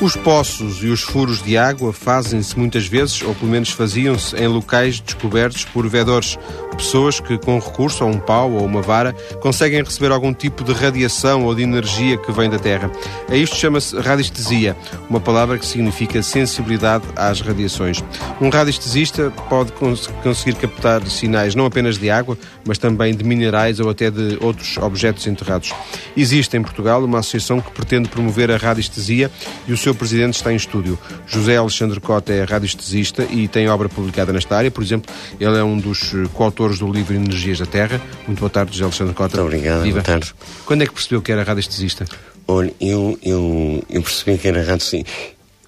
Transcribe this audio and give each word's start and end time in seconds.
Os 0.00 0.14
poços 0.14 0.84
e 0.84 0.86
os 0.86 1.02
furos 1.02 1.42
de 1.42 1.58
água 1.58 1.92
fazem-se 1.92 2.56
muitas 2.56 2.86
vezes, 2.86 3.20
ou 3.20 3.34
pelo 3.34 3.50
menos 3.50 3.70
faziam-se, 3.70 4.36
em 4.36 4.46
locais 4.46 5.00
descobertos 5.00 5.64
por 5.64 5.88
vedores, 5.88 6.38
pessoas 6.76 7.18
que, 7.18 7.36
com 7.36 7.58
recurso 7.58 8.04
a 8.04 8.06
um 8.06 8.20
pau 8.20 8.52
ou 8.52 8.64
uma 8.64 8.80
vara, 8.80 9.12
conseguem 9.40 9.82
receber 9.82 10.12
algum 10.12 10.32
tipo 10.32 10.62
de 10.62 10.72
radiação 10.72 11.44
ou 11.44 11.52
de 11.52 11.62
energia 11.62 12.16
que 12.16 12.30
vem 12.30 12.48
da 12.48 12.58
Terra. 12.58 12.88
A 13.28 13.34
isto 13.34 13.56
chama-se 13.56 13.98
radiestesia, 13.98 14.76
uma 15.10 15.18
palavra 15.18 15.58
que 15.58 15.66
significa 15.66 16.22
sensibilidade 16.22 17.04
às 17.16 17.40
radiações. 17.40 18.02
Um 18.40 18.48
radiestesista 18.48 19.32
pode 19.48 19.72
cons 19.72 20.06
conseguir 20.22 20.54
captar 20.54 21.04
sinais 21.08 21.56
não 21.56 21.66
apenas 21.66 21.98
de 21.98 22.08
água, 22.08 22.38
mas 22.64 22.78
também 22.78 23.16
de 23.16 23.24
minerais 23.24 23.80
ou 23.80 23.90
até 23.90 24.08
de 24.08 24.38
outros 24.40 24.76
objetos 24.76 25.26
enterrados. 25.26 25.72
Existe 26.16 26.56
em 26.56 26.62
Portugal 26.62 27.04
uma 27.04 27.18
associação 27.18 27.60
que 27.60 27.72
pretende 27.72 28.08
promover 28.08 28.52
a 28.52 28.56
radiestesia 28.56 29.30
e 29.66 29.72
o 29.72 29.76
seu 29.76 29.87
presidente 29.94 30.34
está 30.34 30.52
em 30.52 30.56
estúdio. 30.56 30.98
José 31.26 31.56
Alexandre 31.56 32.00
Cota 32.00 32.32
é 32.32 32.44
radiestesista 32.44 33.24
e 33.30 33.48
tem 33.48 33.68
obra 33.68 33.88
publicada 33.88 34.32
nesta 34.32 34.56
área. 34.56 34.70
Por 34.70 34.82
exemplo, 34.82 35.12
ele 35.38 35.56
é 35.56 35.62
um 35.64 35.78
dos 35.78 36.14
eh, 36.14 36.28
coautores 36.32 36.78
do 36.78 36.90
livro 36.92 37.14
Energias 37.14 37.58
da 37.58 37.66
Terra. 37.66 38.00
Muito 38.26 38.40
boa 38.40 38.50
tarde, 38.50 38.72
José 38.72 38.84
Alexandre 38.84 39.14
Cota. 39.14 39.36
Muito 39.36 39.46
obrigado, 39.46 39.82
Viva. 39.82 39.94
boa 39.94 40.04
tarde. 40.04 40.34
Quando 40.64 40.82
é 40.82 40.86
que 40.86 40.92
percebeu 40.92 41.22
que 41.22 41.32
era 41.32 41.42
radiestesista? 41.42 42.04
Olha, 42.46 42.72
eu, 42.80 43.18
eu, 43.22 43.84
eu 43.90 44.02
percebi 44.02 44.38
que 44.38 44.48
era 44.48 44.62
radiestesista. 44.62 45.10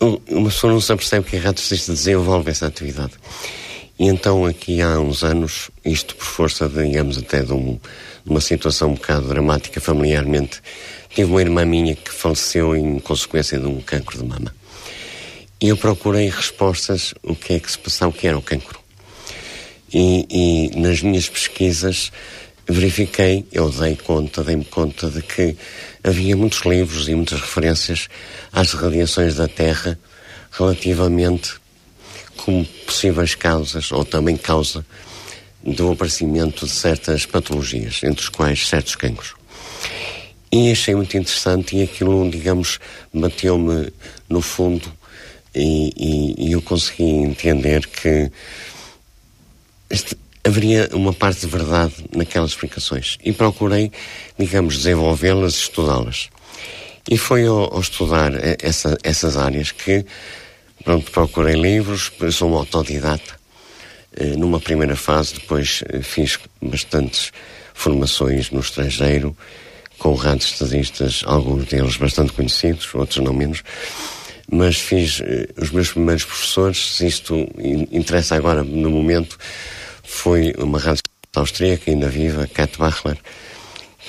Uma 0.00 0.48
pessoa 0.48 0.72
não 0.72 0.80
se 0.80 0.92
apercebe 0.92 1.26
que 1.26 1.36
a 1.36 1.40
radiestesista 1.40 1.92
desenvolve 1.92 2.50
essa 2.50 2.66
atividade. 2.66 3.12
E 4.00 4.06
então, 4.06 4.46
aqui 4.46 4.80
há 4.80 4.98
uns 4.98 5.22
anos, 5.22 5.70
isto 5.84 6.16
por 6.16 6.24
força, 6.24 6.66
de, 6.66 6.82
digamos, 6.82 7.18
até 7.18 7.42
de, 7.42 7.52
um, 7.52 7.78
de 8.24 8.30
uma 8.30 8.40
situação 8.40 8.92
um 8.92 8.94
bocado 8.94 9.28
dramática 9.28 9.78
familiarmente, 9.78 10.62
tive 11.14 11.30
uma 11.30 11.40
irmã 11.40 11.64
minha 11.64 11.94
que 11.94 12.10
faleceu 12.10 12.76
em 12.76 12.98
consequência 12.98 13.58
de 13.58 13.66
um 13.66 13.80
cancro 13.80 14.18
de 14.18 14.24
mama. 14.24 14.54
E 15.60 15.68
eu 15.68 15.76
procurei 15.76 16.28
respostas 16.28 17.12
o 17.22 17.34
que 17.34 17.54
é 17.54 17.60
que 17.60 17.70
se 17.70 17.78
passava, 17.78 18.10
o 18.10 18.14
que 18.14 18.26
era 18.26 18.38
o 18.38 18.42
cancro. 18.42 18.78
E, 19.92 20.70
e 20.72 20.80
nas 20.80 21.02
minhas 21.02 21.28
pesquisas 21.28 22.10
verifiquei, 22.66 23.44
eu 23.50 23.68
dei 23.70 23.96
conta, 23.96 24.44
dei-me 24.44 24.64
conta 24.64 25.10
de 25.10 25.20
que 25.20 25.56
havia 26.02 26.36
muitos 26.36 26.60
livros 26.64 27.08
e 27.08 27.14
muitas 27.14 27.40
referências 27.40 28.08
às 28.52 28.72
radiações 28.72 29.34
da 29.34 29.48
Terra 29.48 29.98
relativamente 30.52 31.54
como 32.36 32.64
possíveis 32.64 33.34
causas, 33.34 33.92
ou 33.92 34.04
também 34.04 34.36
causa, 34.36 34.84
do 35.62 35.92
aparecimento 35.92 36.64
de 36.64 36.72
certas 36.72 37.26
patologias, 37.26 38.00
entre 38.02 38.22
os 38.22 38.28
quais 38.30 38.66
certos 38.66 38.96
cancros. 38.96 39.34
E 40.52 40.72
achei 40.72 40.94
muito 40.94 41.16
interessante 41.16 41.76
e 41.76 41.82
aquilo, 41.82 42.28
digamos, 42.28 42.78
bateu-me 43.14 43.92
no 44.28 44.40
fundo 44.40 44.92
e, 45.54 45.92
e, 45.96 46.48
e, 46.48 46.52
eu 46.52 46.62
consegui 46.62 47.04
entender 47.04 47.86
que 47.86 48.30
este, 49.88 50.16
haveria 50.44 50.88
uma 50.92 51.12
parte 51.12 51.40
de 51.40 51.46
verdade 51.46 51.94
naquelas 52.14 52.50
explicações. 52.50 53.16
E 53.24 53.32
procurei, 53.32 53.92
digamos, 54.38 54.78
desenvolvê-las, 54.78 55.54
estudá-las. 55.54 56.28
E 57.08 57.16
foi 57.16 57.46
ao, 57.46 57.72
ao 57.74 57.80
estudar 57.80 58.32
essa, 58.60 58.98
essas 59.02 59.36
áreas 59.36 59.72
que 59.72 60.04
Pronto, 60.84 61.10
procurei 61.10 61.60
livros, 61.60 62.10
sou 62.32 62.50
um 62.50 62.54
autodidata. 62.54 63.38
Eh, 64.16 64.36
numa 64.36 64.58
primeira 64.58 64.96
fase, 64.96 65.34
depois 65.34 65.84
eh, 65.88 66.00
fiz 66.00 66.38
bastantes 66.60 67.32
formações 67.74 68.50
no 68.50 68.60
estrangeiro, 68.60 69.36
com 70.00 70.14
radiestesistas, 70.14 71.22
alguns 71.26 71.66
deles 71.66 71.96
bastante 71.96 72.32
conhecidos, 72.32 72.92
outros 72.94 73.22
não 73.22 73.32
menos. 73.32 73.62
Mas 74.50 74.80
fiz 74.80 75.20
eh, 75.20 75.46
os 75.56 75.70
meus 75.70 75.92
primeiros 75.92 76.24
professores, 76.24 76.96
se 76.96 77.06
isto 77.06 77.36
interessa 77.92 78.34
agora 78.34 78.64
no 78.64 78.90
momento, 78.90 79.38
foi 80.02 80.52
uma 80.58 80.78
radiestesista 80.78 81.10
austríaca, 81.36 81.90
ainda 81.90 82.08
viva, 82.08 82.48
Kat 82.52 82.76
Bachler, 82.76 83.18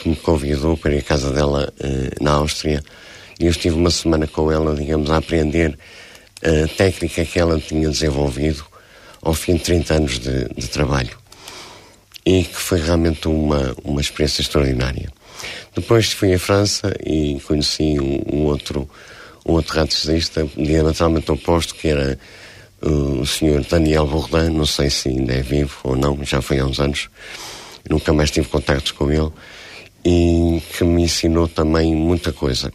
que 0.01 0.09
me 0.09 0.15
convidou 0.15 0.75
para 0.77 0.95
ir 0.95 0.99
à 0.99 1.03
casa 1.03 1.31
dela 1.31 1.71
na 2.19 2.31
Áustria. 2.31 2.81
E 3.39 3.45
eu 3.45 3.51
estive 3.51 3.75
uma 3.75 3.91
semana 3.91 4.25
com 4.25 4.51
ela, 4.51 4.73
digamos, 4.73 5.11
a 5.11 5.17
aprender 5.17 5.77
a 6.41 6.67
técnica 6.75 7.23
que 7.23 7.37
ela 7.37 7.59
tinha 7.59 7.87
desenvolvido 7.89 8.65
ao 9.21 9.33
fim 9.33 9.55
de 9.55 9.63
30 9.63 9.93
anos 9.93 10.19
de, 10.19 10.47
de 10.55 10.67
trabalho 10.67 11.21
e 12.25 12.43
que 12.43 12.55
foi 12.55 12.79
realmente 12.79 13.27
uma, 13.27 13.75
uma 13.83 14.01
experiência 14.01 14.41
extraordinária. 14.41 15.11
Depois 15.75 16.11
fui 16.11 16.33
à 16.33 16.39
França 16.39 16.93
e 17.05 17.39
conheci 17.45 17.99
um, 17.99 18.21
um 18.31 18.45
outro 18.45 18.89
um 19.45 19.53
outro 19.53 19.75
radiologista 19.75 20.47
diametralmente 20.55 21.31
oposto 21.31 21.75
que 21.75 21.87
era 21.87 22.17
uh, 22.83 23.21
o 23.21 23.25
senhor 23.25 23.63
Daniel 23.65 24.05
Bourdin, 24.05 24.49
não 24.51 24.65
sei 24.65 24.89
se 24.89 25.09
ainda 25.09 25.33
é 25.33 25.41
vivo 25.41 25.75
ou 25.83 25.95
não, 25.95 26.23
já 26.23 26.41
foi 26.41 26.59
há 26.59 26.65
uns 26.65 26.79
anos, 26.79 27.09
nunca 27.89 28.13
mais 28.13 28.29
tive 28.29 28.47
contactos 28.47 28.91
com 28.91 29.11
ele 29.11 29.31
e 30.05 30.61
que 30.77 30.83
me 30.83 31.03
ensinou 31.03 31.47
também 31.47 31.95
muita 31.95 32.31
coisa. 32.31 32.71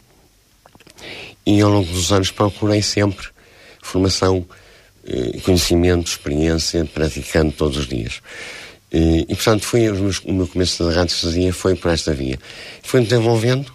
E 1.44 1.60
ao 1.60 1.70
longo 1.70 1.90
dos 1.92 2.12
anos 2.12 2.30
procurei 2.30 2.82
sempre 2.82 3.28
formação, 3.82 4.44
eh, 5.06 5.38
conhecimento, 5.44 6.08
experiência, 6.08 6.84
praticando 6.84 7.52
todos 7.52 7.76
os 7.78 7.86
dias. 7.86 8.20
Eh, 8.92 9.24
e, 9.28 9.34
portanto, 9.34 9.64
foi 9.64 9.88
o 9.90 10.32
meu 10.32 10.46
começo 10.46 10.84
da 10.84 10.92
radiestesia 10.92 11.52
foi 11.52 11.74
por 11.74 11.90
esta 11.90 12.12
via. 12.12 12.38
Foi 12.82 13.02
desenvolvendo 13.02 13.72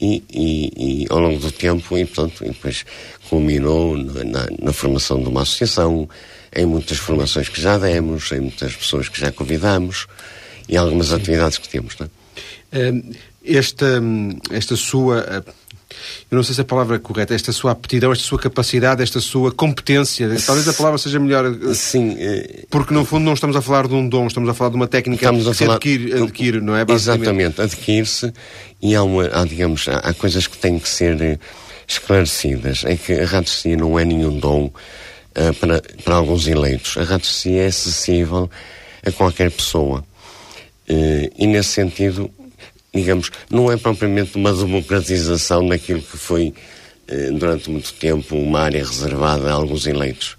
e, 0.00 0.22
e, 0.30 0.72
e, 0.76 1.06
ao 1.08 1.18
longo 1.18 1.38
do 1.38 1.50
tempo, 1.50 1.96
e, 1.96 2.04
portanto, 2.04 2.44
e 2.44 2.48
depois 2.48 2.84
culminou 3.28 3.96
na, 3.96 4.46
na, 4.60 4.72
formação 4.72 5.20
de 5.22 5.28
uma 5.28 5.42
associação, 5.42 6.08
em 6.54 6.66
muitas 6.66 6.98
formações 6.98 7.48
que 7.48 7.60
já 7.60 7.78
demos, 7.78 8.30
em 8.32 8.40
muitas 8.40 8.74
pessoas 8.74 9.08
que 9.08 9.18
já 9.18 9.32
convidamos 9.32 10.06
e 10.68 10.76
algumas 10.76 11.12
atividades 11.12 11.58
que 11.58 11.68
temos. 11.68 11.96
Não 11.98 12.06
é? 12.72 12.92
Esta, 13.44 14.02
esta 14.50 14.76
sua 14.76 15.44
eu 16.30 16.36
não 16.36 16.42
sei 16.42 16.54
se 16.54 16.60
a 16.60 16.64
palavra 16.64 16.96
é 16.96 16.98
correta, 16.98 17.34
esta 17.34 17.52
sua 17.52 17.72
aptidão, 17.72 18.12
esta 18.12 18.24
sua 18.24 18.38
capacidade, 18.38 19.02
esta 19.02 19.20
sua 19.20 19.52
competência, 19.52 20.28
talvez 20.44 20.68
a 20.68 20.72
palavra 20.72 20.98
seja 20.98 21.18
melhor. 21.18 21.46
Eh, 21.46 21.74
Sim. 21.74 22.16
Eh, 22.18 22.64
porque 22.70 22.92
no 22.92 23.04
fundo 23.04 23.24
não 23.24 23.34
estamos 23.34 23.56
a 23.56 23.62
falar 23.62 23.86
de 23.86 23.94
um 23.94 24.08
dom, 24.08 24.26
estamos 24.26 24.48
a 24.48 24.54
falar 24.54 24.70
de 24.70 24.76
uma 24.76 24.86
técnica 24.86 25.24
estamos 25.24 25.44
que 25.44 25.50
a 25.50 25.54
falar... 25.54 25.72
se 25.72 25.76
adquire, 25.76 26.22
adquire, 26.22 26.60
não 26.60 26.76
é? 26.76 26.84
Exatamente, 26.88 27.60
adquire-se 27.60 28.32
e 28.80 28.94
há, 28.94 29.02
uma, 29.02 29.26
há, 29.32 29.44
digamos, 29.44 29.88
há, 29.88 29.98
há, 29.98 30.14
coisas 30.14 30.46
que 30.46 30.58
têm 30.58 30.78
que 30.78 30.88
ser 30.88 31.20
eh, 31.20 31.38
esclarecidas. 31.86 32.84
É 32.84 32.96
que 32.96 33.12
a 33.12 33.26
radiestesia 33.26 33.76
não 33.76 33.98
é 33.98 34.04
nenhum 34.04 34.38
dom 34.38 34.66
uh, 34.66 35.54
para, 35.60 35.82
para 36.04 36.14
alguns 36.14 36.46
eleitos. 36.46 36.96
A 36.96 37.04
radiestesia 37.04 37.62
é 37.62 37.66
acessível 37.66 38.50
a 39.04 39.12
qualquer 39.12 39.50
pessoa. 39.50 40.04
Uh, 40.88 41.30
e 41.36 41.46
nesse 41.46 41.70
sentido, 41.70 42.30
digamos, 42.94 43.30
não 43.50 43.70
é 43.70 43.76
propriamente 43.76 44.36
uma 44.36 44.52
democratização 44.52 45.66
daquilo 45.68 46.02
que 46.02 46.16
foi, 46.16 46.54
eh, 47.08 47.30
durante 47.32 47.70
muito 47.70 47.92
tempo, 47.94 48.36
uma 48.36 48.60
área 48.60 48.84
reservada 48.84 49.50
a 49.50 49.52
alguns 49.52 49.86
eleitos. 49.86 50.36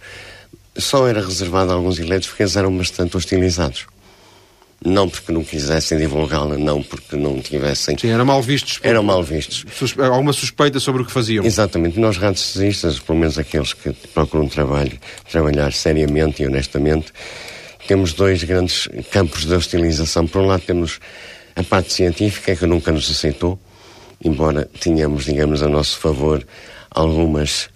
Só 0.75 1.07
era 1.07 1.21
reservada 1.21 1.71
a 1.71 1.75
alguns 1.75 1.99
eleitos 1.99 2.27
porque 2.27 2.43
eles 2.43 2.55
eram 2.55 2.75
bastante 2.75 3.17
hostilizados. 3.17 3.85
Não 4.85 5.09
porque 5.09 5.31
não 5.31 5.43
quisessem 5.43 5.97
divulgá-la, 5.97 6.55
não 6.55 6.83
porque 6.83 7.15
não 7.15 7.41
tivessem. 7.41 7.97
Sim, 7.97 8.09
eram 8.09 8.25
mal 8.25 8.43
vistos. 8.43 8.79
Eram 8.83 9.01
mal 9.01 9.23
vistos. 9.23 9.65
Suspe... 9.73 10.01
Alguma 10.03 10.31
suspeita 10.33 10.79
sobre 10.79 11.01
o 11.01 11.05
que 11.05 11.11
faziam. 11.11 11.43
Exatamente. 11.43 11.99
Nós, 11.99 12.17
radiesistas, 12.17 12.99
pelo 12.99 13.17
menos 13.17 13.39
aqueles 13.39 13.73
que 13.73 13.91
procuram 14.13 14.47
trabalho, 14.47 14.99
trabalhar 15.31 15.73
seriamente 15.73 16.43
e 16.43 16.45
honestamente, 16.45 17.11
temos 17.87 18.13
dois 18.13 18.43
grandes 18.43 18.87
campos 19.09 19.45
de 19.45 19.55
hostilização. 19.55 20.27
Por 20.27 20.41
um 20.41 20.45
lado, 20.45 20.61
temos 20.61 20.99
a 21.57 21.63
parte 21.63 21.91
científica 21.91 22.51
é 22.51 22.55
que 22.55 22.67
nunca 22.67 22.91
nos 22.91 23.09
aceitou, 23.09 23.59
embora 24.23 24.69
tenhamos, 24.79 25.25
digamos, 25.25 25.63
a 25.63 25.67
nosso 25.67 25.97
favor 25.97 26.45
algumas, 26.91 27.67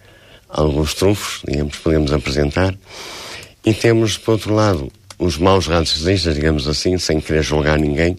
alguns 0.47 0.93
trunfos, 0.93 1.41
digamos, 1.47 1.77
podemos 1.77 2.13
apresentar. 2.13 2.75
E 3.65 3.73
temos, 3.73 4.19
por 4.19 4.33
outro 4.33 4.53
lado, 4.53 4.91
os 5.17 5.39
maus 5.39 5.65
radiestesistas, 5.65 6.35
digamos 6.35 6.67
assim, 6.67 6.95
sem 6.99 7.19
querer 7.19 7.41
julgar 7.41 7.79
ninguém, 7.79 8.15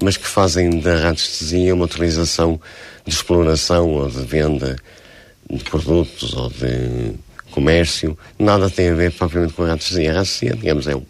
mas 0.00 0.16
que 0.16 0.28
fazem 0.28 0.78
da 0.78 0.96
radiestesia 1.00 1.74
uma 1.74 1.86
utilização 1.86 2.60
de 3.04 3.12
exploração 3.12 3.90
ou 3.94 4.08
de 4.08 4.22
venda 4.22 4.76
de 5.50 5.64
produtos 5.64 6.34
ou 6.34 6.48
de 6.50 7.14
comércio. 7.50 8.16
Nada 8.38 8.70
tem 8.70 8.90
a 8.90 8.94
ver 8.94 9.10
propriamente 9.10 9.54
com 9.54 9.64
a 9.64 9.70
radiestesia. 9.70 10.12
A 10.12 10.14
radiestesia, 10.14 10.54
digamos, 10.54 10.86
é 10.86 10.94
um, 10.94 11.02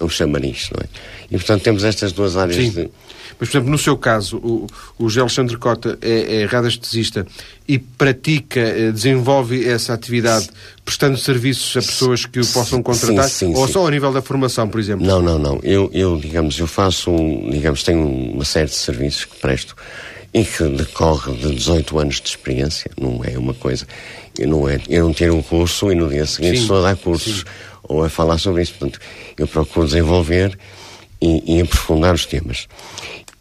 é 0.00 0.08
chamariz, 0.08 0.70
não 0.70 0.80
é? 0.84 0.86
E, 1.30 1.36
portanto, 1.36 1.62
temos 1.62 1.84
estas 1.84 2.12
duas 2.12 2.36
áreas 2.36 2.56
Sim. 2.56 2.70
de 2.70 2.90
mas, 3.38 3.48
por 3.48 3.56
exemplo, 3.56 3.70
no 3.70 3.78
seu 3.78 3.96
caso, 3.96 4.36
o, 4.36 4.66
o 4.98 5.10
G. 5.10 5.20
Alexandre 5.20 5.56
Cota 5.56 5.98
é, 6.00 6.42
é 6.42 6.44
radiestesista 6.44 7.26
e 7.66 7.78
pratica, 7.78 8.60
eh, 8.60 8.92
desenvolve 8.92 9.68
essa 9.68 9.92
atividade 9.92 10.48
prestando 10.84 11.18
serviços 11.18 11.76
a 11.76 11.80
pessoas 11.80 12.26
que 12.26 12.40
o 12.40 12.46
possam 12.46 12.82
contratar? 12.82 13.28
Sim, 13.28 13.52
sim, 13.52 13.54
ou 13.54 13.66
sim. 13.66 13.72
só 13.72 13.80
ao 13.80 13.88
nível 13.88 14.12
da 14.12 14.22
formação, 14.22 14.68
por 14.68 14.78
exemplo? 14.78 15.06
Não, 15.06 15.20
não, 15.20 15.38
não. 15.38 15.58
Eu, 15.62 15.90
eu 15.92 16.18
digamos, 16.18 16.58
eu 16.58 16.66
faço, 16.66 17.10
um, 17.10 17.50
digamos, 17.50 17.82
tenho 17.82 18.06
uma 18.06 18.44
série 18.44 18.68
de 18.68 18.76
serviços 18.76 19.24
que 19.24 19.36
presto 19.36 19.74
e 20.32 20.44
que 20.44 20.64
decorre 20.68 21.32
de 21.32 21.54
18 21.54 21.98
anos 21.98 22.20
de 22.20 22.28
experiência, 22.28 22.90
não 23.00 23.20
é 23.24 23.36
uma 23.38 23.54
coisa. 23.54 23.86
Eu 24.38 24.48
não, 24.48 24.68
é, 24.68 24.80
eu 24.88 25.04
não 25.04 25.12
tiro 25.12 25.34
um 25.34 25.42
curso 25.42 25.90
e 25.90 25.94
no 25.94 26.08
dia 26.08 26.26
seguinte 26.26 26.60
estou 26.60 26.78
a 26.78 26.82
dar 26.82 26.96
cursos 26.96 27.44
ou 27.82 28.04
a 28.04 28.08
falar 28.08 28.38
sobre 28.38 28.62
isso. 28.62 28.74
Portanto, 28.78 29.00
eu 29.38 29.46
procuro 29.46 29.86
desenvolver 29.86 30.56
e, 31.24 31.56
e 31.56 31.60
aprofundar 31.62 32.14
os 32.14 32.26
temas. 32.26 32.68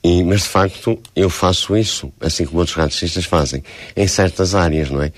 E, 0.01 0.23
mas 0.23 0.43
de 0.43 0.49
facto 0.49 0.97
eu 1.15 1.29
faço 1.29 1.75
isso, 1.75 2.11
assim 2.21 2.45
como 2.45 2.59
outros 2.59 2.77
radicistas 2.77 3.25
fazem, 3.25 3.61
em 3.95 4.07
certas 4.07 4.55
áreas, 4.55 4.89
não 4.89 5.01
é? 5.01 5.11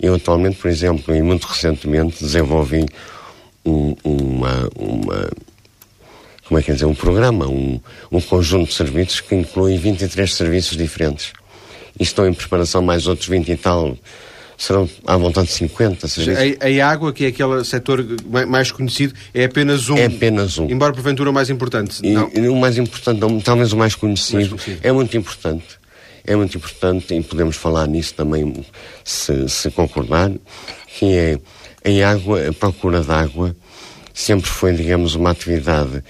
Eu 0.00 0.14
atualmente, 0.14 0.56
por 0.56 0.68
exemplo, 0.68 1.14
e 1.14 1.22
muito 1.22 1.44
recentemente 1.44 2.22
desenvolvi 2.22 2.86
um, 3.64 3.96
uma, 4.04 4.68
uma, 4.76 5.30
como 6.46 6.58
é 6.58 6.62
que 6.62 6.70
é 6.70 6.74
dizer, 6.74 6.86
um 6.86 6.94
programa, 6.94 7.48
um, 7.48 7.80
um 8.10 8.20
conjunto 8.20 8.68
de 8.68 8.74
serviços 8.74 9.20
que 9.20 9.34
inclui 9.34 9.76
23 9.76 10.32
serviços 10.32 10.76
diferentes. 10.76 11.32
E 11.98 12.04
estou 12.04 12.26
em 12.26 12.32
preparação 12.32 12.80
mais 12.80 13.08
outros 13.08 13.28
20 13.28 13.48
e 13.48 13.56
tal 13.56 13.96
serão 14.58 14.90
à 15.06 15.16
vontade 15.16 15.46
de 15.46 15.52
50. 15.54 16.06
A, 16.06 16.84
a, 16.84 16.90
água, 16.90 17.12
que 17.12 17.24
é 17.24 17.28
aquele 17.28 17.64
setor 17.64 18.04
mais 18.48 18.72
conhecido, 18.72 19.14
é 19.32 19.44
apenas 19.44 19.88
um. 19.88 19.96
É 19.96 20.06
apenas 20.06 20.58
um. 20.58 20.68
Embora 20.68 20.92
porventura 20.92 21.30
o 21.30 21.32
mais 21.32 21.48
importante. 21.48 22.00
E, 22.02 22.10
não. 22.10 22.28
o 22.52 22.60
mais 22.60 22.76
importante, 22.76 23.20
não, 23.20 23.40
talvez 23.40 23.72
o 23.72 23.76
mais 23.76 23.94
conhecido, 23.94 24.34
mais 24.34 24.48
conhecido, 24.48 24.80
é 24.82 24.90
muito 24.90 25.16
importante. 25.16 25.78
É 26.26 26.36
muito 26.36 26.58
importante 26.58 27.14
e 27.14 27.22
podemos 27.22 27.56
falar 27.56 27.86
nisso 27.86 28.12
também, 28.14 28.66
se, 29.02 29.48
se 29.48 29.70
concordar, 29.70 30.30
que 30.98 31.38
é 31.84 32.02
a 32.02 32.10
água, 32.10 32.48
a 32.48 32.52
procura 32.52 33.00
de 33.00 33.10
água, 33.10 33.56
sempre 34.12 34.50
foi, 34.50 34.74
digamos, 34.74 35.14
uma 35.14 35.30
atividade 35.30 36.02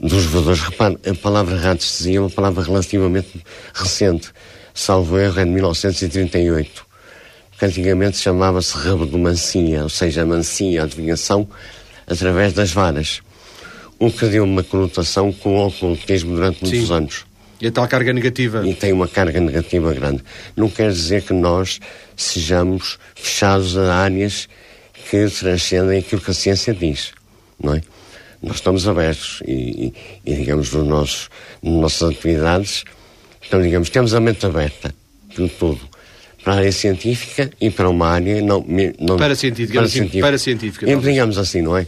dos 0.00 0.24
voadores. 0.24 0.60
Repare, 0.60 0.96
a 1.06 1.14
palavra 1.14 1.58
radiestesia 1.58 2.16
é 2.16 2.20
uma 2.20 2.30
palavra 2.30 2.64
relativamente 2.64 3.44
recente. 3.74 4.30
Salvo 4.72 5.18
erro, 5.18 5.40
é 5.40 5.44
de 5.44 5.50
1938 5.50 6.87
que 7.58 7.64
antigamente 7.64 8.18
chamava-se 8.18 8.76
mancia, 9.18 9.82
ou 9.82 9.88
seja, 9.88 10.22
a 10.22 10.26
mancia, 10.26 10.82
a 10.82 10.84
adivinhação, 10.84 11.48
através 12.06 12.52
das 12.52 12.70
varas. 12.70 13.20
O 13.98 14.12
que 14.12 14.26
deu 14.26 14.44
uma 14.44 14.62
conotação 14.62 15.32
com 15.32 15.56
o 15.56 15.66
ocultismo 15.66 16.36
durante 16.36 16.62
muitos 16.62 16.86
Sim. 16.86 16.94
anos. 16.94 17.26
E 17.60 17.66
a 17.66 17.72
tal 17.72 17.88
carga 17.88 18.12
negativa. 18.12 18.64
E 18.64 18.72
tem 18.72 18.92
uma 18.92 19.08
carga 19.08 19.40
negativa 19.40 19.92
grande. 19.92 20.22
Não 20.54 20.70
quer 20.70 20.92
dizer 20.92 21.22
que 21.22 21.32
nós 21.32 21.80
sejamos 22.16 22.96
fechados 23.16 23.76
a 23.76 23.96
áreas 23.96 24.48
que 25.10 25.28
transcendem 25.28 25.98
aquilo 25.98 26.20
que 26.20 26.30
a 26.30 26.34
ciência 26.34 26.72
diz, 26.72 27.12
não 27.60 27.74
é? 27.74 27.80
Nós 28.40 28.56
estamos 28.56 28.86
abertos 28.86 29.42
e, 29.44 29.52
e, 29.52 29.94
e 30.24 30.36
digamos, 30.36 30.72
nos 30.72 30.86
nossos, 30.86 31.28
nas 31.60 31.74
nossas 31.74 32.10
atividades, 32.10 32.84
então, 33.44 33.60
digamos, 33.60 33.90
temos 33.90 34.14
a 34.14 34.20
mente 34.20 34.46
aberta 34.46 34.94
para 35.34 35.48
tudo 35.48 35.80
para 36.48 36.54
a 36.54 36.58
área 36.60 36.72
científica 36.72 37.50
e 37.60 37.68
para 37.68 37.90
uma 37.90 38.08
área 38.08 38.40
não... 38.40 38.64
não 38.98 39.18
para 39.18 39.34
científica, 39.34 39.80
para, 39.80 39.88
científica. 39.88 40.26
para 40.26 40.38
científica. 40.38 40.90
E, 40.90 40.96
digamos 40.96 41.36
assim, 41.36 41.60
não 41.60 41.76
é? 41.76 41.86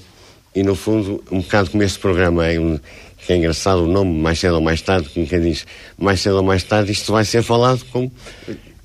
E 0.54 0.62
no 0.62 0.74
fundo, 0.74 1.24
um 1.30 1.40
bocado 1.40 1.70
como 1.70 1.82
este 1.82 1.98
programa 1.98 2.46
é 2.46 2.60
um, 2.60 2.78
que 3.24 3.32
é 3.32 3.36
engraçado 3.36 3.84
o 3.84 3.86
nome, 3.86 4.20
mais 4.20 4.38
cedo 4.38 4.56
ou 4.56 4.60
mais 4.60 4.82
tarde, 4.82 5.08
como 5.14 5.26
quem 5.26 5.40
diz, 5.40 5.66
mais 5.96 6.20
cedo 6.20 6.36
ou 6.36 6.42
mais 6.42 6.62
tarde, 6.62 6.92
isto 6.92 7.10
vai 7.10 7.24
ser 7.24 7.42
falado 7.42 7.82
com... 7.90 8.10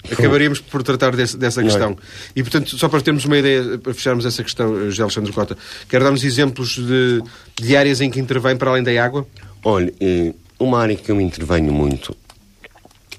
Acabaríamos 0.10 0.62
por 0.62 0.82
tratar 0.82 1.14
desse, 1.14 1.36
dessa 1.36 1.60
é? 1.60 1.66
questão. 1.66 1.92
É? 1.92 1.96
E, 2.40 2.42
portanto, 2.42 2.78
só 2.78 2.88
para 2.88 3.02
termos 3.02 3.26
uma 3.26 3.38
ideia, 3.38 3.78
para 3.78 3.94
fecharmos 3.94 4.26
essa 4.26 4.44
questão, 4.44 4.74
José 4.86 5.02
Alexandre 5.02 5.34
Cota, 5.34 5.58
quer 5.90 6.02
dar-nos 6.02 6.24
exemplos 6.24 6.78
de, 6.78 7.22
de 7.62 7.76
áreas 7.76 8.00
em 8.00 8.10
que 8.10 8.18
intervém 8.18 8.56
para 8.56 8.72
além 8.72 8.84
da 8.84 9.04
água? 9.04 9.28
Olha, 9.62 9.94
eh, 10.00 10.32
uma 10.58 10.80
área 10.80 10.96
que 10.96 11.12
eu 11.12 11.20
intervenho 11.20 11.74
muito, 11.74 12.16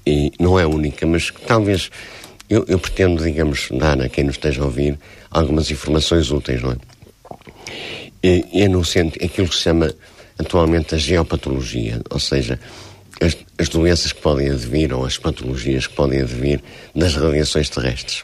e 0.07 0.31
não 0.39 0.57
é 0.57 0.65
única, 0.65 1.05
mas 1.05 1.31
talvez 1.45 1.91
eu, 2.49 2.65
eu, 2.67 2.79
pretendo, 2.79 3.23
digamos, 3.23 3.69
dar 3.71 4.01
a 4.01 4.09
quem 4.09 4.23
nos 4.23 4.35
esteja 4.35 4.61
a 4.61 4.65
ouvir 4.65 4.97
algumas 5.29 5.69
informações 5.69 6.31
úteis, 6.31 6.61
não 6.61 6.71
é? 6.71 6.75
E, 8.23 8.63
é 8.63 8.67
no 8.67 8.83
centro, 8.83 9.23
aquilo 9.23 9.47
que 9.47 9.55
se 9.55 9.61
chama 9.61 9.93
atualmente 10.37 10.95
a 10.95 10.97
geopatologia, 10.97 12.01
ou 12.09 12.19
seja, 12.19 12.59
as, 13.21 13.37
as 13.57 13.69
doenças 13.69 14.11
que 14.11 14.21
podem 14.21 14.49
advir 14.49 14.93
ou 14.93 15.05
as 15.05 15.17
patologias 15.17 15.87
que 15.87 15.95
podem 15.95 16.21
advir 16.21 16.61
das 16.95 17.15
radiações 17.15 17.69
terrestres. 17.69 18.23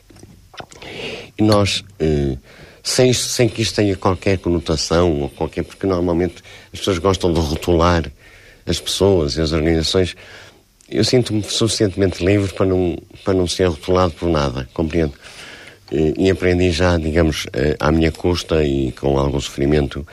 E 1.37 1.43
nós, 1.43 1.83
eh, 1.99 2.37
sem, 2.83 3.11
sem 3.13 3.49
que 3.49 3.61
isto 3.61 3.75
tenha 3.75 3.95
qualquer 3.95 4.37
conotação 4.37 5.21
ou 5.21 5.29
qualquer, 5.29 5.63
porque 5.63 5.87
normalmente 5.87 6.35
as 6.71 6.79
pessoas 6.79 6.99
gostam 6.99 7.33
de 7.33 7.39
rotular 7.39 8.11
as 8.65 8.79
pessoas 8.79 9.35
e 9.35 9.41
as 9.41 9.51
organizações 9.51 10.15
eu 10.93 11.03
sinto-me 11.03 11.43
suficientemente 11.43 12.23
livre 12.23 12.53
para 12.53 12.65
não, 12.65 12.97
para 13.23 13.33
não 13.33 13.47
ser 13.47 13.67
rotulado 13.67 14.13
por 14.13 14.29
nada, 14.29 14.69
compreendo? 14.73 15.13
E, 15.91 16.25
e 16.25 16.29
aprendi 16.29 16.71
já, 16.71 16.97
digamos, 16.97 17.47
eh, 17.53 17.75
à 17.79 17.91
minha 17.91 18.11
custa 18.11 18.63
e 18.63 18.91
com 18.91 19.17
algum 19.17 19.39
sofrimento 19.39 20.05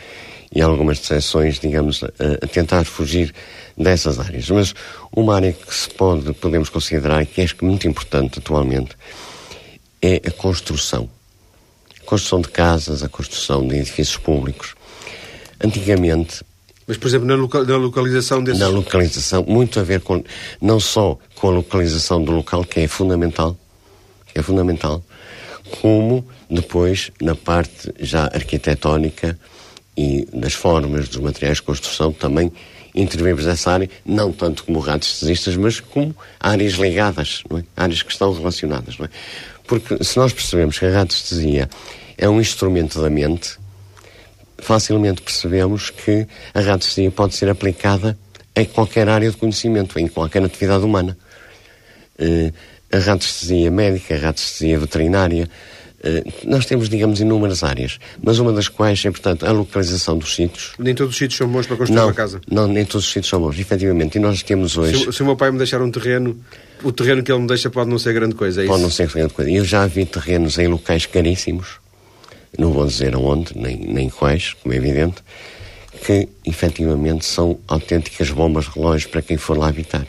e 0.53 0.61
algumas 0.61 0.99
decepções, 0.99 1.61
digamos, 1.61 2.03
a, 2.03 2.09
a, 2.43 2.47
tentar 2.47 2.85
fugir 2.85 3.32
dessas 3.77 4.19
áreas. 4.19 4.50
Mas 4.50 4.75
uma 5.15 5.37
área 5.37 5.53
que 5.53 5.75
se 5.75 5.88
pode, 5.91 6.32
podemos 6.35 6.69
considerar 6.69 7.25
que 7.26 7.41
é 7.41 7.47
muito 7.62 7.87
importante 7.87 8.38
atualmente 8.38 8.97
é 10.03 10.17
a 10.26 10.31
construção. 10.31 11.09
A 12.00 12.05
construção 12.05 12.41
de 12.41 12.49
casas, 12.49 13.03
a 13.03 13.09
construção 13.09 13.67
de 13.67 13.76
edifícios 13.76 14.17
públicos. 14.17 14.75
Antigamente, 15.62 16.43
mas, 16.90 16.96
por 16.96 17.06
exemplo, 17.06 17.28
na, 17.28 17.37
loca 17.37 17.62
na 17.62 17.76
localização 17.76 18.42
desses... 18.42 18.58
Na 18.58 18.66
localização, 18.66 19.44
muito 19.46 19.78
a 19.78 19.84
ver 19.84 20.00
com, 20.00 20.25
não 20.60 20.81
só 20.81 21.16
com 21.37 21.46
a 21.46 21.50
localização 21.52 22.20
do 22.20 22.32
local, 22.32 22.64
que 22.64 22.81
é 22.81 22.88
fundamental, 22.88 23.56
que 24.26 24.40
é 24.40 24.42
fundamental, 24.42 25.00
como 25.81 26.26
depois 26.50 27.12
na 27.22 27.37
parte 27.37 27.94
já 28.00 28.25
arquitetónica 28.25 29.38
e 29.96 30.26
das 30.34 30.54
formas, 30.54 31.08
dos 31.08 31.19
materiais 31.19 31.58
de 31.58 31.62
construção, 31.62 32.12
também 32.12 32.50
intervimos 32.92 33.46
nessa 33.46 33.70
área, 33.70 33.88
não 34.04 34.32
tanto 34.32 34.64
como 34.64 34.81
radiestesistas, 34.81 35.54
mas 35.54 35.78
como 35.78 36.12
áreas 36.40 36.72
ligadas, 36.72 37.44
é? 37.56 37.62
áreas 37.76 38.02
que 38.02 38.10
estão 38.10 38.32
relacionadas. 38.32 38.96
É? 39.00 39.08
Porque 39.64 40.02
se 40.02 40.16
nós 40.16 40.32
percebemos 40.32 40.76
que 40.76 40.87
a 40.87 40.90
radiestesia 40.90 41.70
é 42.19 42.28
um 42.28 42.40
instrumento 42.40 43.00
da 43.00 43.08
mente, 43.08 43.60
facilmente 44.61 45.23
percebemos 45.23 45.91
que 45.91 46.27
a 46.55 46.61
radiestesia 46.61 47.11
pode 47.11 47.35
ser 47.35 47.49
aplicada 47.49 48.19
em 48.55 48.65
qualquer 48.65 49.09
área 49.09 49.31
de 49.31 49.37
conhecimento, 49.37 49.99
em 49.99 50.09
qualquer 50.09 50.43
atividade 50.43 50.85
humana. 50.85 51.17
Uh, 52.19 52.53
a 52.93 52.99
radiestesia 52.99 53.71
médica, 53.71 54.14
a 54.14 54.19
radiestesia 54.19 54.79
veterinária, 54.79 55.49
uh, 56.05 56.49
nós 56.49 56.67
temos, 56.67 56.88
digamos, 56.88 57.21
inúmeras 57.21 57.62
áreas, 57.62 57.99
mas 58.23 58.38
uma 58.38 58.52
das 58.52 58.69
quais 58.69 59.02
é, 59.05 59.11
portanto, 59.11 59.47
a 59.47 59.52
localização 59.52 60.19
dos 60.19 60.35
sítios. 60.35 60.73
Nem 60.79 60.95
todos 60.95 61.12
os 61.12 61.19
sítios 61.19 61.38
são 61.38 61.49
bons 61.49 61.67
para 61.67 61.76
construir 61.76 61.97
não, 61.97 62.09
uma 62.09 62.14
casa. 62.14 62.40
Não, 62.50 62.67
nem 62.67 62.85
todos 62.85 63.07
os 63.07 63.12
sítios 63.12 63.29
são 63.29 63.40
bons, 63.40 63.59
efetivamente. 63.59 64.17
E 64.17 64.21
nós 64.21 64.43
temos 64.43 64.76
hoje. 64.76 65.05
Se, 65.05 65.12
se 65.12 65.23
o 65.23 65.26
meu 65.26 65.37
pai 65.37 65.50
me 65.50 65.59
deixar 65.59 65.81
um 65.81 65.90
terreno, 65.90 66.38
o 66.83 66.93
terreno 66.93 67.23
que 67.23 67.33
ele 67.33 67.40
me 67.40 67.47
deixa 67.47 67.71
pode 67.71 67.88
não 67.88 67.99
ser 67.99 68.12
grande 68.12 68.35
coisa, 68.35 68.62
é 68.62 68.67
Pode 68.67 68.79
isso? 68.79 68.83
não 68.83 68.90
ser 68.90 69.09
grande 69.09 69.33
coisa. 69.33 69.50
Eu 69.50 69.64
já 69.64 69.87
vi 69.87 70.05
terrenos 70.05 70.59
em 70.59 70.67
locais 70.67 71.07
caríssimos 71.07 71.79
não 72.59 72.73
vou 72.73 72.87
dizer 72.87 73.14
aonde, 73.14 73.57
nem, 73.57 73.76
nem 73.76 74.09
quais, 74.09 74.54
como 74.54 74.75
é 74.75 74.76
evidente, 74.76 75.23
que 76.04 76.28
efetivamente 76.47 77.25
são 77.25 77.59
autênticas 77.69 78.30
bombas 78.30 78.69
relógios 78.69 79.11
para 79.11 79.23
quem 79.23 79.37
for 79.37 79.57
lá 79.57 79.69
habitar. 79.69 80.07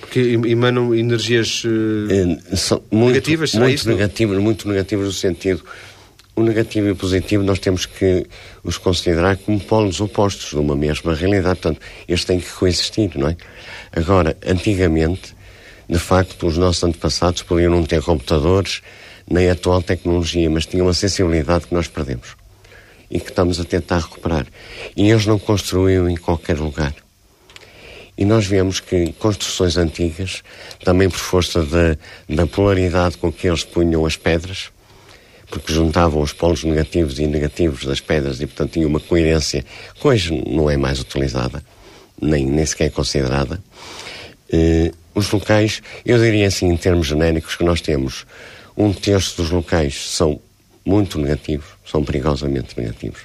Porque 0.00 0.20
emanam 0.20 0.94
energias 0.94 1.62
uh, 1.64 2.56
são 2.56 2.82
muito, 2.90 3.08
negativas, 3.08 3.54
muito 3.54 3.74
isso? 3.74 3.88
negativas, 3.88 4.38
muito 4.38 4.68
negativas 4.68 5.06
no 5.06 5.12
sentido 5.12 5.62
o 6.38 6.42
negativo 6.42 6.86
e 6.86 6.90
o 6.92 6.96
positivo 6.96 7.42
nós 7.42 7.58
temos 7.58 7.84
que 7.84 8.24
os 8.62 8.78
considerar 8.78 9.36
como 9.38 9.58
polos 9.58 10.00
opostos 10.00 10.50
de 10.50 10.56
uma 10.56 10.76
mesma 10.76 11.14
realidade. 11.14 11.58
Portanto, 11.60 11.80
eles 12.06 12.24
têm 12.24 12.38
que 12.38 12.50
coexistir, 12.50 13.10
não 13.16 13.28
é? 13.28 13.36
Agora, 13.92 14.36
antigamente, 14.46 15.34
de 15.88 15.98
facto, 15.98 16.46
os 16.46 16.56
nossos 16.56 16.84
antepassados 16.84 17.42
podiam 17.42 17.72
não 17.72 17.84
ter 17.84 18.00
computadores, 18.02 18.82
nem 19.30 19.48
a 19.48 19.52
atual 19.52 19.82
tecnologia, 19.82 20.48
mas 20.48 20.66
tinha 20.66 20.82
uma 20.82 20.94
sensibilidade 20.94 21.66
que 21.66 21.74
nós 21.74 21.86
perdemos 21.86 22.36
e 23.10 23.18
que 23.18 23.30
estamos 23.30 23.58
a 23.60 23.64
tentar 23.64 23.98
recuperar. 23.98 24.46
E 24.96 25.10
eles 25.10 25.26
não 25.26 25.38
construíam 25.38 26.08
em 26.08 26.16
qualquer 26.16 26.58
lugar. 26.58 26.94
E 28.16 28.24
nós 28.24 28.46
vemos 28.46 28.80
que 28.80 29.12
construções 29.12 29.76
antigas, 29.76 30.42
também 30.84 31.08
por 31.08 31.18
força 31.18 31.64
da, 31.64 31.96
da 32.28 32.46
polaridade 32.46 33.16
com 33.16 33.32
que 33.32 33.46
eles 33.46 33.64
punham 33.64 34.04
as 34.04 34.16
pedras, 34.16 34.70
porque 35.48 35.72
juntavam 35.72 36.20
os 36.20 36.32
polos 36.32 36.64
negativos 36.64 37.18
e 37.18 37.26
negativos 37.26 37.84
das 37.84 38.00
pedras 38.00 38.40
e, 38.40 38.46
portanto, 38.46 38.72
tinha 38.72 38.86
uma 38.86 39.00
coerência 39.00 39.64
que 39.94 40.06
hoje 40.06 40.42
não 40.46 40.68
é 40.68 40.76
mais 40.76 41.00
utilizada, 41.00 41.62
nem, 42.20 42.44
nem 42.44 42.66
sequer 42.66 42.90
considerada. 42.90 43.62
Eh, 44.52 44.92
os 45.14 45.30
locais, 45.30 45.80
eu 46.04 46.18
diria 46.18 46.48
assim, 46.48 46.66
em 46.66 46.76
termos 46.76 47.06
genéricos, 47.06 47.56
que 47.56 47.64
nós 47.64 47.80
temos 47.80 48.26
um 48.78 48.92
terço 48.92 49.36
dos 49.36 49.50
locais 49.50 50.10
são 50.10 50.40
muito 50.84 51.18
negativos, 51.18 51.66
são 51.84 52.02
perigosamente 52.02 52.78
negativos. 52.78 53.22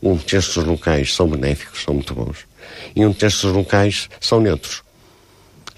Um 0.00 0.16
terço 0.16 0.60
dos 0.60 0.68
locais 0.68 1.14
são 1.14 1.28
benéficos, 1.28 1.82
são 1.82 1.94
muito 1.94 2.14
bons. 2.14 2.46
E 2.94 3.04
um 3.04 3.12
terço 3.12 3.46
dos 3.46 3.56
locais 3.56 4.08
são 4.20 4.40
neutros. 4.40 4.82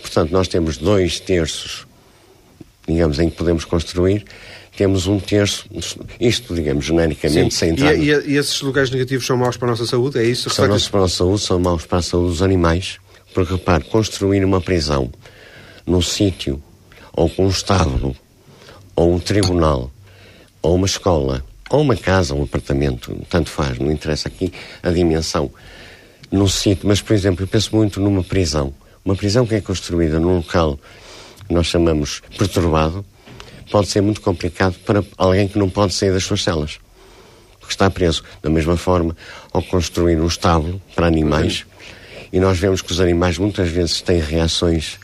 Portanto, 0.00 0.31
nós 0.31 0.49
temos 0.49 0.76
dois 0.76 1.21
terços 1.21 1.87
digamos, 2.87 3.19
em 3.19 3.31
que 3.31 3.37
podemos 3.37 3.64
construir, 3.64 4.25
temos 4.76 5.07
um 5.07 5.19
terço, 5.21 5.67
isto, 6.19 6.55
digamos, 6.55 6.85
genericamente, 6.85 7.55
Sim. 7.55 7.59
sem 7.59 7.71
entrar... 7.71 7.95
E, 7.95 8.11
e, 8.11 8.33
e, 8.33 8.37
esses 8.37 8.61
lugares 8.62 8.91
negativos 8.91 9.26
são 9.26 9.37
maus 9.37 9.57
para 9.57 9.69
a 9.69 9.71
nossa 9.71 9.87
saúde, 9.87 10.19
é 10.19 10.25
isso? 10.25 10.50
São 10.50 10.69
maus 10.69 10.88
para 10.88 11.00
a 11.00 11.02
nossa 11.02 11.17
saúde, 11.17 11.43
são 11.43 11.59
maus 11.59 11.87
para 11.87 11.99
a 11.99 12.02
saúde 12.02 12.31
dos 12.31 12.43
animais, 12.43 12.99
porque, 13.35 13.52
repare, 13.52 13.85
construir 13.85 14.45
uma 14.45 14.61
prisão 14.61 15.11
num 15.87 16.02
sítio, 16.02 16.62
ou 17.12 17.29
com 17.29 17.47
um 17.47 17.50
estábulo, 17.50 18.17
ou 18.95 19.15
um 19.15 19.19
tribunal, 19.19 19.91
ou 20.61 20.75
uma 20.75 20.87
escola, 20.87 21.45
ou 21.71 21.81
uma 21.81 21.97
casa, 21.97 22.35
um 22.35 22.43
apartamento, 22.43 23.17
tanto 23.29 23.51
faz, 23.51 23.79
não 23.79 23.91
interessa 23.91 24.29
aqui 24.29 24.53
a 24.83 24.91
dimensão, 24.91 25.51
num 26.31 26.49
sítio, 26.49 26.89
mas, 26.89 27.01
por 27.01 27.13
exemplo, 27.13 27.45
eu 27.45 27.49
penso 27.49 27.77
muito 27.77 28.01
numa 28.01 28.25
prisão. 28.25 28.73
Uma 29.05 29.15
prisão 29.15 29.47
que 29.47 29.55
é 29.55 29.61
construída 29.61 30.19
num 30.19 30.37
local 30.37 30.79
que 31.47 31.53
nós 31.53 31.67
chamamos 31.67 32.23
perturbado, 32.39 33.05
pode 33.71 33.89
ser 33.89 34.01
muito 34.01 34.21
complicado 34.21 34.75
para 34.87 35.05
alguém 35.17 35.49
que 35.49 35.59
não 35.59 35.69
pode 35.69 35.93
sair 35.93 36.13
das 36.13 36.25
suas 36.25 36.43
celas. 36.43 36.79
Porque 37.59 37.73
está 37.73 37.91
preso. 37.91 38.23
Da 38.43 38.49
mesma 38.49 38.77
forma, 38.77 39.17
ao 39.53 39.63
construir 39.63 40.19
um 40.21 40.27
estábulo 40.27 40.81
para 40.95 41.07
animais, 41.07 41.65
e 42.33 42.41
nós 42.41 42.59
vemos 42.59 42.81
que 42.81 42.93
os 42.93 43.01
animais 43.01 43.37
muitas 43.37 43.69
vezes 43.69 44.01
têm 44.01 44.21
reações, 44.21 44.99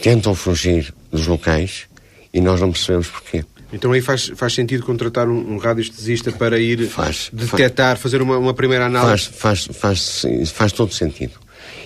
tentam 0.00 0.34
fugir 0.34 0.92
dos 1.10 1.26
locais, 1.26 1.86
e 2.32 2.40
nós 2.40 2.60
não 2.60 2.70
percebemos 2.70 3.08
porquê. 3.08 3.44
Então 3.72 3.92
aí 3.92 4.02
faz, 4.02 4.30
faz 4.36 4.52
sentido 4.52 4.84
contratar 4.84 5.28
um, 5.28 5.54
um 5.54 5.56
radiestesista 5.56 6.30
para 6.30 6.58
ir 6.58 6.86
faz, 6.88 7.30
detectar, 7.32 7.96
faz, 7.96 8.00
fazer 8.00 8.20
uma, 8.20 8.36
uma 8.36 8.52
primeira 8.52 8.86
análise? 8.86 9.30
Faz, 9.30 9.66
faz, 9.66 10.24
faz, 10.24 10.50
faz 10.50 10.72
todo 10.72 10.92
sentido. 10.92 11.40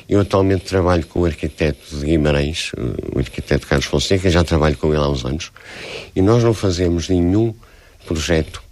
Eu 0.08 0.20
atualmente 0.20 0.64
trabalho 0.64 1.04
com 1.06 1.20
o 1.20 1.24
arquiteto 1.24 1.96
de 1.96 2.04
Guimarães, 2.04 2.72
o 3.12 3.18
arquiteto 3.18 3.66
Carlos 3.66 3.86
Fonseca, 3.86 4.30
já 4.30 4.42
trabalho 4.44 4.76
com 4.76 4.88
ele 4.88 5.02
há 5.02 5.08
uns 5.08 5.24
anos, 5.24 5.52
e 6.14 6.22
nós 6.22 6.42
não 6.42 6.54
fazemos 6.54 7.08
nenhum 7.08 7.54
projeto. 8.06 8.62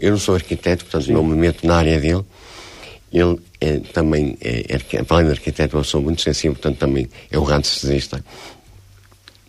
Eu 0.00 0.12
não 0.12 0.18
sou 0.18 0.34
arquiteto, 0.34 0.84
portanto 0.84 1.06
Sim. 1.06 1.12
não 1.12 1.22
me 1.22 1.36
meto 1.36 1.66
na 1.66 1.76
área 1.76 2.00
dele. 2.00 2.24
Ele 3.12 3.38
é, 3.60 3.78
também, 3.92 4.36
é, 4.40 4.76
é, 4.76 5.04
além 5.08 5.26
de 5.26 5.32
arquiteto, 5.32 5.76
eu 5.76 5.84
sou 5.84 6.02
muito 6.02 6.20
sensível, 6.20 6.54
portanto 6.54 6.78
também 6.78 7.08
é 7.30 7.38
o 7.38 7.42
radiestesista. 7.42 8.22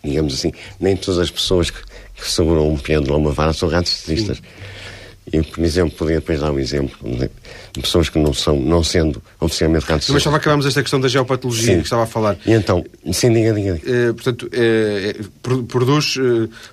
Digamos 0.04 0.34
assim, 0.34 0.52
nem 0.80 0.96
todas 0.96 1.20
as 1.20 1.32
pessoas 1.32 1.70
que, 1.70 1.80
que 2.16 2.30
seguram 2.30 2.70
um 2.70 2.78
pêndulo 2.78 3.14
ou 3.14 3.20
uma 3.20 3.32
vara 3.32 3.54
são 3.54 3.70
radiestesistas. 3.70 4.38
Sim. 4.38 4.44
Eu, 5.32 5.44
por 5.44 5.64
exemplo, 5.64 5.92
podia 5.96 6.16
depois 6.16 6.40
dar 6.40 6.52
um 6.52 6.60
exemplo 6.60 6.98
de, 7.04 7.30
pessoas 7.82 8.10
que 8.10 8.18
não 8.18 8.34
são, 8.34 8.60
não 8.60 8.84
sendo 8.84 9.22
oficialmente 9.40 9.86
câncer. 9.86 10.12
Mas 10.12 10.22
estava 10.22 10.38
acabamos 10.38 10.66
esta 10.66 10.82
questão 10.82 11.00
da 11.00 11.08
geopatologia 11.08 11.74
sim. 11.74 11.78
que 11.78 11.84
estava 11.84 12.04
a 12.04 12.08
falar. 12.08 12.38
E 12.46 12.52
então, 12.52 12.84
sim, 13.12 13.32
diga, 13.32 13.54
diga. 13.54 13.74
diga. 13.74 13.92
Eh, 13.92 14.14
portanto, 14.14 14.50
eh, 14.52 15.16
produz, 15.68 16.16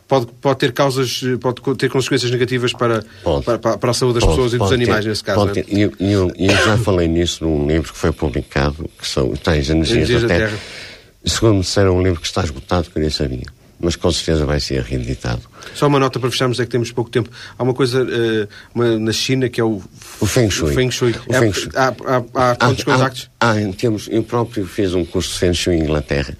pode, 0.08 0.26
pode 0.40 0.58
ter 0.58 0.72
causas, 0.72 1.22
pode 1.40 1.60
ter 1.76 1.90
consequências 1.90 2.30
negativas 2.30 2.72
para, 2.72 3.04
para, 3.44 3.76
para, 3.76 3.90
a 3.90 3.94
saúde 3.94 4.14
das 4.14 4.24
pode, 4.24 4.36
pessoas 4.36 4.54
e 4.54 4.58
dos 4.58 4.72
animais, 4.72 5.04
nesse 5.04 5.22
caso. 5.22 5.46
Pode 5.46 5.60
é? 5.60 5.64
Eu, 5.68 5.92
eu, 6.00 6.32
eu 6.38 6.56
já 6.64 6.78
falei 6.78 7.08
nisso 7.08 7.44
num 7.44 7.66
livro 7.66 7.92
que 7.92 7.98
foi 7.98 8.12
publicado, 8.12 8.88
que 8.98 9.06
são 9.06 9.28
Tais 9.36 9.68
Energias, 9.68 10.08
Energias 10.08 10.22
da, 10.22 10.28
da 10.28 10.34
Terra. 10.34 10.50
Terra. 10.50 10.85
Segundo 11.26 11.54
me 11.56 11.60
disseram, 11.60 11.96
um 11.96 12.02
livro 12.02 12.20
que 12.20 12.26
está 12.26 12.42
esgotado, 12.42 12.88
que 12.90 12.98
eu 12.98 13.00
nem 13.00 13.10
sabia 13.10 13.46
mas 13.78 13.94
com 13.96 14.10
certeza 14.10 14.46
vai 14.46 14.58
ser 14.58 14.82
reeditado. 14.82 15.42
Só 15.74 15.86
uma 15.86 15.98
nota 15.98 16.18
para 16.18 16.30
fecharmos, 16.30 16.58
é 16.58 16.64
que 16.64 16.70
temos 16.70 16.90
pouco 16.92 17.10
tempo. 17.10 17.30
Há 17.58 17.62
uma 17.62 17.74
coisa 17.74 18.02
uh, 18.02 18.48
uma, 18.74 18.98
na 18.98 19.12
China 19.12 19.48
que 19.48 19.60
é 19.60 19.64
o, 19.64 19.82
o 20.20 20.26
Feng 20.26 20.50
Shui. 20.50 20.72
O 20.72 20.74
Feng 20.74 20.90
Shui. 20.90 21.14
O 21.26 21.34
é, 21.34 21.40
Feng 21.40 21.52
Shui. 21.52 21.70
Há, 21.74 21.88
há, 21.88 22.52
há 22.52 22.56
quantos 22.56 22.82
há, 22.82 22.92
contactos? 22.92 23.30
Há, 23.38 23.50
há, 23.50 23.72
temos, 23.76 24.08
eu 24.10 24.22
próprio 24.22 24.66
fiz 24.66 24.94
um 24.94 25.04
curso 25.04 25.32
de 25.34 25.38
Feng 25.38 25.54
Shui 25.54 25.76
em 25.76 25.82
Inglaterra. 25.82 26.36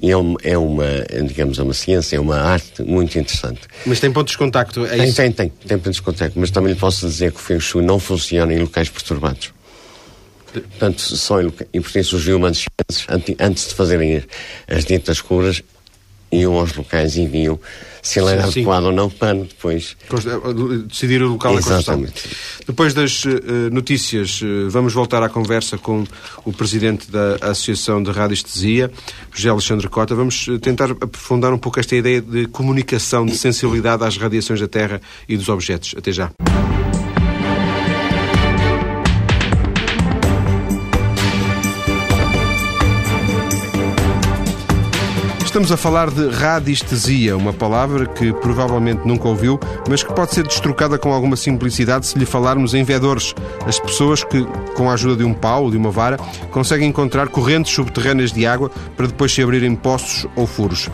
E 0.00 0.10
é 0.10 0.16
uma, 0.16 0.36
é 0.42 0.58
uma, 0.58 0.84
digamos, 1.28 1.60
é 1.60 1.62
uma 1.62 1.74
ciência, 1.74 2.16
é 2.16 2.20
uma 2.20 2.36
arte 2.36 2.82
muito 2.82 3.16
interessante. 3.16 3.60
Mas 3.86 4.00
tem 4.00 4.10
pontos 4.10 4.32
de 4.32 4.38
contacto, 4.38 4.84
é 4.84 4.96
tem, 4.96 5.04
isso? 5.04 5.16
Tem, 5.16 5.30
tem, 5.30 5.48
tem 5.48 5.78
pontos 5.78 5.96
de 5.96 6.02
contacto, 6.02 6.40
mas 6.40 6.50
também 6.50 6.72
lhe 6.72 6.78
posso 6.78 7.06
dizer 7.06 7.30
que 7.30 7.38
o 7.38 7.40
Feng 7.40 7.60
Shui 7.60 7.84
não 7.84 8.00
funciona 8.00 8.52
em 8.52 8.58
locais 8.58 8.88
perturbados. 8.88 9.52
Portanto, 10.60 11.00
só 11.00 11.40
em, 11.40 11.50
por 11.50 11.96
isso 11.96 12.16
os 12.16 12.26
humanos, 12.26 12.66
antes 13.38 13.68
de 13.68 13.74
fazerem 13.74 14.16
as, 14.16 14.24
as 14.68 14.84
ditas 14.84 15.20
curas, 15.20 15.62
iam 16.32 16.54
aos 16.54 16.74
locais 16.74 17.16
e 17.16 17.26
viam 17.26 17.60
se 18.00 18.18
ele 18.18 18.30
era 18.30 18.42
sim, 18.50 18.60
adequado 18.60 18.84
ou 18.86 18.92
não 18.92 19.08
para 19.08 19.34
depois 19.34 19.96
eh, 20.10 20.88
decidir 20.88 21.22
o 21.22 21.28
local 21.28 21.56
Exatamente. 21.56 21.86
da 21.86 22.20
construção. 22.20 22.66
Depois 22.66 22.94
das 22.94 23.24
uh, 23.24 23.30
notícias, 23.70 24.40
uh, 24.42 24.68
vamos 24.68 24.92
voltar 24.92 25.22
à 25.22 25.28
conversa 25.28 25.78
com 25.78 26.04
o 26.44 26.52
presidente 26.52 27.08
da 27.10 27.36
Associação 27.40 28.02
de 28.02 28.10
Radiestesia, 28.10 28.90
José 29.32 29.50
Alexandre 29.50 29.88
Cota. 29.88 30.16
Vamos 30.16 30.46
tentar 30.60 30.90
aprofundar 30.90 31.52
um 31.52 31.58
pouco 31.58 31.78
esta 31.78 31.94
ideia 31.94 32.20
de 32.20 32.46
comunicação, 32.48 33.24
de 33.24 33.36
sensibilidade 33.36 34.02
às 34.02 34.16
radiações 34.16 34.60
da 34.60 34.66
Terra 34.66 35.00
e 35.28 35.36
dos 35.36 35.48
objetos. 35.48 35.94
Até 35.96 36.10
já. 36.10 36.32
Estamos 45.52 45.70
a 45.70 45.76
falar 45.76 46.10
de 46.10 46.30
radiestesia, 46.30 47.36
uma 47.36 47.52
palavra 47.52 48.06
que 48.06 48.32
provavelmente 48.32 49.06
nunca 49.06 49.28
ouviu, 49.28 49.60
mas 49.86 50.02
que 50.02 50.10
pode 50.10 50.32
ser 50.32 50.46
destrocada 50.46 50.96
com 50.96 51.12
alguma 51.12 51.36
simplicidade 51.36 52.06
se 52.06 52.18
lhe 52.18 52.24
falarmos 52.24 52.72
em 52.72 52.82
vedores, 52.82 53.34
as 53.66 53.78
pessoas 53.78 54.24
que, 54.24 54.42
com 54.74 54.88
a 54.88 54.94
ajuda 54.94 55.16
de 55.16 55.24
um 55.24 55.34
pau 55.34 55.64
ou 55.64 55.70
de 55.70 55.76
uma 55.76 55.90
vara, 55.90 56.16
conseguem 56.50 56.88
encontrar 56.88 57.28
correntes 57.28 57.70
subterrâneas 57.70 58.32
de 58.32 58.46
água 58.46 58.70
para 58.96 59.06
depois 59.06 59.30
se 59.30 59.42
abrirem 59.42 59.76
poços 59.76 60.26
ou 60.36 60.46
furos. 60.46 60.88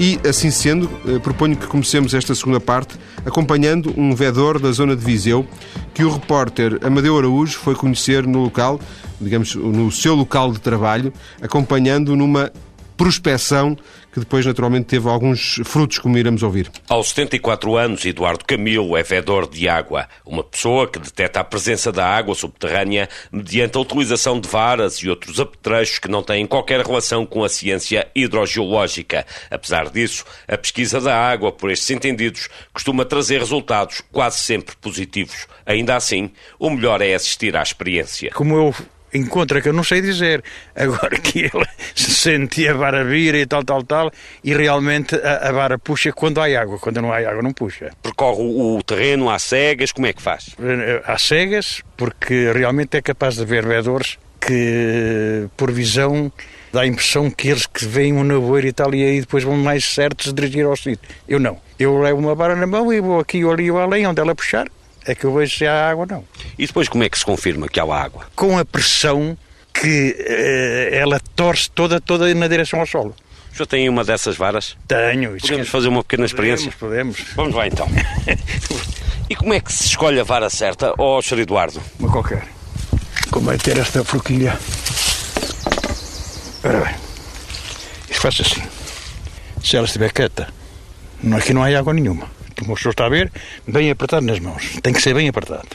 E, 0.00 0.18
assim 0.26 0.50
sendo, 0.50 0.88
eh, 1.06 1.18
proponho 1.18 1.54
que 1.54 1.66
comecemos 1.66 2.14
esta 2.14 2.34
segunda 2.34 2.60
parte 2.60 2.96
acompanhando 3.26 3.92
um 3.94 4.14
vedor 4.14 4.58
da 4.58 4.72
zona 4.72 4.96
de 4.96 5.04
Viseu 5.04 5.46
que 5.92 6.02
o 6.02 6.10
repórter 6.10 6.78
Amadeu 6.82 7.18
Araújo 7.18 7.58
foi 7.58 7.74
conhecer 7.74 8.26
no 8.26 8.38
local, 8.44 8.80
digamos, 9.20 9.54
no 9.54 9.92
seu 9.92 10.14
local 10.14 10.50
de 10.50 10.60
trabalho, 10.60 11.12
acompanhando 11.42 12.16
numa 12.16 12.50
prospeção 12.98 13.78
que 14.12 14.18
depois 14.18 14.44
naturalmente 14.44 14.86
teve 14.86 15.08
alguns 15.08 15.60
frutos, 15.64 15.98
como 15.98 16.18
iremos 16.18 16.42
ouvir. 16.42 16.70
Aos 16.88 17.10
74 17.10 17.76
anos, 17.76 18.04
Eduardo 18.04 18.44
Camilo 18.44 18.96
é 18.96 19.02
vedor 19.02 19.48
de 19.48 19.68
água, 19.68 20.08
uma 20.26 20.42
pessoa 20.42 20.88
que 20.88 20.98
detecta 20.98 21.40
a 21.40 21.44
presença 21.44 21.92
da 21.92 22.04
água 22.04 22.34
subterrânea 22.34 23.08
mediante 23.30 23.78
a 23.78 23.80
utilização 23.80 24.40
de 24.40 24.48
varas 24.48 24.96
e 24.96 25.08
outros 25.08 25.38
apetrechos 25.38 26.00
que 26.00 26.08
não 26.08 26.22
têm 26.22 26.46
qualquer 26.46 26.84
relação 26.84 27.24
com 27.24 27.44
a 27.44 27.48
ciência 27.48 28.08
hidrogeológica. 28.14 29.24
Apesar 29.50 29.88
disso, 29.90 30.24
a 30.48 30.58
pesquisa 30.58 31.00
da 31.00 31.16
água 31.16 31.52
por 31.52 31.70
estes 31.70 31.90
entendidos 31.90 32.48
costuma 32.72 33.04
trazer 33.04 33.38
resultados 33.38 34.02
quase 34.10 34.38
sempre 34.38 34.74
positivos. 34.76 35.46
Ainda 35.64 35.94
assim, 35.94 36.30
o 36.58 36.68
melhor 36.70 37.00
é 37.00 37.14
assistir 37.14 37.56
à 37.56 37.62
experiência. 37.62 38.30
Como 38.34 38.56
eu 38.56 38.74
encontra 39.12 39.60
que 39.60 39.68
eu 39.68 39.72
não 39.72 39.84
sei 39.84 40.00
dizer. 40.00 40.42
Agora 40.74 41.18
que 41.18 41.40
ele 41.40 41.66
se 41.94 42.10
sentia 42.10 42.72
a 42.72 42.74
vara 42.74 43.04
vir 43.04 43.34
e 43.34 43.46
tal, 43.46 43.64
tal, 43.64 43.82
tal, 43.82 44.10
e 44.42 44.54
realmente 44.54 45.14
a, 45.16 45.48
a, 45.48 45.52
vara 45.52 45.78
puxa 45.78 46.12
quando 46.12 46.40
há 46.40 46.60
água, 46.60 46.78
quando 46.78 47.00
não 47.00 47.12
há 47.12 47.18
água 47.18 47.42
não 47.42 47.52
puxa. 47.52 47.90
Percorre 48.02 48.42
o, 48.42 48.76
o 48.76 48.82
terreno 48.82 49.30
às 49.30 49.42
cegas, 49.42 49.92
como 49.92 50.06
é 50.06 50.12
que 50.12 50.22
faz? 50.22 50.56
Às 51.04 51.22
cegas, 51.22 51.82
porque 51.96 52.52
realmente 52.52 52.96
é 52.96 53.02
capaz 53.02 53.36
de 53.36 53.44
ver 53.44 53.66
vedores 53.66 54.18
que, 54.40 55.48
por 55.56 55.70
visão, 55.70 56.32
dá 56.72 56.82
a 56.82 56.86
impressão 56.86 57.30
que 57.30 57.48
eles 57.48 57.66
que 57.66 57.84
veem 57.84 58.12
um 58.12 58.24
nevoeiro 58.24 58.68
e 58.68 58.72
tal, 58.72 58.94
e 58.94 59.02
aí 59.02 59.20
depois 59.20 59.44
vão 59.44 59.56
mais 59.56 59.84
certos 59.84 60.32
dirigir 60.32 60.64
ao 60.64 60.76
sítio. 60.76 61.08
Eu 61.28 61.38
não. 61.38 61.58
Eu 61.78 61.98
levo 61.98 62.18
uma 62.18 62.34
vara 62.34 62.56
na 62.56 62.66
mão 62.66 62.92
e 62.92 63.00
vou 63.00 63.20
aqui 63.20 63.44
ou 63.44 63.52
ali 63.52 63.70
ou 63.70 63.78
além, 63.78 64.06
onde 64.06 64.20
ela 64.20 64.34
puxar, 64.34 64.66
é 65.08 65.14
que 65.14 65.24
eu 65.24 65.32
vejo 65.32 65.56
se 65.56 65.66
há 65.66 65.90
água 65.90 66.04
ou 66.04 66.06
não. 66.06 66.24
E 66.58 66.66
depois 66.66 66.86
como 66.86 67.02
é 67.02 67.08
que 67.08 67.18
se 67.18 67.24
confirma 67.24 67.66
que 67.66 67.80
há 67.80 67.84
água? 67.84 68.26
Com 68.36 68.58
a 68.58 68.64
pressão 68.64 69.36
que 69.72 70.14
uh, 70.18 70.94
ela 70.94 71.18
torce 71.34 71.70
toda, 71.70 71.98
toda 71.98 72.32
na 72.34 72.46
direção 72.46 72.80
ao 72.80 72.86
solo. 72.86 73.14
Já 73.52 73.64
tem 73.64 73.88
uma 73.88 74.04
dessas 74.04 74.36
varas? 74.36 74.76
Tenho. 74.86 75.38
Podemos 75.40 75.68
fazer 75.68 75.88
uma 75.88 76.04
pequena 76.04 76.28
podemos, 76.28 76.60
experiência? 76.60 76.72
Podemos. 76.78 77.20
Vamos 77.34 77.54
lá 77.54 77.66
então. 77.66 77.88
e 79.30 79.34
como 79.34 79.54
é 79.54 79.60
que 79.60 79.72
se 79.72 79.86
escolhe 79.86 80.20
a 80.20 80.24
vara 80.24 80.50
certa, 80.50 80.92
ó 80.98 81.18
oh, 81.18 81.22
Sr. 81.22 81.40
Eduardo? 81.40 81.82
Uma 81.98 82.12
qualquer. 82.12 82.46
Como 83.30 83.46
vai 83.46 83.56
ter 83.56 83.78
esta 83.78 84.04
forquilha. 84.04 84.58
Ora 86.62 86.80
bem. 86.80 86.94
Isto 88.10 88.20
faz 88.20 88.40
assim. 88.40 88.62
Se 89.64 89.76
ela 89.76 89.86
estiver 89.86 90.12
quieta, 90.12 90.48
aqui 91.34 91.54
não 91.54 91.64
há 91.64 91.78
água 91.78 91.94
nenhuma 91.94 92.37
como 92.58 92.74
o 92.74 92.76
senhor 92.76 92.90
está 92.90 93.06
a 93.06 93.08
ver, 93.08 93.30
bem 93.66 93.90
apertado 93.90 94.26
nas 94.26 94.38
mãos. 94.40 94.78
Tem 94.82 94.92
que 94.92 95.00
ser 95.00 95.14
bem 95.14 95.28
apertado. 95.28 95.68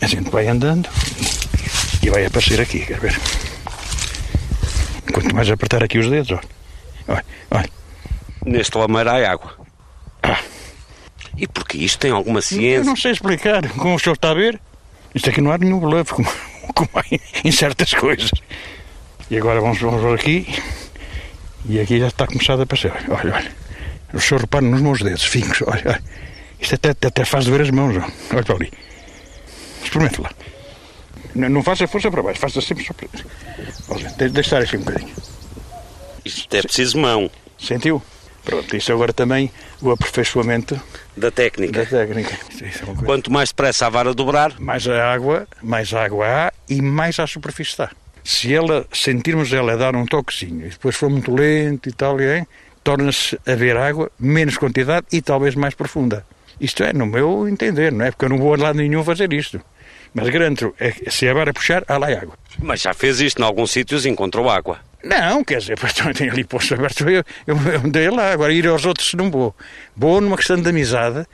A 0.00 0.06
gente 0.06 0.30
vai 0.30 0.46
andando 0.48 0.88
e 2.02 2.10
vai 2.10 2.24
aparecer 2.24 2.60
aqui, 2.60 2.80
quer 2.80 2.98
ver? 2.98 3.18
Quanto 5.12 5.34
mais 5.34 5.50
apertar 5.50 5.82
aqui 5.82 5.98
os 5.98 6.08
dedos, 6.08 6.30
olha. 6.30 6.56
Olha, 7.08 7.24
olha. 7.50 7.70
Neste 8.44 8.76
lameiro 8.76 9.10
há 9.10 9.30
água. 9.30 9.56
Ah. 10.22 10.40
E 11.36 11.46
porque 11.46 11.78
isto 11.78 11.98
tem 11.98 12.10
alguma 12.10 12.40
ciência? 12.40 12.78
Eu 12.78 12.84
não 12.84 12.96
sei 12.96 13.12
explicar. 13.12 13.68
Como 13.70 13.94
o 13.94 13.98
senhor 13.98 14.14
está 14.14 14.30
a 14.30 14.34
ver, 14.34 14.60
isto 15.14 15.28
aqui 15.30 15.40
não 15.40 15.52
há 15.52 15.58
nenhum 15.58 15.78
bluff, 15.78 16.12
como, 16.12 16.28
como 16.74 16.90
há 16.94 17.02
em 17.44 17.52
certas 17.52 17.92
coisas. 17.94 18.30
E 19.30 19.36
agora 19.36 19.60
vamos, 19.60 19.78
vamos 19.78 20.20
aqui. 20.20 20.46
E 21.68 21.80
aqui 21.80 21.98
já 21.98 22.08
está 22.08 22.26
começado 22.26 22.60
a 22.60 22.62
aparecer. 22.62 22.92
Olha, 23.08 23.34
olha. 23.34 23.65
O 24.16 24.20
senhor 24.20 24.40
repara 24.40 24.64
nos 24.64 24.80
meus 24.80 25.02
dedos, 25.02 25.24
fincos, 25.24 25.62
olha, 25.68 25.82
olha. 25.86 26.02
Isto 26.58 26.74
até, 26.74 26.90
até 26.90 27.24
faz 27.24 27.44
doer 27.44 27.60
as 27.60 27.70
mãos, 27.70 27.96
olha 28.32 28.42
para 28.42 28.54
ali. 28.54 28.72
Experimente 29.84 30.20
lá. 30.20 30.30
Não, 31.34 31.48
não 31.50 31.62
faça 31.62 31.86
força 31.86 32.10
para 32.10 32.22
baixo, 32.22 32.40
faça 32.40 32.60
sempre 32.62 32.84
só 32.84 32.94
para... 32.94 33.08
Olha, 33.88 34.08
deixa 34.16 34.40
estar 34.40 34.62
assim 34.62 34.78
um 34.78 34.80
bocadinho. 34.80 35.14
Isto 36.24 36.56
é 36.56 36.62
preciso 36.62 36.98
mão. 36.98 37.30
Sentiu? 37.58 38.02
Pronto, 38.42 38.76
isto 38.76 38.92
agora 38.92 39.12
também 39.12 39.50
o 39.82 39.90
aperfeiçoamento 39.90 40.80
da 41.16 41.30
técnica. 41.30 41.84
Da 41.84 41.86
técnica. 41.86 42.38
É 42.62 43.04
Quanto 43.04 43.30
mais 43.30 43.50
depressa 43.50 43.86
a 43.86 43.90
vara 43.90 44.14
dobrar, 44.14 44.58
mais 44.58 44.88
a 44.88 45.12
água, 45.12 45.46
mais 45.62 45.92
água 45.92 46.26
há 46.26 46.52
e 46.68 46.80
mais 46.80 47.18
à 47.18 47.26
superfície 47.26 47.72
está. 47.72 47.90
Se 48.24 48.54
ela 48.54 48.86
sentirmos 48.92 49.52
ela 49.52 49.76
dar 49.76 49.94
um 49.94 50.06
toquezinho 50.06 50.66
e 50.66 50.70
depois 50.70 50.96
for 50.96 51.10
muito 51.10 51.34
lento 51.34 51.88
e 51.88 51.92
tal, 51.92 52.20
torna-se 52.86 53.36
a 53.44 53.50
haver 53.50 53.76
água, 53.76 54.12
menos 54.16 54.56
quantidade 54.56 55.06
e 55.10 55.20
talvez 55.20 55.56
mais 55.56 55.74
profunda. 55.74 56.24
Isto 56.60 56.84
é, 56.84 56.92
no 56.92 57.04
meu 57.04 57.48
entender, 57.48 57.90
não 57.90 58.04
é? 58.04 58.12
Porque 58.12 58.26
eu 58.26 58.28
não 58.28 58.38
vou 58.38 58.54
a 58.54 58.56
lado 58.56 58.76
nenhum 58.76 59.02
fazer 59.02 59.32
isto. 59.32 59.60
Mas 60.14 60.28
garanto, 60.28 60.72
é, 60.78 60.92
se 61.10 61.28
a 61.28 61.34
vara 61.34 61.52
puxar, 61.52 61.82
há 61.88 61.98
lá 61.98 62.06
água. 62.06 62.38
Mas 62.60 62.82
já 62.82 62.94
fez 62.94 63.20
isto 63.20 63.42
em 63.42 63.44
alguns 63.44 63.72
sítios 63.72 64.06
e 64.06 64.08
encontrou 64.08 64.48
água. 64.48 64.78
Não, 65.02 65.42
quer 65.42 65.58
dizer, 65.58 65.76
tem 66.14 66.30
ali 66.30 66.44
posto 66.44 66.74
aberto, 66.74 67.10
eu, 67.10 67.24
eu, 67.44 67.56
eu 67.56 67.80
andei 67.84 68.08
lá, 68.08 68.30
agora 68.30 68.52
ir 68.52 68.68
aos 68.68 68.86
outros 68.86 69.12
não 69.14 69.32
vou. 69.32 69.52
Vou 69.96 70.20
numa 70.20 70.36
questão 70.36 70.56
de 70.62 70.68
amizade, 70.68 71.26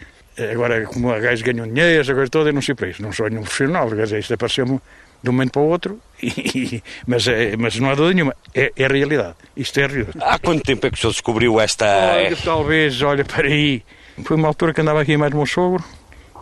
agora 0.50 0.86
como 0.86 1.12
a 1.12 1.18
gajo 1.18 1.44
ganham 1.44 1.68
dinheiro, 1.68 2.10
agora 2.10 2.28
toda, 2.30 2.48
eu 2.48 2.54
não 2.54 2.62
sei 2.62 2.74
para 2.74 2.88
isso, 2.88 3.02
não 3.02 3.12
sou 3.12 3.28
nenhum 3.28 3.42
profissional, 3.42 3.90
quer 3.90 4.04
dizer, 4.04 4.20
isto 4.20 4.32
apareceu-me 4.32 4.80
de 5.22 5.30
um 5.30 5.32
momento 5.32 5.52
para 5.52 5.62
o 5.62 5.68
outro, 5.68 5.98
e, 6.22 6.82
mas, 7.06 7.26
é, 7.28 7.56
mas 7.56 7.78
não 7.78 7.90
há 7.90 7.94
dúvida 7.94 8.14
nenhuma, 8.14 8.36
é, 8.54 8.72
é 8.76 8.86
realidade, 8.86 9.34
isto 9.56 9.78
é 9.78 9.86
realidade. 9.86 10.18
Há 10.20 10.38
quanto 10.38 10.62
tempo 10.62 10.86
é 10.86 10.90
que 10.90 10.96
o 10.96 11.00
senhor 11.00 11.12
descobriu 11.12 11.60
esta... 11.60 11.86
Olha, 11.86 12.36
talvez, 12.36 13.00
olha, 13.02 13.24
para 13.24 13.46
aí, 13.46 13.82
foi 14.24 14.36
uma 14.36 14.48
altura 14.48 14.74
que 14.74 14.80
andava 14.80 15.00
aqui 15.00 15.16
mais 15.16 15.30
do 15.30 15.36
meu 15.36 15.46
sogro, 15.46 15.84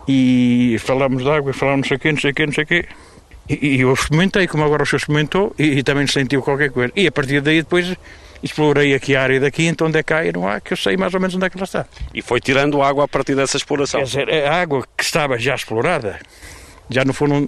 e 0.07 0.77
falámos 0.79 1.23
de 1.23 1.29
água, 1.29 1.53
falámos 1.53 1.85
não 1.85 1.87
sei 1.87 1.97
o 1.97 1.99
quê, 1.99 2.11
não 2.11 2.19
sei 2.19 2.31
o 2.31 2.33
quê, 2.33 2.45
não 2.45 2.53
sei 2.53 2.63
o 2.63 2.67
quê, 2.67 2.85
e, 3.49 3.81
eu 3.81 3.93
experimentei, 3.93 4.47
como 4.47 4.63
agora 4.63 4.83
o 4.83 4.85
senhor 4.85 4.99
experimentou, 4.99 5.55
e, 5.57 5.79
e, 5.79 5.83
também 5.83 6.07
sentiu 6.07 6.41
qualquer 6.41 6.71
coisa. 6.71 6.93
E 6.95 7.07
a 7.07 7.11
partir 7.11 7.41
daí 7.41 7.61
depois 7.61 7.95
explorei 8.43 8.93
aqui 8.93 9.15
a 9.15 9.21
área 9.21 9.39
daqui, 9.39 9.65
então 9.65 9.87
onde 9.87 9.99
é 9.99 10.03
que 10.03 10.13
há 10.13 10.25
e 10.25 10.31
não 10.31 10.47
há, 10.47 10.59
que 10.59 10.73
eu 10.73 10.77
sei 10.77 10.97
mais 10.97 11.13
ou 11.13 11.19
menos 11.19 11.35
onde 11.35 11.45
é 11.45 11.49
que 11.49 11.57
ela 11.57 11.65
está. 11.65 11.85
E 12.13 12.21
foi 12.21 12.39
tirando 12.39 12.81
água 12.81 13.05
a 13.05 13.07
partir 13.07 13.35
dessa 13.35 13.57
exploração? 13.57 13.99
Quer 13.99 14.05
dizer, 14.05 14.29
a 14.45 14.61
água 14.61 14.83
que 14.97 15.03
estava 15.03 15.37
já 15.37 15.53
explorada, 15.53 16.19
já 16.89 17.05
não 17.05 17.13
foram 17.13 17.43
eh, 17.43 17.47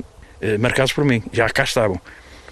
marcados 0.59 0.93
por 0.93 1.05
mim, 1.05 1.23
já 1.31 1.50
cá 1.50 1.63
estavam. 1.63 2.00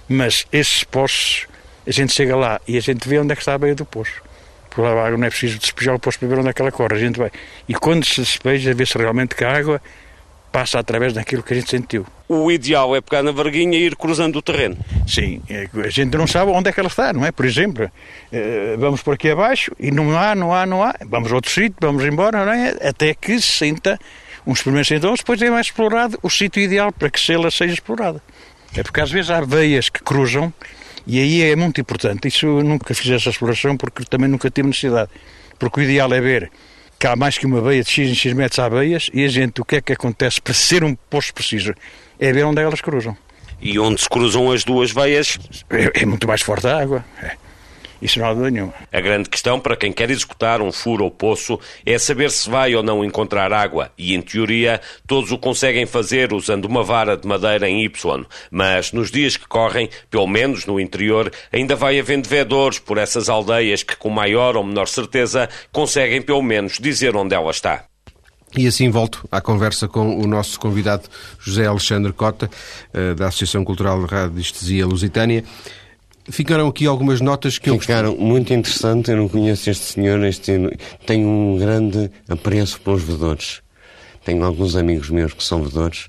Mas 0.07 0.45
esses 0.51 0.83
poços, 0.83 1.47
a 1.87 1.91
gente 1.91 2.13
chega 2.13 2.35
lá 2.35 2.59
e 2.67 2.77
a 2.77 2.81
gente 2.81 3.07
vê 3.07 3.19
onde 3.19 3.31
é 3.31 3.35
que 3.35 3.41
está 3.41 3.53
a 3.53 3.57
beira 3.57 3.75
do 3.75 3.85
poço. 3.85 4.21
Por 4.69 4.83
lá 4.83 4.91
a 4.91 5.07
água 5.07 5.17
não 5.17 5.27
é 5.27 5.29
preciso 5.29 5.59
despejar 5.59 5.95
o 5.95 5.99
poço 5.99 6.19
para 6.19 6.27
ver 6.27 6.39
onde 6.39 6.49
é 6.49 6.53
que 6.53 6.61
ela 6.61 6.71
corre, 6.71 6.95
a 6.95 6.99
gente 6.99 7.17
vai. 7.17 7.31
E 7.67 7.73
quando 7.73 8.05
se 8.05 8.21
despeja, 8.21 8.73
vê-se 8.73 8.97
realmente 8.97 9.35
que 9.35 9.43
a 9.43 9.55
água 9.55 9.81
passa 10.51 10.79
através 10.79 11.13
daquilo 11.13 11.41
que 11.41 11.53
a 11.53 11.55
gente 11.55 11.69
sentiu. 11.69 12.05
O 12.27 12.51
ideal 12.51 12.95
é 12.95 13.01
pegar 13.01 13.23
na 13.23 13.31
varguinha 13.31 13.77
e 13.77 13.85
ir 13.85 13.95
cruzando 13.95 14.37
o 14.37 14.41
terreno. 14.41 14.77
Sim, 15.07 15.41
é 15.49 15.67
a 15.73 15.89
gente 15.89 16.15
não 16.17 16.27
sabe 16.27 16.51
onde 16.51 16.69
é 16.69 16.73
que 16.73 16.79
ela 16.79 16.89
está, 16.89 17.13
não 17.13 17.25
é? 17.25 17.31
Por 17.31 17.45
exemplo, 17.45 17.89
eh, 18.31 18.75
vamos 18.77 19.01
por 19.01 19.13
aqui 19.13 19.29
abaixo 19.29 19.71
e 19.79 19.91
não 19.91 20.17
há, 20.17 20.35
não 20.35 20.53
há, 20.53 20.65
não 20.65 20.83
há, 20.83 20.93
vamos 21.05 21.31
a 21.31 21.35
outro 21.35 21.51
sítio, 21.51 21.75
vamos 21.79 22.03
embora, 22.03 22.45
não 22.45 22.53
é? 22.53 22.75
Até 22.87 23.13
que 23.13 23.39
se 23.39 23.65
uns 24.45 24.61
primeiros 24.61 24.87
sintomas, 24.87 25.19
depois 25.19 25.41
é 25.41 25.49
mais 25.49 25.67
explorado 25.67 26.19
o 26.21 26.29
sítio 26.29 26.61
ideal 26.61 26.91
para 26.91 27.09
que 27.09 27.31
ela 27.31 27.51
seja 27.51 27.73
explorada. 27.73 28.21
É 28.75 28.83
porque 28.83 29.01
às 29.01 29.11
vezes 29.11 29.29
há 29.29 29.41
veias 29.41 29.89
que 29.89 30.01
cruzam 30.01 30.53
e 31.05 31.19
aí 31.19 31.41
é 31.41 31.55
muito 31.55 31.81
importante. 31.81 32.27
Isso 32.27 32.45
eu 32.45 32.63
nunca 32.63 32.93
fiz 32.93 33.09
essa 33.11 33.29
exploração 33.29 33.75
porque 33.75 34.03
também 34.05 34.29
nunca 34.29 34.49
tive 34.49 34.67
necessidade. 34.67 35.09
Porque 35.59 35.81
o 35.81 35.83
ideal 35.83 36.11
é 36.13 36.21
ver 36.21 36.51
que 36.97 37.07
há 37.07 37.15
mais 37.15 37.37
que 37.37 37.45
uma 37.45 37.61
beia 37.61 37.83
de 37.83 37.89
X 37.89 38.09
em 38.09 38.15
X 38.15 38.33
metros 38.33 38.59
há 38.59 38.69
beias 38.69 39.09
e 39.13 39.25
a 39.25 39.27
gente, 39.27 39.59
o 39.59 39.65
que 39.65 39.77
é 39.77 39.81
que 39.81 39.93
acontece 39.93 40.39
para 40.41 40.53
ser 40.53 40.83
um 40.83 40.95
poço 40.95 41.33
preciso? 41.33 41.73
É 42.19 42.31
ver 42.31 42.45
onde 42.45 42.61
elas 42.61 42.79
cruzam. 42.79 43.17
E 43.59 43.77
onde 43.77 44.01
se 44.01 44.09
cruzam 44.09 44.51
as 44.51 44.63
duas 44.63 44.91
veias? 44.91 45.37
É, 45.69 46.01
é 46.01 46.05
muito 46.05 46.27
mais 46.27 46.41
forte 46.41 46.67
a 46.67 46.79
água. 46.79 47.03
É. 47.21 47.35
Isso 48.01 48.19
não 48.19 48.25
há 48.25 48.33
dúvida 48.33 48.51
nenhuma. 48.51 48.73
A 48.91 48.99
grande 48.99 49.29
questão 49.29 49.59
para 49.59 49.75
quem 49.75 49.91
quer 49.91 50.09
executar 50.09 50.61
um 50.61 50.71
furo 50.71 51.03
ou 51.03 51.11
poço 51.11 51.59
é 51.85 51.97
saber 51.99 52.31
se 52.31 52.49
vai 52.49 52.73
ou 52.73 52.81
não 52.81 53.05
encontrar 53.05 53.53
água. 53.53 53.91
E, 53.97 54.15
em 54.15 54.21
teoria, 54.21 54.81
todos 55.05 55.31
o 55.31 55.37
conseguem 55.37 55.85
fazer 55.85 56.33
usando 56.33 56.65
uma 56.65 56.83
vara 56.83 57.15
de 57.15 57.27
madeira 57.27 57.69
em 57.69 57.83
Y. 57.83 58.25
Mas, 58.49 58.91
nos 58.91 59.11
dias 59.11 59.37
que 59.37 59.47
correm, 59.47 59.89
pelo 60.09 60.27
menos 60.27 60.65
no 60.65 60.79
interior, 60.79 61.31
ainda 61.51 61.75
vai 61.75 61.99
havendo 61.99 62.27
vedores 62.27 62.79
por 62.79 62.97
essas 62.97 63.29
aldeias 63.29 63.83
que, 63.83 63.95
com 63.95 64.09
maior 64.09 64.57
ou 64.57 64.63
menor 64.63 64.87
certeza, 64.87 65.47
conseguem 65.71 66.21
pelo 66.21 66.41
menos 66.41 66.79
dizer 66.79 67.15
onde 67.15 67.35
ela 67.35 67.51
está. 67.51 67.85
E 68.57 68.67
assim 68.67 68.89
volto 68.89 69.25
à 69.31 69.39
conversa 69.39 69.87
com 69.87 70.19
o 70.19 70.27
nosso 70.27 70.59
convidado 70.59 71.03
José 71.39 71.65
Alexandre 71.65 72.11
Cota, 72.11 72.49
eh, 72.93 73.13
da 73.13 73.27
Associação 73.27 73.63
Cultural 73.63 74.05
de 74.05 74.13
Radiestesia 74.13 74.85
Lusitânia. 74.85 75.43
Ficaram 76.29 76.67
aqui 76.67 76.85
algumas 76.85 77.19
notas 77.19 77.57
que 77.57 77.71
Ficaram 77.71 78.09
eu 78.09 78.15
Ficaram 78.15 78.17
muito 78.17 78.53
interessante, 78.53 79.11
eu 79.11 79.17
não 79.17 79.27
conheço 79.27 79.69
este 79.69 79.85
senhor, 79.85 80.23
este... 80.23 80.51
tenho 81.05 81.27
um 81.27 81.57
grande 81.57 82.11
apreço 82.29 82.79
pelos 82.81 83.03
vedores. 83.03 83.61
Tenho 84.23 84.43
alguns 84.43 84.75
amigos 84.75 85.09
meus 85.09 85.33
que 85.33 85.43
são 85.43 85.63
vedores 85.63 86.07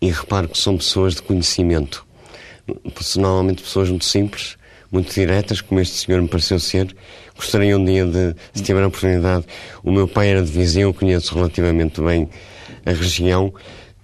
e 0.00 0.10
reparo 0.10 0.48
que 0.48 0.58
são 0.58 0.76
pessoas 0.76 1.14
de 1.14 1.22
conhecimento. 1.22 2.06
Normalmente 3.16 3.62
pessoas 3.62 3.88
muito 3.88 4.04
simples, 4.04 4.56
muito 4.92 5.12
diretas, 5.12 5.62
como 5.62 5.80
este 5.80 6.04
senhor 6.04 6.20
me 6.20 6.28
pareceu 6.28 6.58
ser. 6.58 6.94
Gostaria 7.34 7.76
um 7.76 7.84
dia 7.84 8.04
de, 8.04 8.34
se 8.52 8.62
tiver 8.62 8.82
a 8.82 8.86
oportunidade, 8.86 9.46
o 9.82 9.90
meu 9.90 10.06
pai 10.06 10.28
era 10.28 10.42
de 10.42 10.52
vizinho, 10.52 10.92
conheço 10.92 11.34
relativamente 11.34 12.00
bem 12.00 12.28
a 12.84 12.92
região, 12.92 13.52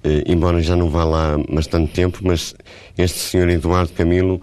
eh, 0.03 0.25
embora 0.27 0.63
já 0.63 0.75
não 0.75 0.89
vá 0.89 1.05
lá 1.05 1.39
bastante 1.49 1.93
tempo, 1.93 2.21
mas 2.23 2.55
este 2.97 3.19
senhor 3.19 3.49
Eduardo 3.51 3.93
Camilo 3.93 4.41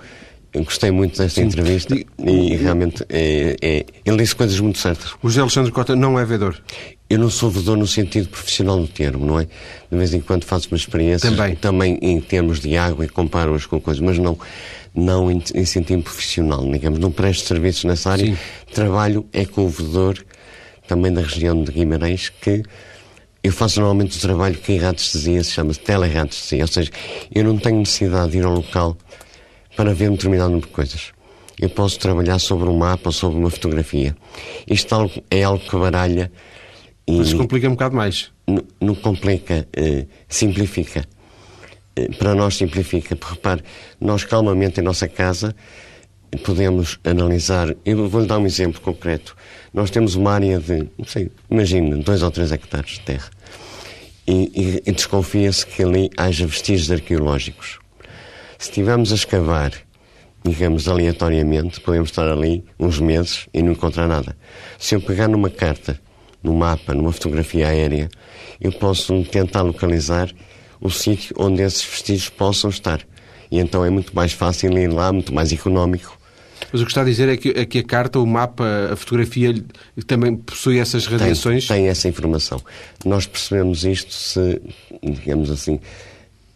Gostei 0.63 0.91
muito 0.91 1.17
desta 1.17 1.41
Sim. 1.41 1.47
entrevista 1.47 1.95
e, 1.95 2.05
e 2.19 2.55
realmente 2.55 3.03
é, 3.09 3.55
é, 3.61 3.85
ele 4.05 4.17
disse 4.17 4.35
coisas 4.35 4.59
muito 4.59 4.79
certas. 4.79 5.11
O 5.21 5.29
José 5.29 5.41
Alexandre 5.41 5.71
Cota 5.71 5.95
não 5.95 6.19
é 6.19 6.25
vedor? 6.25 6.61
Eu 7.09 7.19
não 7.19 7.29
sou 7.29 7.49
vedor 7.49 7.77
no 7.77 7.87
sentido 7.87 8.27
profissional 8.27 8.79
do 8.79 8.87
termo, 8.87 9.25
não 9.25 9.39
é? 9.39 9.45
De 9.45 9.97
vez 9.97 10.13
em 10.13 10.19
quando 10.19 10.43
faço 10.43 10.67
uma 10.69 10.77
experiência 10.77 11.29
também, 11.29 11.55
também 11.55 11.99
em 12.01 12.19
termos 12.19 12.59
de 12.59 12.75
água 12.75 13.05
e 13.05 13.09
comparo-as 13.09 13.65
com 13.65 13.79
coisas, 13.79 14.01
mas 14.01 14.17
não, 14.17 14.37
não 14.93 15.31
em, 15.31 15.41
em 15.55 15.65
sentido 15.65 16.03
profissional, 16.03 16.69
digamos, 16.69 16.99
não 16.99 17.11
presto 17.11 17.47
serviços 17.47 17.85
nessa 17.85 18.11
área. 18.11 18.25
Sim. 18.25 18.37
Trabalho 18.73 19.25
é 19.31 19.45
com 19.45 19.65
o 19.65 19.69
vedor 19.69 20.17
também 20.87 21.11
da 21.13 21.21
região 21.21 21.63
de 21.63 21.71
Guimarães 21.71 22.29
que 22.29 22.63
eu 23.47 23.51
faço 23.53 23.79
normalmente 23.79 24.17
o 24.17 24.21
trabalho 24.21 24.55
que 24.55 24.73
em 24.73 24.77
radiestesia 24.77 25.41
se 25.43 25.51
chama 25.51 25.73
teleradiestesia, 25.73 26.63
ou 26.63 26.67
seja, 26.67 26.91
eu 27.33 27.45
não 27.45 27.57
tenho 27.57 27.79
necessidade 27.79 28.31
de 28.31 28.39
ir 28.39 28.45
ao 28.45 28.53
local 28.53 28.97
para 29.77 29.93
ver 29.93 30.09
um 30.09 30.13
determinado 30.13 30.49
número 30.49 30.67
de 30.67 30.73
coisas. 30.73 31.11
Eu 31.59 31.69
posso 31.69 31.99
trabalhar 31.99 32.39
sobre 32.39 32.67
um 32.67 32.75
mapa 32.75 33.09
ou 33.09 33.11
sobre 33.11 33.37
uma 33.37 33.49
fotografia. 33.49 34.17
Isto 34.67 35.09
é 35.29 35.43
algo 35.43 35.63
que 35.63 35.75
baralha. 35.77 36.31
E 37.07 37.17
Mas 37.17 37.33
complica 37.33 37.67
um 37.67 37.71
bocado 37.71 37.95
mais. 37.95 38.31
Não, 38.81 38.95
complica, 38.95 39.67
uh, 39.77 40.07
simplifica. 40.27 41.05
Uh, 41.97 42.15
para 42.17 42.33
nós 42.33 42.57
simplifica. 42.57 43.15
Porque 43.15 43.35
repare, 43.35 43.63
nós 44.01 44.23
calmamente 44.23 44.79
em 44.79 44.83
nossa 44.83 45.07
casa 45.07 45.55
podemos 46.43 46.99
analisar. 47.03 47.75
Eu 47.85 48.09
vou-lhe 48.09 48.27
dar 48.27 48.39
um 48.39 48.45
exemplo 48.45 48.81
concreto. 48.81 49.35
Nós 49.73 49.89
temos 49.89 50.15
uma 50.15 50.33
área 50.33 50.59
de, 50.59 50.87
não 50.97 51.05
sei, 51.05 51.31
imagina, 51.49 51.97
dois 51.97 52.21
ou 52.23 52.31
três 52.31 52.51
hectares 52.51 52.91
de 52.91 52.99
terra. 53.01 53.29
E, 54.27 54.51
e, 54.53 54.83
e 54.85 54.91
desconfia-se 54.91 55.65
que 55.65 55.83
ali 55.83 56.09
haja 56.17 56.45
vestígios 56.45 56.91
arqueológicos. 56.91 57.79
Se 58.57 58.69
estivermos 58.69 59.11
a 59.11 59.15
escavar, 59.15 59.71
digamos, 60.43 60.87
aleatoriamente, 60.87 61.79
podemos 61.81 62.09
estar 62.09 62.27
ali 62.27 62.63
uns 62.79 62.99
meses 62.99 63.47
e 63.53 63.61
não 63.61 63.71
encontrar 63.71 64.07
nada. 64.07 64.35
Se 64.79 64.95
eu 64.95 65.01
pegar 65.01 65.27
numa 65.27 65.49
carta, 65.49 65.99
num 66.41 66.55
mapa, 66.55 66.93
numa 66.93 67.11
fotografia 67.11 67.67
aérea, 67.67 68.09
eu 68.59 68.71
posso 68.71 69.23
tentar 69.25 69.61
localizar 69.61 70.29
o 70.81 70.89
sítio 70.89 71.35
onde 71.37 71.61
esses 71.61 71.83
vestígios 71.83 72.29
possam 72.29 72.69
estar. 72.69 73.01
E 73.51 73.59
então 73.59 73.85
é 73.85 73.89
muito 73.89 74.15
mais 74.15 74.33
fácil 74.33 74.77
ir 74.77 74.87
lá, 74.87 75.11
muito 75.11 75.33
mais 75.33 75.51
económico. 75.51 76.17
Mas 76.71 76.81
o 76.81 76.85
que 76.85 76.91
está 76.91 77.01
a 77.01 77.05
dizer 77.05 77.29
é 77.29 77.37
que, 77.37 77.49
é 77.49 77.65
que 77.65 77.79
a 77.79 77.83
carta, 77.83 78.19
o 78.19 78.25
mapa, 78.25 78.89
a 78.91 78.95
fotografia 78.95 79.53
também 80.05 80.35
possui 80.35 80.79
essas 80.79 81.05
radiações? 81.05 81.67
Tem, 81.67 81.77
tem 81.77 81.87
essa 81.87 82.07
informação. 82.07 82.61
Nós 83.05 83.25
percebemos 83.25 83.85
isto 83.85 84.13
se, 84.13 84.61
digamos 85.01 85.49
assim, 85.49 85.79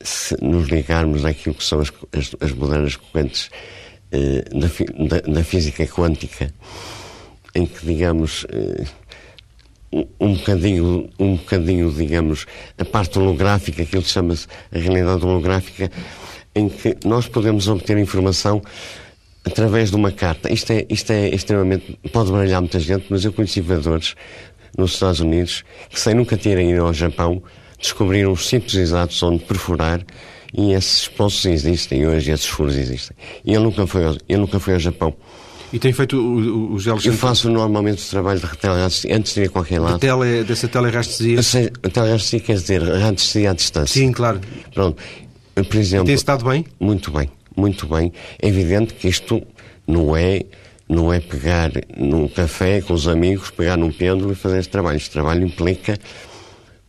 se 0.04 0.36
nos 0.42 0.70
ligarmos 0.70 1.26
àquilo 1.26 1.56
que 1.56 1.64
são 1.64 1.80
as, 1.80 1.92
as, 2.12 2.36
as 2.40 2.52
modernas 2.52 2.96
correntes 2.96 3.50
eh, 4.12 4.44
da, 4.52 5.20
da, 5.20 5.44
física 5.44 5.86
quântica, 5.88 6.54
em 7.56 7.66
que, 7.66 7.86
digamos, 7.86 8.46
eh, 8.50 8.86
um 10.20 10.34
bocadinho, 10.34 11.10
um 11.20 11.36
bocadinho, 11.36 11.92
digamos, 11.92 12.46
a 12.78 12.86
parte 12.86 13.20
holográfica, 13.20 13.84
aquilo 13.84 14.02
que 14.02 14.10
chama-se 14.10 14.48
a 14.74 14.78
realidade 14.78 15.26
holográfica, 15.26 15.92
em 16.56 16.70
que 16.70 16.98
nós 17.06 17.28
podemos 17.28 17.68
obter 17.68 17.98
informação 17.98 18.62
através 19.44 19.90
de 19.90 19.96
uma 19.96 20.12
carta. 20.12 20.52
Isto 20.52 20.74
é, 20.74 20.86
isto 20.90 21.12
é 21.12 21.30
extremamente. 21.30 22.00
pode 22.12 22.32
baralhar 22.32 22.62
muita 22.62 22.80
gente, 22.80 23.06
mas 23.10 23.26
eu 23.26 23.34
conheci 23.34 23.62
vereadores 23.62 24.16
nos 24.78 24.94
Estados 24.94 25.20
Unidos 25.20 25.64
que, 25.90 26.00
sem 26.00 26.14
nunca 26.14 26.38
terem 26.38 26.72
ido 26.72 26.86
ao 26.86 26.94
Japão, 26.94 27.42
descobriram 27.82 28.32
os 28.32 28.48
sítios 28.48 28.76
exatos 28.76 29.22
onde 29.24 29.44
perfurar 29.44 30.02
e 30.54 30.74
esses 30.74 31.08
poços 31.08 31.46
existem 31.46 32.08
hoje, 32.08 32.32
esses 32.32 32.46
furos 32.46 32.76
existem. 32.76 33.16
E 33.44 33.54
ele 33.54 33.64
nunca 33.64 33.88
foi 33.88 34.06
ao, 34.06 34.14
ele 34.28 34.40
nunca 34.40 34.60
foi 34.60 34.74
ao 34.74 34.80
Japão. 34.80 35.14
E 35.74 35.80
tem 35.80 35.94
feito 35.94 36.18
os 36.74 36.84
gelos... 36.84 37.06
Eu 37.06 37.14
faço 37.14 37.50
normalmente 37.50 38.06
o 38.06 38.10
trabalho 38.10 38.42
de 38.42 38.58
telerastresia 38.58 39.18
antes 39.18 39.34
de 39.34 39.42
ir 39.42 39.46
a 39.46 39.50
qualquer 39.50 39.80
lado. 39.80 39.94
De 39.94 40.00
tele, 40.02 40.44
dessa 40.44 40.68
telerastresia? 40.68 41.40
A 41.82 41.90
telerastresia 41.90 42.40
quer 42.42 42.56
dizer 42.56 42.84
rastresia 42.84 43.52
à 43.52 43.54
distância. 43.54 44.02
Sim, 44.02 44.12
claro. 44.12 44.42
Pronto. 44.74 45.02
Por 45.56 45.76
exemplo... 45.78 46.06
tem 46.08 46.16
estado 46.16 46.44
bem? 46.44 46.66
Muito 46.78 47.10
bem, 47.10 47.30
muito 47.56 47.88
bem. 47.88 48.12
É 48.42 48.50
evidente 48.50 48.94
que 48.94 49.08
isto 49.08 49.42
não 49.88 50.16
é 50.16 50.44
não 50.90 51.14
é 51.14 51.22
pegar 51.22 51.72
num 51.98 52.28
café 52.28 52.82
com 52.82 52.94
os 52.94 53.08
amigos, 53.08 53.50
pegar 53.50 53.78
num 53.78 53.94
pêndulo 53.94 54.34
e 54.34 54.36
fazer 54.36 54.60
este 54.60 54.72
trabalho. 54.72 54.98
Este 54.98 55.12
trabalho 55.12 55.46
implica 55.46 55.98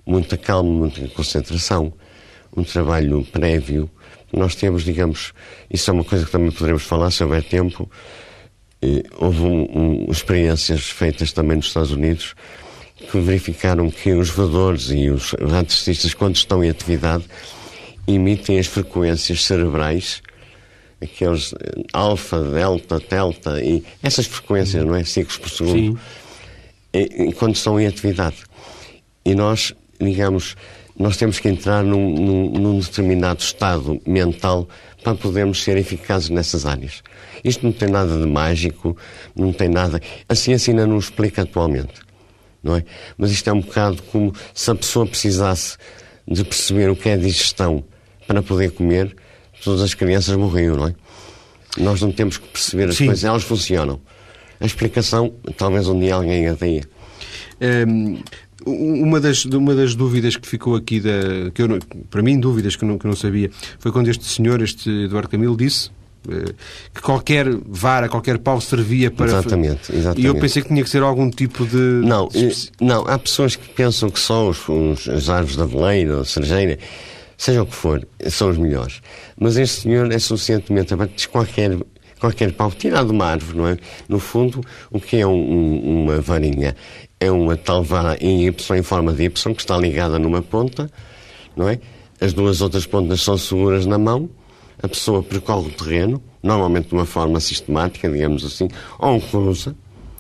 muita 0.07 0.37
calma, 0.37 0.71
muita 0.71 1.07
concentração, 1.09 1.93
um 2.57 2.65
trabalho 2.65 3.25
prévio. 3.31 3.91
Nós 4.33 4.55
temos, 4.55 4.85
digamos, 4.85 5.33
isso 5.71 5.91
é 5.91 5.95
uma 5.95 6.05
coisa 6.05 6.25
que 6.25 6.33
também 6.33 6.51
poderemos 6.51 6.83
falar 6.83 7.11
se 7.11 7.23
houver 7.23 7.43
tempo. 7.43 7.91
Eh, 8.81 9.03
houve 9.19 9.43
um, 9.43 10.07
um, 10.07 10.11
experiências 10.11 10.89
feitas 10.89 11.33
também 11.33 11.57
nos 11.57 11.67
Estados 11.67 11.93
Unidos 11.93 12.35
que 13.11 13.19
verificaram 13.19 13.91
que 13.91 14.13
os 14.13 14.31
voadores 14.31 14.91
e 14.91 15.11
os 15.11 15.33
radicistas, 15.33 16.15
quando 16.15 16.37
estão 16.37 16.63
em 16.63 16.71
atividade, 16.71 17.25
emitem 18.07 18.59
as 18.59 18.67
frequências 18.67 19.45
cerebrais 19.45 20.23
aqueles 21.03 21.53
eh, 21.55 21.83
alfa, 21.93 22.41
delta, 22.41 23.01
delta 23.01 23.63
e 23.63 23.85
essas 24.03 24.27
frequências, 24.27 24.85
não 24.85 24.95
é? 24.95 25.05
Ciclos 25.05 25.37
por 25.37 25.51
segundo. 25.51 25.99
E, 26.95 27.33
quando 27.33 27.55
estão 27.55 27.81
em 27.81 27.87
atividade. 27.87 28.37
E 29.25 29.35
nós, 29.35 29.75
digamos, 30.05 30.57
nós 30.99 31.17
temos 31.17 31.39
que 31.39 31.49
entrar 31.49 31.83
num, 31.83 32.15
num, 32.15 32.51
num, 32.51 32.79
determinado 32.79 33.41
estado 33.41 34.01
mental 34.07 34.69
para 35.03 35.15
podermos 35.15 35.63
ser 35.63 35.77
eficazes 35.77 36.29
nessas 36.29 36.67
áreas. 36.67 37.03
Isto 37.43 37.65
não 37.65 37.73
tem 37.73 37.89
nada 37.89 38.19
de 38.19 38.27
mágico, 38.27 38.97
não 39.35 39.53
tem 39.53 39.69
nada. 39.69 40.01
A 40.29 40.35
ciência 40.35 40.71
ainda 40.71 40.87
não 40.87 40.99
explica 40.99 41.43
atualmente, 41.43 41.95
não 42.63 42.77
é? 42.77 42.85
Mas 43.17 43.31
isto 43.31 43.49
é 43.49 43.53
um 43.53 43.61
bocado 43.61 44.03
como 44.05 44.33
se 44.55 44.71
a 44.71 44.75
pessoa 44.75 45.07
precisasse 45.07 45.77
de 46.29 46.45
perceber 46.45 46.91
o 46.91 46.97
que 46.97 47.09
é 47.09 47.17
digestão 47.17 47.83
para 48.27 48.43
poder 48.43 48.71
comer, 48.73 49.17
todas 49.65 49.83
as 49.83 49.95
crianças 49.95 50.37
morriam, 50.37 50.77
não 50.77 50.89
é? 50.89 50.95
Nós 51.79 52.01
não 52.01 52.13
temos 52.13 52.37
que 52.37 52.47
perceber 52.49 52.91
as 52.91 52.97
Sim. 52.97 53.07
coisas, 53.07 53.25
elas 53.25 53.43
funcionam. 53.43 54.01
A 54.61 54.67
explicação, 54.67 55.35
talvez 55.57 55.89
um 55.89 55.99
dia 55.99 56.15
alguém 56.15 56.47
a 56.47 56.55
tenha. 56.55 56.83
Um, 57.61 58.23
uma, 58.67 59.21
das, 59.21 59.45
uma 59.45 59.75
das 59.75 59.95
dúvidas 59.95 60.37
que 60.37 60.47
ficou 60.49 60.77
aqui, 60.77 61.01
da, 61.01 61.51
que 61.55 61.63
eu, 61.63 61.79
para 62.11 62.23
mim, 62.23 62.39
dúvidas 62.39 62.77
que 62.77 62.85
eu, 62.85 62.89
não, 62.89 62.99
que 62.99 63.07
eu 63.07 63.11
não 63.11 63.17
sabia, 63.17 63.51
foi 63.79 63.93
quando 63.93 64.09
este 64.09 64.25
senhor, 64.25 64.63
este 64.63 64.89
Eduardo 65.05 65.29
Camilo, 65.29 65.57
disse 65.57 65.91
eh, 66.29 66.53
que 66.95 67.03
qualquer 67.03 67.47
vara, 67.67 68.09
qualquer 68.09 68.39
pau 68.39 68.61
servia 68.61 69.11
para. 69.11 69.27
Exatamente, 69.27 69.95
exatamente. 69.95 70.23
E 70.23 70.27
eu 70.27 70.35
pensei 70.37 70.63
que 70.63 70.69
tinha 70.69 70.83
que 70.83 70.91
ser 70.91 71.03
algum 71.03 71.31
tipo 71.31 71.67
de. 71.67 71.77
Não, 71.77 72.29
não 72.81 73.07
há 73.09 73.19
pessoas 73.19 73.57
que 73.57 73.69
pensam 73.71 74.09
que 74.11 74.21
só 74.21 74.49
os, 74.49 74.69
os, 74.69 75.09
as 75.09 75.29
árvores 75.29 75.57
da 75.57 75.65
aveleira 75.65 76.19
ou 76.19 76.25
cerejeira 76.25 76.79
seja 77.43 77.63
o 77.63 77.67
que 77.67 77.75
for, 77.75 78.07
são 78.29 78.51
os 78.51 78.59
melhores. 78.59 79.01
Mas 79.39 79.57
este 79.57 79.83
senhor 79.83 80.13
é 80.13 80.19
suficientemente 80.19 80.95
aberto, 80.95 81.15
diz 81.17 81.27
qualquer, 81.27 81.77
qualquer 82.21 82.53
pau 82.53 82.71
tirado 82.71 83.07
de 83.07 83.13
uma 83.13 83.27
árvore, 83.27 83.59
não 83.59 83.67
é? 83.67 83.77
No 84.09 84.21
fundo, 84.21 84.61
o 84.93 85.01
que 85.01 85.17
é 85.17 85.27
um, 85.27 85.33
um, 85.33 86.05
uma 86.05 86.21
varinha? 86.21 86.77
É 87.23 87.31
uma 87.31 87.57
tal 87.57 87.85
vara 87.85 88.17
em 88.21 88.49
Y, 88.49 88.77
em 88.77 88.83
forma 88.83 89.13
de 89.13 89.23
Y, 89.23 89.55
que 89.55 89.61
está 89.61 89.77
ligada 89.79 90.19
numa 90.19 90.43
ponta, 90.43 90.91
não 91.57 91.69
é? 91.69 91.79
As 92.21 92.33
duas 92.33 92.61
outras 92.61 92.85
pontas 92.85 93.21
são 93.21 93.39
seguras 93.39 93.87
na 93.87 93.97
mão, 93.97 94.29
a 94.83 94.89
pessoa 94.89 95.23
percorre 95.23 95.69
o 95.69 95.71
terreno, 95.71 96.21
normalmente 96.43 96.89
de 96.89 96.95
uma 96.95 97.07
forma 97.07 97.39
sistemática, 97.39 98.11
digamos 98.11 98.45
assim, 98.45 98.67
ou 98.99 99.21
cruza, 99.21 99.77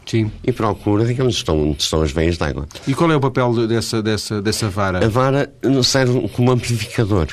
Sim. 0.06 0.30
e 0.44 0.52
procura, 0.52 1.04
digamos, 1.04 1.34
estão, 1.34 1.70
onde 1.70 1.82
estão 1.82 2.02
as 2.02 2.12
veias 2.12 2.38
de 2.38 2.44
água. 2.44 2.68
E 2.86 2.94
qual 2.94 3.10
é 3.10 3.16
o 3.16 3.20
papel 3.20 3.66
dessa, 3.66 4.00
dessa, 4.00 4.40
dessa 4.40 4.68
vara? 4.68 5.04
A 5.04 5.08
vara 5.08 5.52
serve 5.82 6.28
como 6.28 6.52
amplificador. 6.52 7.26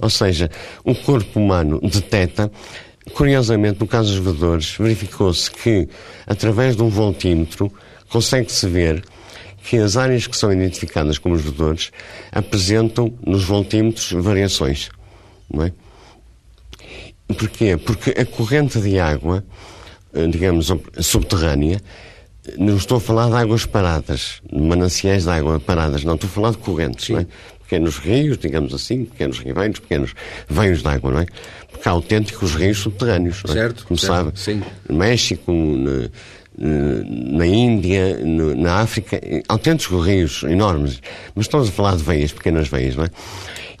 Ou 0.00 0.08
seja, 0.08 0.48
o 0.84 0.94
corpo 0.94 1.40
humano 1.40 1.80
detecta. 1.82 2.48
Curiosamente, 3.12 3.80
no 3.80 3.88
caso 3.88 4.14
dos 4.14 4.32
vedores, 4.32 4.76
verificou-se 4.78 5.50
que, 5.50 5.88
através 6.28 6.76
de 6.76 6.82
um 6.84 6.88
voltímetro, 6.88 7.72
consegue-se 8.10 8.68
ver 8.68 9.02
que 9.64 9.76
as 9.76 9.96
áreas 9.96 10.26
que 10.26 10.36
são 10.36 10.52
identificadas 10.52 11.18
como 11.18 11.34
os 11.34 11.42
vedores 11.42 11.90
apresentam 12.32 13.12
nos 13.24 13.44
voltímetros 13.44 14.12
variações. 14.12 14.90
Não 15.52 15.64
é? 15.64 15.72
Porquê? 17.28 17.76
Porque 17.76 18.10
a 18.10 18.26
corrente 18.26 18.80
de 18.80 18.98
água 18.98 19.44
eh, 20.12 20.26
digamos, 20.26 20.72
subterrânea, 21.00 21.80
não 22.58 22.76
estou 22.76 22.96
a 22.96 23.00
falar 23.00 23.28
de 23.28 23.34
águas 23.34 23.64
paradas, 23.64 24.40
de 24.52 24.60
mananciais 24.60 25.22
de 25.24 25.30
água 25.30 25.60
paradas, 25.60 26.02
não, 26.02 26.14
estou 26.14 26.28
a 26.28 26.32
falar 26.32 26.50
de 26.50 26.58
correntes, 26.58 27.06
Sim. 27.06 27.12
não 27.12 27.20
é? 27.20 27.26
Pequenos 27.62 27.98
rios, 27.98 28.36
digamos 28.36 28.74
assim, 28.74 29.04
pequenos 29.04 29.38
ribeiros, 29.38 29.78
pequenos 29.78 30.12
veios 30.48 30.82
de 30.82 30.88
água, 30.88 31.12
não 31.12 31.20
é? 31.20 31.26
Porque 31.70 31.88
há 31.88 31.92
autênticos 31.92 32.56
rios 32.56 32.78
subterrâneos, 32.78 33.40
não 33.44 33.52
é? 33.52 33.56
Certo, 33.56 33.84
Como 33.86 33.96
certo, 33.96 34.12
sabe, 34.12 34.40
sim. 34.40 34.62
no 34.88 34.96
México, 34.96 35.52
na, 36.60 37.38
na 37.38 37.46
Índia, 37.46 38.18
na 38.22 38.80
África, 38.80 39.18
autênticos 39.48 40.06
rios 40.06 40.42
enormes, 40.42 41.00
mas 41.34 41.46
estamos 41.46 41.68
a 41.68 41.72
falar 41.72 41.96
de 41.96 42.04
veias, 42.04 42.32
pequenas 42.32 42.68
veias, 42.68 42.94
não 42.94 43.04
é? 43.04 43.10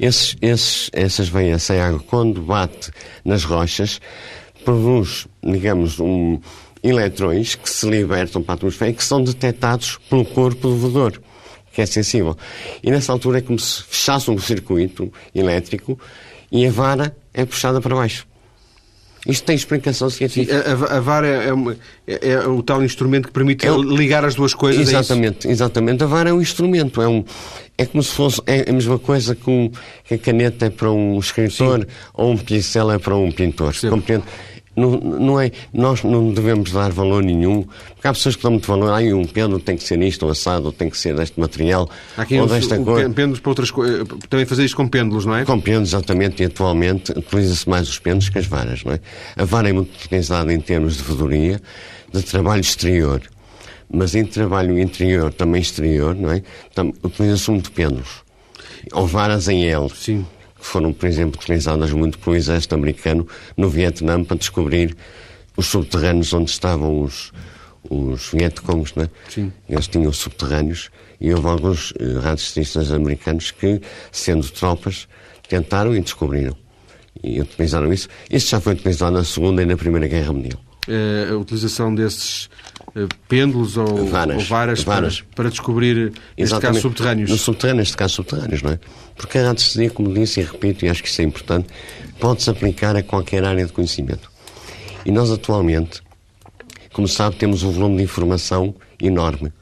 Esses, 0.00 0.34
esses, 0.40 0.90
essas 0.94 1.28
veias 1.28 1.62
sem 1.62 1.78
água, 1.78 2.02
quando 2.06 2.40
bate 2.40 2.90
nas 3.22 3.44
rochas, 3.44 4.00
produz, 4.64 5.26
digamos, 5.42 6.00
um, 6.00 6.40
eletrões 6.82 7.54
que 7.54 7.68
se 7.68 7.88
libertam 7.88 8.42
para 8.42 8.54
a 8.54 8.56
atmosfera 8.56 8.90
e 8.90 8.94
que 8.94 9.04
são 9.04 9.22
detectados 9.22 9.98
pelo 10.08 10.24
corpo 10.24 10.68
do 10.68 10.76
voador, 10.76 11.20
que 11.72 11.82
é 11.82 11.86
sensível. 11.86 12.34
E 12.82 12.90
nessa 12.90 13.12
altura 13.12 13.38
é 13.38 13.42
como 13.42 13.58
se 13.58 13.82
fechasse 13.82 14.30
um 14.30 14.38
circuito 14.38 15.12
elétrico 15.34 15.98
e 16.50 16.66
a 16.66 16.70
vara 16.70 17.14
é 17.34 17.44
puxada 17.44 17.80
para 17.80 17.94
baixo. 17.94 18.26
Isto 19.26 19.44
tem 19.44 19.54
explicação 19.54 20.08
científica. 20.08 20.62
Sim, 20.62 20.68
a, 20.68 20.96
a, 20.96 21.00
vara 21.00 21.26
é, 21.26 21.50
é, 22.06 22.28
é, 22.30 22.48
o 22.48 22.62
tal 22.62 22.82
instrumento 22.82 23.28
que 23.28 23.32
permite 23.32 23.66
é, 23.66 23.70
ligar 23.70 24.24
as 24.24 24.34
duas 24.34 24.54
coisas. 24.54 24.88
É 24.88 24.98
exatamente, 24.98 25.46
é 25.46 25.50
exatamente. 25.50 26.02
A 26.02 26.06
vara 26.06 26.30
é 26.30 26.32
um 26.32 26.40
instrumento, 26.40 27.02
é, 27.02 27.08
um, 27.08 27.24
é 27.76 27.84
como 27.84 28.02
se 28.02 28.12
fosse 28.12 28.40
é 28.46 28.68
a 28.68 28.72
mesma 28.72 28.98
coisa 28.98 29.34
que, 29.34 29.50
um, 29.50 29.70
que 30.04 30.14
a 30.14 30.18
caneta 30.18 30.66
é 30.66 30.70
para 30.70 30.90
um 30.90 31.18
escritor 31.18 31.80
Sim. 31.80 31.86
ou 32.14 32.32
um 32.32 32.36
pincel 32.36 32.90
é 32.90 32.98
para 32.98 33.14
um 33.14 33.30
pintor. 33.30 33.74
Compreende? 33.90 34.24
Não, 34.80 34.90
não 34.98 35.40
é, 35.40 35.50
nós 35.72 36.02
não 36.02 36.32
devemos 36.32 36.72
dar 36.72 36.90
valor 36.90 37.22
nenhum, 37.22 37.62
porque 37.94 38.08
há 38.08 38.12
pessoas 38.12 38.36
que 38.36 38.42
dão 38.42 38.52
muito 38.52 38.66
valor. 38.66 38.90
Ah, 38.90 39.00
um 39.14 39.26
pêndulo 39.26 39.60
tem 39.60 39.76
que 39.76 39.84
ser 39.84 40.00
isto, 40.00 40.24
ou 40.24 40.32
assado, 40.32 40.66
ou 40.66 40.72
tem 40.72 40.88
que 40.88 40.96
ser 40.96 41.14
deste 41.14 41.38
material, 41.38 41.88
ou 42.16 42.46
desta 42.46 42.80
o, 42.80 42.84
cor. 42.84 43.10
Pêndulos 43.10 43.40
para 43.40 43.50
outras 43.50 43.70
coisas. 43.70 44.06
Também 44.28 44.46
fazer 44.46 44.64
isto 44.64 44.76
com 44.76 44.88
pêndulos, 44.88 45.26
não 45.26 45.36
é? 45.36 45.44
Com 45.44 45.60
pêndulos, 45.60 45.90
exatamente, 45.90 46.42
e 46.42 46.46
atualmente 46.46 47.12
utiliza-se 47.12 47.68
mais 47.68 47.88
os 47.88 47.98
pêndulos 47.98 48.28
que 48.28 48.38
as 48.38 48.46
varas, 48.46 48.82
não 48.84 48.92
é? 48.92 49.00
A 49.36 49.44
vara 49.44 49.68
é 49.68 49.72
muito 49.72 49.94
utilizada 49.94 50.52
em 50.52 50.60
termos 50.60 50.96
de 50.96 51.02
vedoria, 51.02 51.60
de 52.12 52.22
trabalho 52.22 52.60
exterior, 52.60 53.20
mas 53.92 54.14
em 54.14 54.24
trabalho 54.24 54.78
interior, 54.78 55.32
também 55.32 55.60
exterior, 55.60 56.14
não 56.14 56.30
é? 56.32 56.42
Utiliza-se 57.04 57.50
muito 57.50 57.70
pêndulos. 57.72 58.22
Ou 58.92 59.06
varas 59.06 59.48
em 59.48 59.68
L. 59.68 59.90
Sim 59.94 60.24
foram, 60.60 60.92
por 60.92 61.06
exemplo, 61.08 61.40
utilizadas 61.40 61.92
muito 61.92 62.18
pelo 62.18 62.36
exército 62.36 62.74
americano 62.74 63.26
no 63.56 63.68
Vietnã 63.68 64.22
para 64.22 64.36
descobrir 64.36 64.96
os 65.56 65.66
subterrâneos 65.66 66.32
onde 66.32 66.50
estavam 66.50 67.02
os, 67.02 67.32
os 67.88 68.30
Vietcongs, 68.32 68.94
né? 68.96 69.08
Sim. 69.28 69.52
Eles 69.68 69.86
tinham 69.88 70.12
subterrâneos 70.12 70.90
e 71.20 71.32
houve 71.32 71.48
alguns 71.48 71.90
uh, 71.92 72.20
radicistas 72.22 72.90
americanos 72.90 73.50
que, 73.50 73.80
sendo 74.10 74.48
tropas, 74.50 75.06
tentaram 75.48 75.94
e 75.94 76.00
descobriram. 76.00 76.56
E 77.22 77.40
utilizaram 77.40 77.92
isso. 77.92 78.08
Isso 78.30 78.48
já 78.48 78.60
foi 78.60 78.72
utilizado 78.72 79.12
na 79.12 79.24
Segunda 79.24 79.62
e 79.62 79.66
na 79.66 79.76
Primeira 79.76 80.06
Guerra 80.08 80.32
Mundial. 80.32 80.60
É, 80.88 81.28
a 81.30 81.36
utilização 81.36 81.94
desses 81.94 82.48
uh, 82.96 83.06
pêndulos 83.28 83.76
ou 83.76 84.06
varas, 84.06 84.36
ou 84.36 84.42
varas, 84.44 84.82
varas. 84.82 85.20
Para, 85.20 85.34
para, 85.34 85.50
descobrir, 85.50 86.12
neste 86.38 86.58
caso, 86.58 86.80
subterrâneos. 86.80 87.30
No 87.30 87.36
subterrâneo, 87.36 87.80
neste 87.80 87.96
caso, 87.96 88.14
subterrâneos, 88.14 88.62
não 88.62 88.72
é? 88.72 88.80
Porque 89.20 89.36
a 89.36 89.48
radiestesia, 89.48 89.90
como 89.90 90.14
disse 90.14 90.40
e 90.40 90.42
repito, 90.42 90.86
e 90.86 90.88
acho 90.88 91.02
que 91.02 91.08
isso 91.10 91.20
é 91.20 91.24
importante, 91.24 91.68
pode-se 92.18 92.48
aplicar 92.48 92.96
a 92.96 93.02
qualquer 93.02 93.44
área 93.44 93.66
de 93.66 93.70
conhecimento. 93.70 94.32
E 95.04 95.12
nós, 95.12 95.30
atualmente, 95.30 96.00
como 96.90 97.06
sabe, 97.06 97.36
temos 97.36 97.62
um 97.62 97.70
volume 97.70 97.98
de 97.98 98.04
informação 98.04 98.74
enorme. 98.98 99.52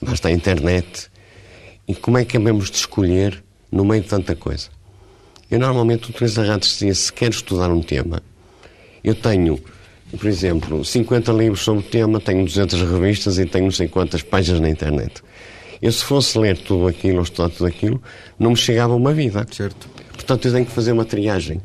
Basta 0.00 0.28
a 0.28 0.30
internet. 0.30 1.10
E 1.88 1.94
como 1.96 2.18
é 2.18 2.24
que 2.24 2.36
acabamos 2.36 2.70
de 2.70 2.76
escolher 2.76 3.42
no 3.68 3.84
meio 3.84 4.00
de 4.00 4.08
tanta 4.08 4.36
coisa? 4.36 4.68
Eu 5.50 5.58
normalmente 5.58 6.08
utilizo 6.10 6.40
a 6.42 6.44
radiestesia 6.44 6.94
se 6.94 7.12
quero 7.12 7.34
estudar 7.34 7.68
um 7.68 7.82
tema. 7.82 8.22
Eu 9.02 9.16
tenho 9.16 9.60
por 10.16 10.28
exemplo, 10.28 10.84
50 10.84 11.32
livros 11.32 11.62
sobre 11.62 11.80
o 11.80 11.88
tema, 11.88 12.20
tenho 12.20 12.44
200 12.44 12.80
revistas 12.82 13.38
e 13.38 13.46
tenho 13.46 13.64
não 13.64 13.72
sei 13.72 13.88
quantas 13.88 14.22
páginas 14.22 14.60
na 14.60 14.68
internet. 14.68 15.20
Eu, 15.82 15.90
se 15.92 16.04
fosse 16.04 16.38
ler 16.38 16.58
tudo 16.58 16.86
aquilo 16.86 17.18
ou 17.18 17.22
estudar 17.22 17.48
tudo 17.48 17.66
aquilo, 17.66 18.02
não 18.38 18.50
me 18.50 18.56
chegava 18.56 18.94
uma 18.94 19.12
vida. 19.12 19.46
Certo. 19.50 19.88
Portanto, 20.12 20.46
eu 20.46 20.52
tenho 20.52 20.66
que 20.66 20.72
fazer 20.72 20.92
uma 20.92 21.04
triagem. 21.04 21.60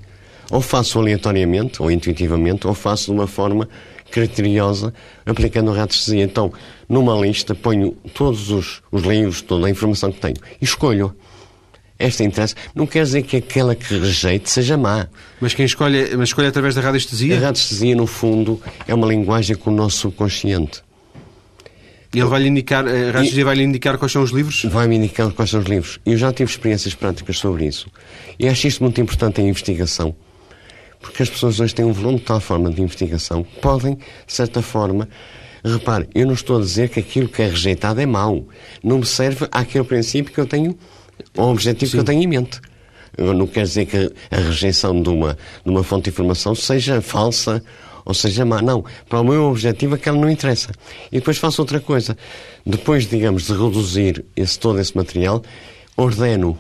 Ou 0.52 0.62
faço 0.62 1.00
aleatoriamente, 1.00 1.82
ou 1.82 1.92
intuitivamente, 1.92 2.68
ou 2.68 2.74
faço 2.74 3.06
de 3.06 3.12
uma 3.12 3.28
forma 3.28 3.68
criteriosa, 4.10 4.94
aplicando 5.26 5.72
a 5.72 5.76
radiestesia. 5.76 6.24
Então, 6.24 6.54
numa 6.88 7.14
lista, 7.20 7.54
ponho 7.54 7.92
todos 8.14 8.50
os, 8.52 8.82
os 8.92 9.04
livros, 9.04 9.42
toda 9.42 9.68
a 9.68 9.70
informação 9.70 10.12
que 10.12 10.20
tenho 10.20 10.38
e 10.62 10.64
escolho. 10.64 11.14
Esta 11.98 12.24
interessa. 12.24 12.56
Não 12.74 12.86
quer 12.86 13.04
dizer 13.04 13.24
que 13.24 13.38
aquela 13.38 13.74
que 13.74 13.98
rejeite 13.98 14.50
seja 14.50 14.78
má. 14.78 15.08
Mas 15.40 15.54
quem 15.54 15.66
escolhe, 15.66 16.16
mas 16.18 16.30
escolhe 16.30 16.48
através 16.48 16.76
da 16.76 16.82
A 16.82 16.86
radiestesia? 16.86 17.40
radiestesia, 17.40 17.96
no 17.96 18.06
fundo, 18.06 18.62
é 18.86 18.94
uma 18.94 19.08
linguagem 19.08 19.56
com 19.56 19.70
o 19.70 19.74
nosso 19.74 20.00
subconsciente. 20.00 20.85
Ele 22.14 22.26
vai-lhe 22.26 22.48
indicar, 22.48 22.88
a 22.88 23.12
radiestesia 23.12 23.46
vai-lhe 23.46 23.64
indicar 23.64 23.98
quais 23.98 24.12
são 24.12 24.24
os 24.24 24.32
livros? 24.32 24.64
Vai-me 24.66 24.96
indicar 24.96 25.32
quais 25.32 25.52
são 25.52 25.60
os 25.60 25.66
livros. 25.66 26.00
Eu 26.06 26.18
já 26.18 26.32
tive 26.32 26.50
experiências 26.50 26.94
práticas 26.94 27.38
sobre 27.38 27.66
isso. 27.66 27.88
E 28.40 28.48
acho 28.48 28.68
isto 28.68 28.84
muito 28.84 29.00
importante 29.02 29.42
em 29.42 29.50
investigação. 29.50 30.16
Porque 31.02 31.22
as 31.22 31.30
pessoas 31.30 31.60
hoje 31.60 31.76
têm 31.76 31.86
um 31.86 31.94
volume 31.94 32.20
de 32.20 32.26
tal 32.26 32.40
forma 32.40 32.72
de 32.72 32.82
investigação 32.82 33.44
que 33.44 33.60
podem, 33.60 33.96
de 33.96 34.34
certa 34.34 34.62
forma, 34.62 35.08
repare, 35.64 36.08
eu 36.16 36.26
não 36.26 36.34
estou 36.34 36.58
a 36.58 36.62
dizer 36.62 36.90
que 36.90 37.00
aquilo 37.00 37.28
que 37.28 37.42
é 37.42 37.48
rejeitado 37.48 38.00
é 38.00 38.06
mau. 38.06 38.48
Não 38.84 39.00
me 39.00 39.06
serve 39.06 39.48
àquele 39.52 39.84
princípio 39.84 40.34
que 40.34 40.40
eu 40.40 40.46
tenho, 40.46 40.78
ao 41.38 41.52
objetivo 41.52 41.92
que 41.92 41.98
eu 42.00 42.04
tenho 42.04 42.24
em 42.24 42.28
mente. 42.28 42.60
Eu 43.18 43.34
não 43.34 43.48
quer 43.48 43.64
dizer 43.64 43.86
que 43.86 44.12
a 44.30 44.38
rejeição 44.38 45.02
de 45.02 45.10
uma, 45.10 45.38
de 45.64 45.70
uma 45.70 45.84
fonte 45.84 46.06
de 46.06 46.10
informação 46.10 46.54
seja 46.54 47.02
falsa 47.02 47.64
ou 48.06 48.14
seja 48.14 48.46
má. 48.46 48.62
Não. 48.62 48.86
Para 49.10 49.20
o 49.20 49.24
meu 49.24 49.46
objetivo, 49.46 49.96
aquela 49.96 50.18
não 50.18 50.30
interessa. 50.30 50.72
E 51.12 51.18
depois 51.18 51.38
faço 51.38 51.62
outra 51.62 51.80
coisa. 51.80 52.16
Depois, 52.66 53.08
digamos, 53.08 53.48
de 53.48 53.54
reduzir 53.54 54.24
esse, 54.36 54.58
todo 54.58 54.80
esse 54.80 54.96
material, 54.96 55.42
ordeno 55.98 56.60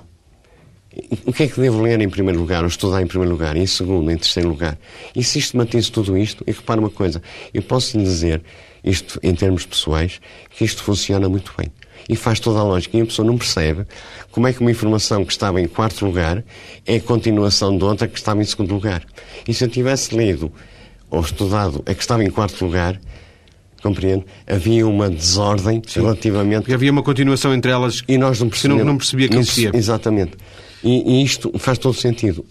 o 1.25 1.33
que 1.33 1.43
é 1.43 1.47
que 1.47 1.59
devo 1.59 1.81
ler 1.81 1.99
em 1.99 2.07
primeiro 2.07 2.39
lugar, 2.39 2.61
ou 2.61 2.69
estudar 2.69 3.01
em 3.01 3.07
primeiro 3.07 3.31
lugar, 3.31 3.57
em 3.57 3.65
segundo, 3.65 4.09
em 4.09 4.17
terceiro 4.17 4.47
lugar? 4.47 4.77
E 5.13 5.23
sistematizo 5.23 5.91
tudo 5.91 6.17
isto, 6.17 6.43
e 6.47 6.51
repara 6.51 6.79
uma 6.79 6.89
coisa, 6.89 7.21
eu 7.53 7.61
posso 7.61 7.97
lhe 7.97 8.03
dizer, 8.03 8.41
isto 8.83 9.19
em 9.21 9.35
termos 9.35 9.65
pessoais, 9.65 10.21
que 10.51 10.63
isto 10.63 10.83
funciona 10.83 11.27
muito 11.27 11.53
bem. 11.57 11.71
E 12.07 12.15
faz 12.15 12.39
toda 12.39 12.59
a 12.59 12.63
lógica. 12.63 12.95
E 12.95 13.01
a 13.01 13.05
pessoa 13.05 13.25
não 13.25 13.35
percebe 13.35 13.83
como 14.29 14.47
é 14.47 14.53
que 14.53 14.61
uma 14.61 14.69
informação 14.69 15.25
que 15.25 15.31
estava 15.31 15.59
em 15.59 15.67
quarto 15.67 16.05
lugar 16.05 16.43
é 16.85 16.99
continuação 16.99 17.75
de 17.75 17.83
outra 17.83 18.07
que 18.07 18.17
estava 18.17 18.41
em 18.41 18.45
segundo 18.45 18.71
lugar. 18.75 19.03
E 19.47 19.53
se 19.53 19.63
eu 19.63 19.67
tivesse 19.67 20.15
lido 20.15 20.51
ou 21.09 21.21
estudado 21.21 21.83
a 21.85 21.93
que 21.93 22.01
estava 22.01 22.23
em 22.23 22.29
quarto 22.29 22.63
lugar, 22.65 22.99
compreendo, 23.81 24.25
havia 24.47 24.87
uma 24.87 25.09
desordem 25.09 25.81
relativamente 25.93 26.61
Porque 26.61 26.73
havia 26.73 26.91
uma 26.91 27.03
continuação 27.03 27.53
entre 27.53 27.71
elas 27.71 28.01
e 28.07 28.17
nós 28.17 28.39
não 28.39 28.49
que 28.49 28.67
não, 28.67 28.83
não 28.83 28.97
percebia 28.97 29.27
que 29.29 29.35
existia. 29.37 29.71
Exatamente. 29.73 30.33
E, 30.83 31.19
e 31.19 31.23
isto 31.23 31.51
faz 31.57 31.77
todo 31.77 31.93
sentido. 31.95 32.43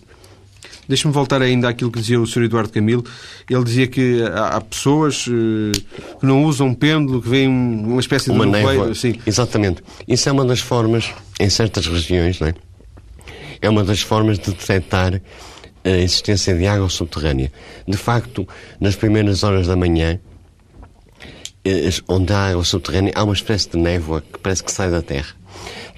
Deixa-me 0.87 1.15
voltar 1.15 1.41
ainda 1.41 1.67
àquilo 1.69 1.91
que 1.91 1.99
dizia 1.99 2.21
o 2.21 2.27
Sr. 2.27 2.43
Eduardo 2.43 2.71
Camilo. 2.71 3.03
Ele 3.49 3.65
dizia 3.65 3.87
que 3.87 4.23
há, 4.23 4.49
há 4.57 4.61
pessoas 4.61 5.25
eh, 5.29 5.73
que 6.21 6.27
não 6.27 6.45
usam 6.45 6.75
pêndulo, 6.75 7.23
que 7.23 7.29
veem 7.29 7.49
um- 7.49 7.93
uma 7.93 8.01
espécie 8.01 8.27
de 8.27 8.33
Uma 8.33 8.45
névoa. 8.45 8.91
assim. 8.91 9.15
Exatamente. 9.27 9.83
Isso 10.07 10.29
é 10.29 10.33
uma 10.33 10.45
das 10.45 10.61
formas, 10.61 11.11
em 11.41 11.49
certas 11.49 11.87
regiões, 11.87 12.39
não 12.39 12.49
é? 12.49 12.55
É 13.63 13.69
uma 13.71 13.83
das 13.83 14.03
formas 14.03 14.39
de 14.39 14.51
detectar 14.51 15.23
a 15.85 15.91
existência 15.91 16.55
de 16.55 16.67
água 16.67 16.89
subterrânea. 16.89 17.53
De 17.87 17.97
facto, 17.97 18.49
nas 18.81 18.97
primeiras 18.97 19.43
horas 19.45 19.67
da 19.67 19.77
manhã, 19.77 20.19
eh, 21.65 21.91
onde 22.09 22.33
há 22.33 22.51
água 22.51 22.65
subterrânea, 22.65 23.13
há 23.15 23.23
uma 23.23 23.35
espécie 23.35 23.71
de 23.71 23.77
névoa 23.77 24.21
que 24.21 24.39
parece 24.39 24.65
que 24.65 24.73
sai 24.73 24.91
da 24.91 25.03
terra. 25.03 25.35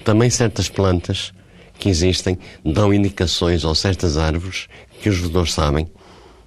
Também 0.03 0.29
certas 0.29 0.69
plantas 0.69 1.33
que 1.79 1.89
existem 1.89 2.37
dão 2.65 2.93
indicações, 2.93 3.63
ou 3.63 3.73
certas 3.73 4.17
árvores, 4.17 4.67
que 5.01 5.09
os 5.09 5.17
vedores 5.17 5.53
sabem, 5.53 5.87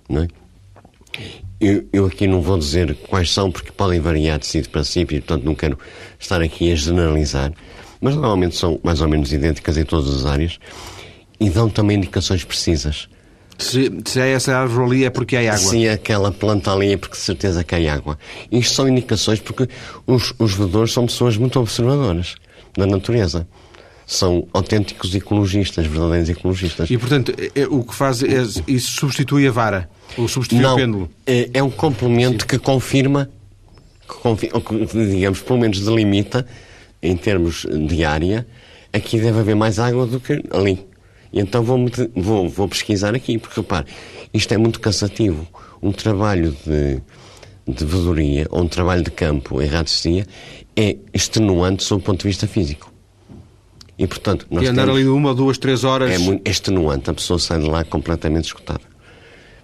não 0.09 0.23
é? 0.23 0.29
Eu, 1.61 1.87
eu 1.93 2.07
aqui 2.07 2.27
não 2.27 2.41
vou 2.41 2.59
dizer 2.59 2.95
quais 3.09 3.31
são, 3.31 3.51
porque 3.51 3.71
podem 3.71 4.01
variar 4.01 4.39
de 4.39 4.47
sítio 4.47 4.71
para 4.71 4.83
sítio, 4.83 5.17
e 5.17 5.21
portanto 5.21 5.45
não 5.45 5.55
quero 5.55 5.79
estar 6.19 6.41
aqui 6.41 6.73
a 6.73 6.75
generalizar, 6.75 7.53
mas 8.01 8.15
normalmente 8.15 8.57
são 8.57 8.81
mais 8.83 9.01
ou 9.01 9.09
menos 9.09 9.33
idênticas 9.33 9.77
em 9.77 9.85
todas 9.85 10.15
as 10.15 10.25
áreas 10.25 10.59
e 11.39 11.51
dão 11.51 11.69
também 11.69 11.99
indicações 11.99 12.45
precisas. 12.45 13.09
Se, 13.61 13.91
se 14.07 14.21
há 14.21 14.27
essa 14.27 14.57
árvore 14.57 14.87
ali 14.97 15.05
é 15.05 15.11
porque 15.11 15.37
há 15.37 15.41
água. 15.41 15.59
Se 15.59 15.89
aquela 15.89 16.33
planta 16.33 16.73
ali 16.73 16.93
é 16.93 16.97
porque 16.97 17.17
de 17.17 17.23
certeza 17.23 17.63
que 17.63 17.75
há 17.75 17.95
água. 17.95 18.19
Isto 18.51 18.75
são 18.75 18.89
indicações 18.89 19.39
porque 19.41 19.69
os, 20.07 20.33
os 20.39 20.55
vedores 20.55 20.93
são 20.93 21.07
pessoas 21.07 21.37
muito 21.37 21.61
observadoras 21.61 22.37
da 22.77 22.87
natureza. 22.87 23.47
São 24.07 24.49
autênticos 24.53 25.15
ecologistas, 25.15 25.87
verdadeiros 25.87 26.29
ecologistas. 26.31 26.91
E, 26.91 26.99
portanto, 26.99 27.33
é- 27.39 27.61
é- 27.61 27.67
o 27.69 27.85
que 27.85 27.95
faz 27.95 28.23
é, 28.23 28.43
isso 28.67 28.93
substitui 28.99 29.47
a 29.47 29.53
vara, 29.53 29.89
ou 30.17 30.27
substitui 30.27 30.63
Não, 30.63 30.73
o 30.73 30.77
pêndulo. 30.77 31.11
é, 31.27 31.49
é 31.55 31.63
um 31.63 31.71
complemento 31.71 32.45
que 32.47 32.59
confirma, 32.59 33.31
que 34.09 34.15
confi- 34.17 34.51
ou 34.53 34.61
que, 34.61 34.85
digamos, 34.87 35.41
pelo 35.43 35.61
menos 35.61 35.81
delimita, 35.81 36.45
em 37.01 37.17
termos 37.17 37.65
de 37.87 38.05
área, 38.05 38.45
aqui 38.93 39.21
deve 39.21 39.39
haver 39.39 39.55
mais 39.55 39.79
água 39.79 40.07
do 40.07 40.19
que 40.19 40.43
ali. 40.51 40.85
Então 41.33 41.63
vou, 41.63 41.79
vou, 42.17 42.49
vou 42.49 42.69
pesquisar 42.69 43.15
aqui, 43.15 43.39
porque 43.39 43.61
repare, 43.61 43.87
isto 44.35 44.53
é 44.53 44.57
muito 44.59 44.81
cansativo. 44.81 45.47
Um 45.83 45.93
trabalho 45.93 46.57
de, 46.67 47.01
de 47.73 47.85
vedoria, 47.85 48.47
ou 48.51 48.63
um 48.63 48.69
trabalho 48.69 49.03
de 49.03 49.11
campo 49.11 49.63
em 49.63 49.67
radiestesia, 49.67 50.27
é 50.77 50.97
extenuante 51.15 51.85
sob 51.85 52.03
o 52.03 52.05
ponto 52.05 52.21
de 52.23 52.29
vista 52.29 52.47
físico. 52.47 52.93
E, 53.99 54.07
portanto, 54.07 54.47
nós 54.51 54.65
E 54.65 54.67
andar 54.67 54.87
temos- 54.87 54.99
ali 55.01 55.09
uma, 55.09 55.35
duas, 55.35 55.59
três 55.59 55.85
horas. 55.85 56.11
é 56.11 56.19
muito 56.19 56.49
extenuante, 56.49 57.11
a 57.11 57.15
pessoa 57.15 57.39
sai 57.39 57.61
de 57.61 57.67
lá 57.69 57.85
completamente 57.85 58.47
esgotada. 58.47 58.81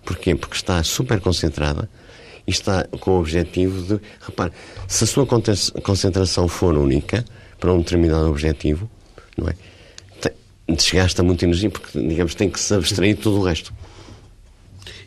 Porquê? 0.05 0.35
Porque 0.35 0.55
está 0.57 0.83
super 0.85 1.19
concentrada 1.21 1.89
e 2.47 2.51
está 2.51 2.85
com 3.01 3.13
o 3.13 3.19
objetivo 3.19 3.83
de. 3.83 4.01
Repare, 4.21 4.53
se 4.87 5.03
a 5.03 5.07
sua 5.07 5.27
concentração 5.83 6.47
for 6.47 6.77
única 6.77 7.25
para 7.59 7.73
um 7.73 7.79
determinado 7.79 8.29
objetivo, 8.29 8.89
não 9.37 9.49
é? 9.49 9.55
Desgasta 10.69 11.23
muita 11.23 11.45
energia 11.45 11.71
porque, 11.71 12.01
digamos, 12.01 12.35
tem 12.35 12.51
que 12.51 12.59
se 12.59 12.75
abstrair 12.75 13.15
de 13.15 13.23
tudo 13.23 13.39
o 13.39 13.43
resto. 13.43 13.73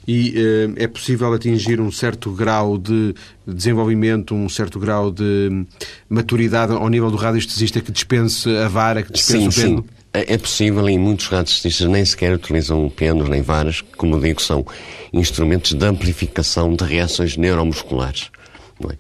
E 0.08 0.34
eh, 0.36 0.84
é 0.84 0.88
possível 0.88 1.32
atingir 1.34 1.80
um 1.80 1.92
certo 1.92 2.32
grau 2.32 2.78
de 2.78 3.14
desenvolvimento, 3.46 4.34
um 4.34 4.50
certo 4.50 4.80
grau 4.80 5.12
de 5.12 5.66
maturidade 6.10 6.74
ao 6.74 6.88
nível 6.90 7.12
do 7.12 7.18
radiestesista 7.18 7.80
que 7.82 7.92
dispense 7.92 8.50
a 8.58 8.68
vara, 8.68 9.04
que 9.04 9.12
dispense 9.12 9.42
Sim, 9.42 9.48
o 9.48 9.52
sim. 9.52 9.62
pêndulo? 9.62 9.86
É 10.12 10.34
é 10.34 10.38
possível 10.40 10.90
e 10.90 10.98
muitos 10.98 11.28
radiestistas 11.28 11.88
nem 11.88 12.04
sequer 12.04 12.34
utilizam 12.34 12.90
pêndulos 12.90 13.30
nem 13.30 13.44
varas, 13.44 13.82
que, 13.82 13.96
como 13.96 14.20
digo, 14.20 14.42
são 14.42 14.66
instrumentos 15.14 15.74
de 15.74 15.86
amplificação 15.86 16.74
de 16.74 16.84
reações 16.84 17.38
neuromusculares. 17.38 18.32
Não 18.80 18.90
é? 18.90 18.96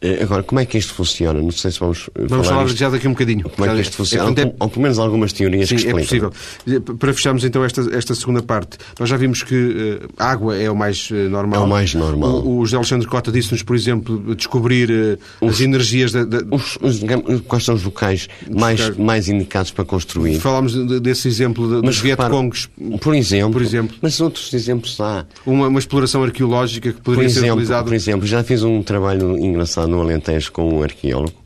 Eh, 0.00 0.22
Agora, 0.22 0.44
como 0.44 0.60
é 0.60 0.64
que 0.64 0.78
isto 0.78 0.94
funciona? 0.94 1.40
Não 1.42 1.50
sei 1.50 1.72
se 1.72 1.80
vamos, 1.80 2.08
eh, 2.14 2.22
Vamos 2.28 2.46
falar 2.46 2.64
isto. 2.66 2.76
já 2.78 2.88
daqui 2.88 3.08
um 3.08 3.12
bocadinho. 3.12 3.48
Como 3.50 3.68
é 3.68 3.74
que 3.74 3.80
isto 3.80 3.96
funciona? 3.96 4.26
portanto, 4.26 4.54
ou, 4.60 4.66
ou 4.66 4.68
pelo 4.70 4.82
menos 4.82 4.98
algumas 4.98 5.32
teorias 5.32 5.68
Sim, 5.68 5.74
que 5.76 5.88
é 5.88 6.00
explicam. 6.00 6.30
possível. 6.30 6.80
Para 6.98 7.12
fecharmos 7.12 7.42
então 7.44 7.64
esta, 7.64 7.80
esta 7.92 8.14
segunda 8.14 8.40
parte, 8.40 8.78
nós 9.00 9.08
já 9.08 9.16
vimos 9.16 9.42
que 9.42 9.98
eh, 10.02 10.06
a 10.16 10.30
água 10.30 10.56
é 10.56 10.70
o 10.70 10.76
mais 10.76 11.08
eh, 11.12 11.28
normal. 11.28 11.62
É 11.62 11.64
o 11.64 11.68
mais 11.68 11.94
normal. 11.94 12.30
O, 12.44 12.58
o 12.58 12.64
José 12.64 12.76
Alexandre 12.76 13.08
Cota 13.08 13.32
disse-nos, 13.32 13.64
por 13.64 13.74
exemplo, 13.74 14.34
descobrir 14.36 14.88
eh, 14.88 15.46
as 15.46 15.60
energias 15.60 16.12
da. 16.12 16.24
da- 16.24 16.38
Os, 16.54 16.78
os, 16.80 17.00
digamos, 17.00 17.40
quais 17.48 17.64
são 17.64 17.74
os 17.74 17.82
locais 17.82 18.28
mais, 18.48 18.96
mais 18.96 19.28
indicados 19.28 19.72
para 19.72 19.84
construir? 19.84 20.38
Falámos 20.38 20.74
de- 20.74 21.00
desse 21.00 21.26
exemplo 21.26 21.66
de- 21.80 21.82
dos 21.86 22.00
repara, 22.00 22.28
Vietcongs, 22.30 22.68
por 23.00 23.16
exemplo, 23.16 23.52
por 23.52 23.62
exemplo. 23.62 23.96
mas 24.00 24.20
outros 24.20 24.52
exemplos 24.54 25.00
há. 25.00 25.26
uma, 25.44 25.66
uma 25.66 25.78
exploração 25.80 26.22
arqueológica 26.22 26.92
que 26.92 26.98
Por 27.00 27.14
poderia 27.14 27.28
ser 27.30 27.38
exemplo, 27.40 27.54
utilizada. 27.56 27.84
por 27.84 27.94
exemplo, 27.94 28.26
já 28.28 28.44
fiz 28.44 28.62
um 28.62 28.80
trabalho 28.80 29.36
engraçado 29.36 29.87
no 29.88 30.00
Alentejo 30.00 30.52
com 30.52 30.68
um 30.68 30.82
arqueólogo 30.82 31.42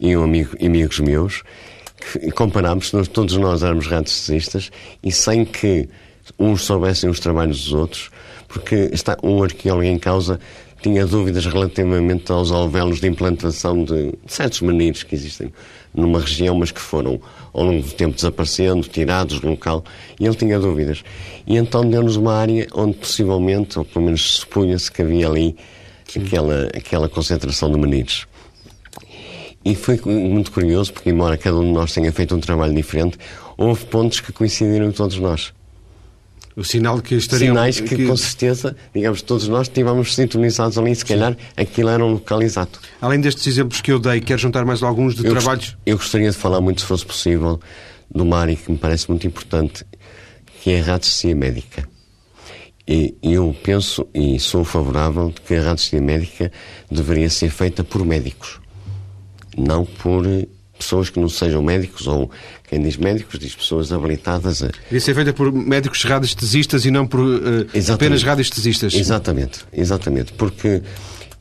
e 0.00 0.16
um 0.16 0.24
amigo, 0.24 0.56
amigos 0.64 0.98
meus, 1.00 1.42
que 1.96 2.30
comparámos, 2.32 2.90
todos 3.12 3.36
nós 3.36 3.62
éramos 3.62 3.86
radiestesistas 3.86 4.70
e 5.02 5.12
sem 5.12 5.44
que 5.44 5.88
uns 6.38 6.62
soubessem 6.62 7.08
os 7.08 7.20
trabalhos 7.20 7.64
dos 7.64 7.72
outros, 7.72 8.10
porque 8.48 8.90
está 8.92 9.16
um 9.22 9.42
arqueólogo 9.42 9.84
em 9.84 9.98
causa 9.98 10.40
tinha 10.84 11.06
dúvidas 11.06 11.46
relativamente 11.46 12.30
aos 12.30 12.52
alvéolos 12.52 13.00
de 13.00 13.06
implantação 13.06 13.84
de 13.84 14.12
certos 14.26 14.60
meninos 14.60 15.02
que 15.02 15.14
existem 15.14 15.50
numa 15.94 16.20
região, 16.20 16.54
mas 16.54 16.70
que 16.70 16.80
foram 16.80 17.18
ao 17.54 17.64
longo 17.64 17.82
do 17.82 17.90
tempo 17.92 18.14
desaparecendo, 18.14 18.86
tirados 18.86 19.40
do 19.40 19.48
local, 19.48 19.82
e 20.20 20.26
ele 20.26 20.34
tinha 20.34 20.58
dúvidas. 20.60 21.02
E 21.46 21.56
então 21.56 21.88
deu-nos 21.88 22.16
uma 22.16 22.34
área 22.34 22.68
onde 22.74 22.98
possivelmente, 22.98 23.78
ou 23.78 23.84
pelo 23.86 24.04
menos 24.04 24.40
supunha-se 24.40 24.92
que 24.92 25.00
havia 25.00 25.26
ali 25.26 25.56
aquela, 26.16 26.68
aquela 26.74 27.08
concentração 27.08 27.70
de 27.70 27.78
meninos. 27.78 28.26
E 29.64 29.74
foi 29.74 29.98
muito 30.04 30.52
curioso, 30.52 30.92
porque 30.92 31.08
embora 31.08 31.38
cada 31.38 31.56
um 31.56 31.64
de 31.64 31.72
nós 31.72 31.92
tenha 31.92 32.12
feito 32.12 32.34
um 32.34 32.40
trabalho 32.40 32.74
diferente, 32.74 33.18
houve 33.56 33.86
pontos 33.86 34.20
que 34.20 34.30
coincidiram 34.30 34.92
todos 34.92 35.18
nós. 35.18 35.54
O 36.54 36.62
sinal 36.62 37.00
que 37.00 37.14
estariam... 37.14 37.54
Sinais 37.54 37.80
que, 37.80 37.96
que, 37.96 38.06
com 38.06 38.16
certeza, 38.16 38.76
digamos, 38.94 39.22
todos 39.22 39.48
nós 39.48 39.66
estivemos 39.66 40.14
sintonizados 40.14 40.78
ali, 40.78 40.94
se 40.94 41.04
calhar 41.04 41.36
aquilo 41.56 41.88
era 41.88 42.04
um 42.04 42.12
local 42.12 42.42
exato. 42.42 42.78
Além 43.00 43.20
destes 43.20 43.46
exemplos 43.46 43.80
que 43.80 43.90
eu 43.90 43.98
dei, 43.98 44.20
quer 44.20 44.38
juntar 44.38 44.64
mais 44.64 44.82
alguns 44.82 45.14
de 45.14 45.26
eu 45.26 45.32
trabalhos? 45.32 45.70
Gost, 45.70 45.78
eu 45.84 45.96
gostaria 45.96 46.30
de 46.30 46.36
falar 46.36 46.60
muito, 46.60 46.82
se 46.82 46.86
fosse 46.86 47.04
possível, 47.04 47.58
de 48.14 48.22
uma 48.22 48.38
área 48.38 48.54
que 48.54 48.70
me 48.70 48.78
parece 48.78 49.08
muito 49.08 49.26
importante, 49.26 49.84
que 50.62 50.70
é 50.70 50.80
a 50.80 50.84
radiestesia 50.84 51.34
médica. 51.34 51.88
E 52.86 53.16
eu 53.22 53.56
penso 53.62 54.06
e 54.12 54.38
sou 54.38 54.62
favorável 54.62 55.30
de 55.30 55.40
que 55.40 55.54
a 55.54 55.62
radiestesia 55.62 56.02
médica 56.02 56.52
deveria 56.90 57.30
ser 57.30 57.48
feita 57.48 57.82
por 57.82 58.04
médicos, 58.04 58.60
não 59.56 59.86
por 59.86 60.26
pessoas 60.78 61.08
que 61.08 61.18
não 61.18 61.28
sejam 61.28 61.62
médicos, 61.62 62.06
ou 62.06 62.30
quem 62.68 62.82
diz 62.82 62.96
médicos 62.96 63.38
diz 63.38 63.54
pessoas 63.54 63.92
habilitadas 63.92 64.62
a. 64.62 64.66
Devia 64.66 65.00
ser 65.00 65.14
feita 65.14 65.32
por 65.32 65.50
médicos 65.50 66.02
radiestesistas 66.04 66.84
e 66.84 66.90
não 66.90 67.06
por 67.06 67.20
uh, 67.20 67.92
apenas 67.92 68.22
radiestesistas. 68.22 68.94
Exatamente, 68.94 69.60
exatamente. 69.72 70.32
Porque 70.34 70.82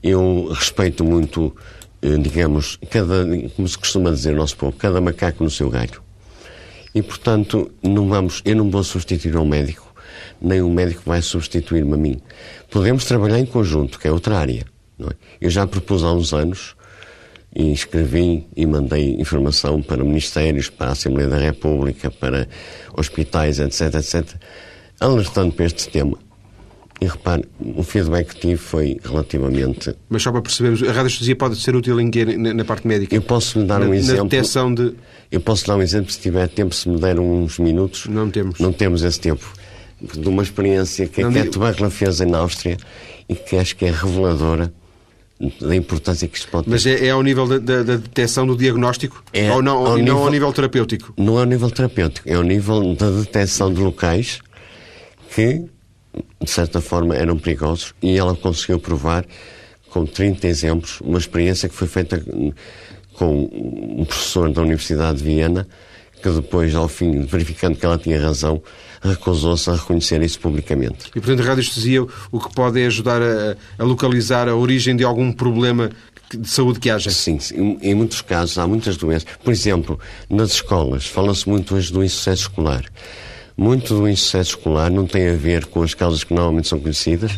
eu 0.02 0.50
respeito 0.54 1.04
muito, 1.04 1.54
uh, 2.04 2.18
digamos, 2.20 2.80
cada, 2.90 3.26
como 3.56 3.68
se 3.68 3.78
costuma 3.78 4.12
dizer 4.12 4.32
no 4.32 4.38
nosso 4.38 4.56
povo, 4.56 4.74
cada 4.78 5.02
macaco 5.02 5.44
no 5.44 5.50
seu 5.50 5.70
galho. 5.70 6.02
E, 6.96 7.02
portanto, 7.02 7.72
não 7.82 8.08
vamos, 8.08 8.42
eu 8.46 8.56
não 8.56 8.70
vou 8.70 8.84
substituir 8.84 9.36
um 9.36 9.46
médico, 9.46 9.83
nem 10.42 10.62
um 10.62 10.74
médico 10.74 11.02
vai 11.06 11.22
substituir-me 11.22 11.94
a 11.94 11.98
mim. 11.98 12.22
Podemos 12.70 13.06
trabalhar 13.06 13.40
em 13.40 13.46
conjunto, 13.46 14.00
que 14.00 14.08
é 14.08 14.12
outra 14.12 14.38
área. 14.38 14.66
É? 15.00 15.14
Eu 15.42 15.50
já 15.50 15.66
propus 15.68 16.04
há 16.04 16.12
uns 16.12 16.34
anos 16.34 16.76
e 17.56 17.72
escrevi 17.72 18.48
e 18.56 18.66
mandei 18.66 19.16
informação 19.20 19.82
para 19.82 20.04
ministérios, 20.04 20.70
para 20.70 20.90
a 20.90 20.92
Assembleia 20.94 21.30
da 21.30 21.38
República, 21.38 22.10
para 22.10 22.48
hospitais, 22.96 23.60
etc, 23.60 23.94
etc, 23.96 24.36
alertando 25.00 25.54
para 25.54 25.66
este 25.66 25.90
tema. 25.90 26.18
E 27.02 27.06
repare, 27.06 27.44
o 27.60 27.84
feedback 27.84 28.30
que 28.30 28.40
tive 28.40 28.58
foi 28.58 28.98
relativamente. 29.04 29.94
Mas 30.08 30.24
só 30.24 30.32
para 30.32 30.42
percebermos, 30.42 30.82
a 30.84 30.92
radiestesia 30.94 31.36
pode 31.36 31.58
ser 31.58 31.76
útil 31.76 32.00
em 32.00 32.10
quê? 32.10 32.24
Na, 32.24 32.64
parte 32.64 32.88
médica? 32.88 33.14
Eu 33.14 33.22
posso 33.22 33.60
lhe 33.60 33.66
dar 33.66 33.82
na, 33.82 33.88
um 33.88 33.94
exemplo. 33.94 34.24
Na 34.24 34.30
detecção 34.30 34.74
de. 34.74 34.94
Eu 35.30 35.42
posso 35.42 35.68
dar 35.68 35.76
um 35.76 35.82
exemplo 35.82 36.12
se 36.12 36.20
tiver 36.20 36.48
tempo, 36.48 36.74
se 36.74 36.88
me 36.88 36.98
der 36.98 37.20
uns 37.20 37.60
minutos. 37.60 38.06
Não 38.06 38.30
temos. 38.30 38.58
Não 38.58 38.72
temos 38.72 39.04
esse 39.04 39.20
tempo. 39.20 39.52
De 40.04 40.28
uma 40.28 40.44
experiência 40.44 41.08
que 41.08 41.24
a 41.24 41.32
Cat 41.32 41.58
Buckler 41.58 41.90
fez 41.90 42.20
em 42.20 42.34
Áustria 42.34 42.78
e 43.30 43.36
que 43.36 43.56
acho 43.56 43.76
que 43.76 43.86
é 43.86 43.92
reveladora 43.92 44.74
da 45.62 45.76
importância 45.76 46.28
que 46.28 46.38
isto 46.38 46.50
pode 46.50 46.66
ter. 46.66 46.72
Mas 46.72 46.86
é, 46.86 47.06
é 47.08 47.10
ao 47.12 47.24
nível 47.24 47.48
da, 47.48 47.58
da, 47.58 47.84
da 47.84 47.96
detecção 47.96 48.46
do 48.46 48.56
diagnóstico? 48.56 49.24
É 49.34 49.52
ou 49.52 49.62
não, 49.62 49.86
ao 49.86 49.98
nível, 49.98 50.14
não 50.14 50.24
ao 50.24 50.32
nível 50.32 50.54
terapêutico? 50.54 51.14
Não 51.18 51.38
é 51.38 51.42
ao 51.42 51.46
nível 51.46 51.70
terapêutico, 51.72 52.30
é 52.30 52.34
ao 52.36 52.44
nível 52.44 52.96
da 52.96 53.10
detecção 53.10 53.74
de 53.74 53.82
locais 53.82 54.42
que, 55.34 55.66
de 56.42 56.50
certa 56.50 56.80
forma, 56.80 57.16
eram 57.16 57.38
perigosos 57.38 57.94
e 58.02 58.18
ela 58.18 58.36
conseguiu 58.36 58.80
provar, 58.80 59.26
com 59.90 60.06
30 60.06 60.48
exemplos, 60.48 61.02
uma 61.02 61.18
experiência 61.18 61.68
que 61.68 61.76
foi 61.76 61.88
feita 61.88 62.24
com 63.14 63.50
um 63.52 64.06
professor 64.06 64.52
da 64.52 64.62
Universidade 64.62 65.18
de 65.20 65.24
Viena 65.24 65.68
que 66.24 66.30
depois, 66.30 66.74
ao 66.74 66.88
fim, 66.88 67.22
verificando 67.26 67.76
que 67.76 67.86
ela 67.86 67.98
tinha 67.98 68.20
razão, 68.20 68.64
recusou-se 69.04 69.70
a 69.70 69.76
reconhecer 69.76 70.22
isso 70.22 70.40
publicamente. 70.40 71.08
E, 71.10 71.20
portanto, 71.20 71.42
a 71.42 71.46
radiestesia 71.46 72.04
o 72.32 72.40
que 72.40 72.54
pode 72.54 72.82
é 72.82 72.86
ajudar 72.86 73.22
a, 73.22 73.56
a 73.78 73.84
localizar 73.84 74.48
a 74.48 74.56
origem 74.56 74.96
de 74.96 75.04
algum 75.04 75.32
problema 75.32 75.90
de 76.32 76.48
saúde 76.48 76.80
que 76.80 76.90
haja? 76.90 77.12
Sim, 77.12 77.40
sim, 77.40 77.78
em 77.82 77.94
muitos 77.94 78.22
casos 78.22 78.58
há 78.58 78.68
muitas 78.68 78.98
doenças. 78.98 79.28
Por 79.44 79.52
exemplo, 79.52 80.00
nas 80.30 80.52
escolas, 80.52 81.06
fala-se 81.06 81.48
muito 81.48 81.76
hoje 81.76 81.92
do 81.92 82.04
insucesso 82.04 82.44
escolar. 82.44 82.84
Muito 83.56 83.94
do 83.96 84.08
insucesso 84.08 84.52
escolar 84.52 84.90
não 84.90 85.06
tem 85.06 85.30
a 85.30 85.36
ver 85.36 85.66
com 85.66 85.84
as 85.84 85.94
causas 85.94 86.24
que 86.24 86.34
normalmente 86.34 86.68
são 86.68 86.80
conhecidas, 86.80 87.38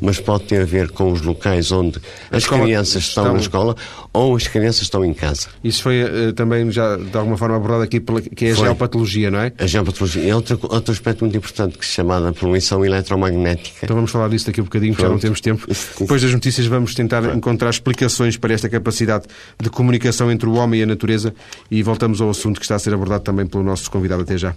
mas 0.00 0.20
pode 0.20 0.44
ter 0.44 0.62
a 0.62 0.64
ver 0.64 0.90
com 0.90 1.10
os 1.10 1.22
locais 1.22 1.72
onde 1.72 2.00
as 2.30 2.46
crianças 2.46 3.04
estão, 3.04 3.24
estão, 3.24 3.34
na 3.34 3.40
escola 3.40 3.76
ou 4.12 4.36
as 4.36 4.46
crianças 4.46 4.82
estão 4.82 5.04
em 5.04 5.12
casa. 5.12 5.48
Isso 5.64 5.82
foi 5.82 6.04
uh, 6.04 6.32
também 6.32 6.70
já 6.70 6.96
de 6.96 7.16
alguma 7.16 7.36
forma 7.36 7.56
abordado 7.56 7.82
aqui, 7.82 7.98
pela, 7.98 8.20
que 8.20 8.46
é 8.46 8.52
a 8.52 8.54
foi. 8.54 8.64
geopatologia, 8.64 9.30
não 9.30 9.40
é? 9.40 9.52
A 9.58 9.66
geopatologia. 9.66 10.30
É 10.30 10.34
outro, 10.34 10.58
outro 10.62 10.92
aspecto 10.92 11.24
muito 11.24 11.36
importante 11.36 11.76
que 11.76 11.84
se 11.84 11.92
chama 11.92 12.32
poluição 12.32 12.84
eletromagnética. 12.84 13.80
Então 13.82 13.96
vamos 13.96 14.10
falar 14.10 14.28
disso 14.28 14.46
daqui 14.46 14.60
a 14.60 14.62
um 14.62 14.66
bocadinho, 14.66 14.92
porque 14.92 15.02
já 15.02 15.08
não 15.08 15.18
temos 15.18 15.40
tempo. 15.40 15.66
Depois 15.98 16.22
das 16.22 16.32
notícias 16.32 16.66
vamos 16.66 16.94
tentar 16.94 17.22
Pronto. 17.22 17.36
encontrar 17.36 17.70
explicações 17.70 18.36
para 18.36 18.54
esta 18.54 18.68
capacidade 18.68 19.24
de 19.60 19.68
comunicação 19.68 20.30
entre 20.30 20.48
o 20.48 20.54
homem 20.54 20.80
e 20.80 20.82
a 20.84 20.86
natureza 20.86 21.34
e 21.70 21.82
voltamos 21.82 22.20
ao 22.20 22.30
assunto 22.30 22.60
que 22.60 22.64
está 22.64 22.76
a 22.76 22.78
ser 22.78 22.94
abordado 22.94 23.24
também 23.24 23.46
pelo 23.46 23.64
nosso 23.64 23.90
convidado 23.90 24.22
até 24.22 24.38
já. 24.38 24.54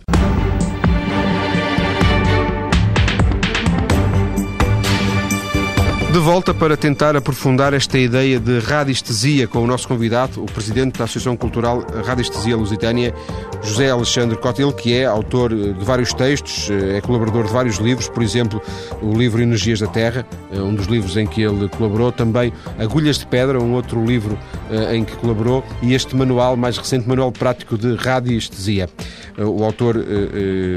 De 6.12 6.18
volta 6.18 6.56
para 6.56 6.76
tentar 6.76 7.16
aprofundar 7.16 7.72
esta 7.72 8.00
ideia 8.00 8.40
de 8.40 8.58
radiestesia 8.58 9.48
com 9.48 9.60
o 9.60 9.68
nosso 9.68 9.88
convidado, 9.88 10.42
o 10.42 10.48
presidente 10.48 10.98
da 10.98 11.04
Associação 11.04 11.38
Cultural 11.38 11.86
Radiestesia 12.04 12.58
Lusitânia, 12.58 13.14
José 13.62 13.92
Alexandre 13.92 14.36
Cotil, 14.36 14.74
que 14.74 14.96
é 14.96 15.06
autor 15.06 15.54
de 15.54 15.86
vários 15.86 16.12
textos, 16.12 16.68
eh, 16.72 16.98
é 16.98 17.02
colaborador 17.02 17.46
de 17.46 17.54
vários 17.54 17.78
livros, 17.78 18.10
por 18.10 18.24
exemplo, 18.24 18.60
o 19.04 19.16
livro 19.16 19.40
Energias 19.40 19.82
da 19.82 19.88
Terra, 19.88 20.26
eh, 20.52 20.60
um 20.60 20.74
dos 20.74 20.88
livros 20.88 21.16
em 21.16 21.28
que 21.28 21.44
ele 21.44 21.70
colaborou, 21.70 22.12
também 22.12 22.52
Agulhas 22.80 23.20
de 23.20 23.28
Pedra, 23.28 23.62
um 23.62 23.74
outro 23.74 24.04
livro 24.04 24.36
eh, 24.72 24.96
em 24.96 25.04
que 25.06 25.16
colaborou, 25.18 25.64
e 25.80 25.94
este 25.94 26.16
manual, 26.16 26.58
mais 26.58 26.76
recente, 26.76 27.08
Manual 27.08 27.32
Prático 27.32 27.78
de 27.78 27.96
Radiestesia. 27.96 28.90
O 29.38 29.64
autor 29.64 29.96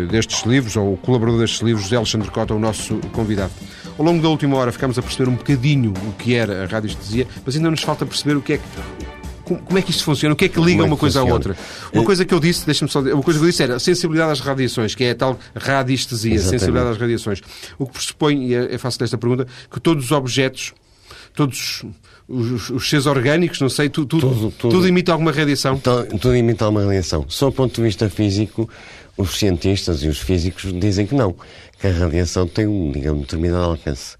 destes 0.08 0.44
livros, 0.44 0.76
ou 0.76 0.92
o 0.92 0.96
colaborador 0.96 1.40
destes 1.40 1.62
livros, 1.62 1.84
José 1.84 1.96
Alexandre 1.96 2.30
Cota, 2.30 2.52
é 2.52 2.56
o 2.56 2.60
nosso 2.60 2.96
convidado. 3.12 3.50
Ao 4.02 4.06
longo 4.06 4.20
da 4.20 4.28
última 4.28 4.56
hora 4.56 4.72
ficámos 4.72 4.98
a 4.98 5.02
perceber 5.02 5.30
um 5.30 5.36
bocadinho 5.36 5.92
o 5.92 6.12
que 6.14 6.34
era 6.34 6.64
a 6.64 6.66
radiestesia, 6.66 7.24
mas 7.46 7.54
ainda 7.54 7.70
nos 7.70 7.82
falta 7.82 8.04
perceber 8.04 8.36
o 8.36 8.42
que 8.42 8.54
é 8.54 8.58
que 8.58 8.64
como 9.44 9.78
é 9.78 9.82
que 9.82 9.92
isto 9.92 10.02
funciona? 10.02 10.32
O 10.32 10.36
que 10.36 10.46
é 10.46 10.48
que 10.48 10.60
liga 10.60 10.82
é 10.82 10.86
uma 10.86 10.96
coisa 10.96 11.20
funciona? 11.20 11.30
à 11.30 11.34
outra? 11.34 11.56
Uma 11.92 12.04
coisa 12.04 12.24
que 12.24 12.34
eu 12.34 12.40
disse, 12.40 12.66
deixa-me 12.66 12.90
só 12.90 12.98
uma 12.98 13.22
coisa 13.22 13.38
que 13.38 13.44
eu 13.44 13.48
disse 13.48 13.62
era 13.62 13.78
sensibilidade 13.78 14.32
às 14.32 14.40
radiações, 14.40 14.96
que 14.96 15.04
é 15.04 15.12
a 15.12 15.14
tal 15.14 15.38
radiestesia, 15.54 16.34
Exatamente. 16.34 16.58
sensibilidade 16.58 16.94
às 16.94 17.00
radiações. 17.00 17.42
O 17.78 17.86
que 17.86 17.92
pressupõe, 17.92 18.48
e 18.48 18.54
é, 18.56 18.74
é 18.74 18.78
fácil 18.78 18.98
desta 18.98 19.16
pergunta, 19.16 19.46
que 19.70 19.78
todos 19.78 20.06
os 20.06 20.10
objetos, 20.10 20.72
todos 21.32 21.84
os, 22.26 22.70
os 22.70 22.90
seres 22.90 23.06
orgânicos, 23.06 23.60
não 23.60 23.68
sei, 23.68 23.88
tu, 23.88 24.04
tu, 24.04 24.18
tudo, 24.18 24.50
tudo, 24.50 24.70
tudo, 24.72 24.88
imita 24.88 25.12
alguma 25.12 25.30
radiação? 25.30 25.78
Tudo, 25.78 26.18
tudo 26.18 26.34
imita 26.34 26.64
alguma 26.64 26.84
radiação. 26.84 27.24
Só 27.28 27.50
do 27.50 27.52
ponto 27.52 27.76
de 27.76 27.82
vista 27.82 28.08
físico, 28.10 28.68
os 29.16 29.38
cientistas 29.38 30.02
e 30.02 30.08
os 30.08 30.18
físicos 30.18 30.72
dizem 30.72 31.06
que 31.06 31.14
não, 31.14 31.34
que 31.80 31.86
a 31.86 31.90
radiação 31.90 32.46
tem 32.46 32.66
um, 32.66 32.90
digamos, 32.92 33.22
determinado 33.22 33.64
alcance. 33.64 34.16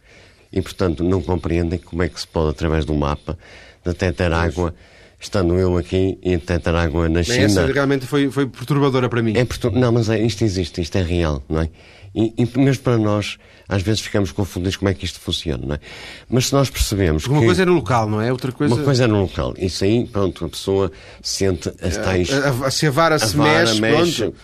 E, 0.53 0.61
portanto, 0.61 1.03
não 1.03 1.23
compreendem 1.23 1.79
como 1.79 2.03
é 2.03 2.09
que 2.09 2.21
se 2.21 2.27
pode, 2.27 2.51
através 2.51 2.85
do 2.85 2.95
mapa, 2.95 3.39
detectar 3.85 4.33
água, 4.33 4.75
estando 5.19 5.55
eu 5.55 5.79
aqui 5.79 6.19
e 6.23 6.37
detectar 6.37 6.75
água 6.75 7.09
na 7.09 7.23
China. 7.23 7.45
Essa 7.45 7.67
realmente 7.67 8.07
foi, 8.07 8.31
foi 8.31 8.47
perturbadora 8.47 9.09
para 9.09 9.23
mim. 9.23 9.33
É 9.37 9.45
pertur... 9.45 9.73
Não, 9.73 9.91
mas 9.91 10.11
é, 10.11 10.21
isto 10.21 10.45
existe, 10.45 10.81
isto 10.81 10.99
é 10.99 11.03
real, 11.03 11.43
não 11.49 11.63
é? 11.63 11.71
E, 12.15 12.35
e, 12.37 12.59
mesmo 12.59 12.83
para 12.83 12.99
nós, 12.99 13.39
às 13.67 13.81
vezes 13.81 14.03
ficamos 14.03 14.31
confundidos 14.33 14.77
como 14.77 14.91
é 14.91 14.95
que 14.95 15.07
isto 15.07 15.19
funciona, 15.19 15.65
não 15.67 15.75
é? 15.77 15.81
Mas 16.29 16.49
se 16.49 16.53
nós 16.53 16.69
percebemos 16.69 17.23
Porque 17.23 17.35
uma 17.35 17.41
que... 17.41 17.47
coisa 17.47 17.63
é 17.63 17.65
no 17.65 17.73
local, 17.73 18.07
não 18.11 18.21
é? 18.21 18.31
Outra 18.31 18.53
coisa... 18.53 18.75
Uma 18.75 18.85
coisa 18.85 19.05
é 19.05 19.07
no 19.07 19.23
local. 19.23 19.55
Isso 19.57 19.85
aí, 19.85 20.07
pronto, 20.07 20.45
a 20.45 20.49
pessoa 20.51 20.93
sente 21.23 21.73
as 21.81 21.97
tais... 21.97 22.31
A, 22.31 22.51
a, 22.51 22.67
a, 22.67 22.71
se 22.71 22.87
a 22.87 22.91
vara 22.91 23.15
a 23.15 23.19
se 23.19 23.35
vara 23.35 23.61
mexe, 23.61 23.81
mexe, 23.81 24.23
pronto... 24.23 24.37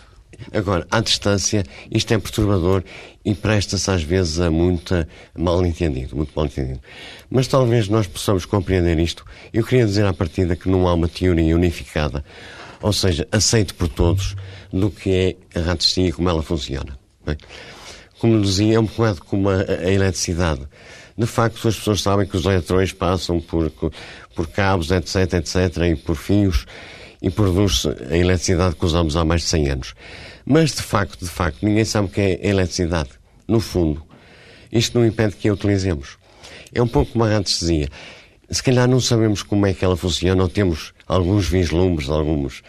Agora, 0.53 0.87
à 0.89 0.99
distância, 1.01 1.63
isto 1.91 2.13
é 2.13 2.17
perturbador 2.17 2.83
e 3.23 3.33
presta-se 3.33 3.89
às 3.91 4.03
vezes 4.03 4.39
a 4.39 4.49
muita 4.49 5.07
mal 5.37 5.65
entendido, 5.65 6.15
muito 6.15 6.31
mal 6.35 6.45
entendido. 6.45 6.79
Mas 7.29 7.47
talvez 7.47 7.87
nós 7.87 8.07
possamos 8.07 8.45
compreender 8.45 8.97
isto. 8.99 9.25
Eu 9.53 9.63
queria 9.63 9.85
dizer 9.85 10.05
à 10.05 10.13
partida 10.13 10.55
que 10.55 10.69
não 10.69 10.87
há 10.87 10.93
uma 10.93 11.07
teoria 11.07 11.55
unificada, 11.55 12.23
ou 12.81 12.93
seja, 12.93 13.27
aceito 13.31 13.75
por 13.75 13.87
todos, 13.87 14.35
do 14.71 14.89
que 14.89 15.37
é 15.53 15.59
a 15.59 15.63
radiestesia 15.63 16.09
e 16.09 16.11
como 16.11 16.29
ela 16.29 16.41
funciona. 16.41 16.97
É? 17.27 17.35
Como 18.19 18.41
dizia, 18.41 18.75
é 18.75 18.79
um 18.79 18.85
bocado 18.85 19.21
como 19.23 19.49
a, 19.49 19.61
a 19.61 19.91
eletricidade. 19.91 20.61
De 21.17 21.25
facto, 21.25 21.67
as 21.67 21.75
pessoas 21.75 22.01
sabem 22.01 22.25
que 22.25 22.37
os 22.37 22.45
eletrões 22.45 22.93
passam 22.93 23.41
por, 23.41 23.71
por 24.35 24.47
cabos, 24.47 24.91
etc, 24.91 25.33
etc, 25.33 25.77
e 25.91 25.95
por 25.95 26.15
fios, 26.15 26.65
e 27.21 27.29
produz 27.29 27.85
a 28.09 28.15
eletricidade 28.15 28.75
que 28.75 28.85
usamos 28.85 29.15
há 29.15 29.25
mais 29.25 29.41
de 29.41 29.47
100 29.47 29.69
anos. 29.69 29.93
Mas, 30.45 30.73
de 30.73 30.81
facto, 30.81 31.23
de 31.23 31.29
facto, 31.29 31.65
ninguém 31.65 31.85
sabe 31.85 32.07
o 32.07 32.11
que 32.11 32.21
é 32.21 32.47
eletricidade. 32.47 33.09
No 33.47 33.59
fundo, 33.59 34.03
isto 34.71 34.97
não 34.97 35.05
impede 35.05 35.35
que 35.35 35.47
a 35.47 35.53
utilizemos. 35.53 36.17
É 36.73 36.81
um 36.81 36.87
pouco 36.87 37.13
como 37.13 37.23
a 37.23 37.27
anestesia. 37.27 37.89
Se 38.49 38.61
calhar 38.63 38.87
não 38.87 38.99
sabemos 38.99 39.43
como 39.43 39.65
é 39.65 39.73
que 39.73 39.83
ela 39.83 39.97
funciona, 39.97 40.41
ou 40.41 40.49
temos 40.49 40.93
alguns 41.07 41.47
vislumbres, 41.47 42.09
alguns, 42.09 42.63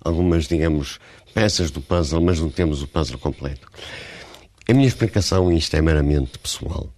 algumas, 0.00 0.46
digamos, 0.46 0.98
peças 1.34 1.70
do 1.70 1.80
puzzle, 1.80 2.20
mas 2.20 2.40
não 2.40 2.50
temos 2.50 2.82
o 2.82 2.88
puzzle 2.88 3.18
completo. 3.18 3.68
A 4.68 4.72
minha 4.74 4.88
explicação, 4.88 5.50
e 5.52 5.58
isto 5.58 5.74
é 5.76 5.80
meramente 5.80 6.38
pessoal, 6.38 6.92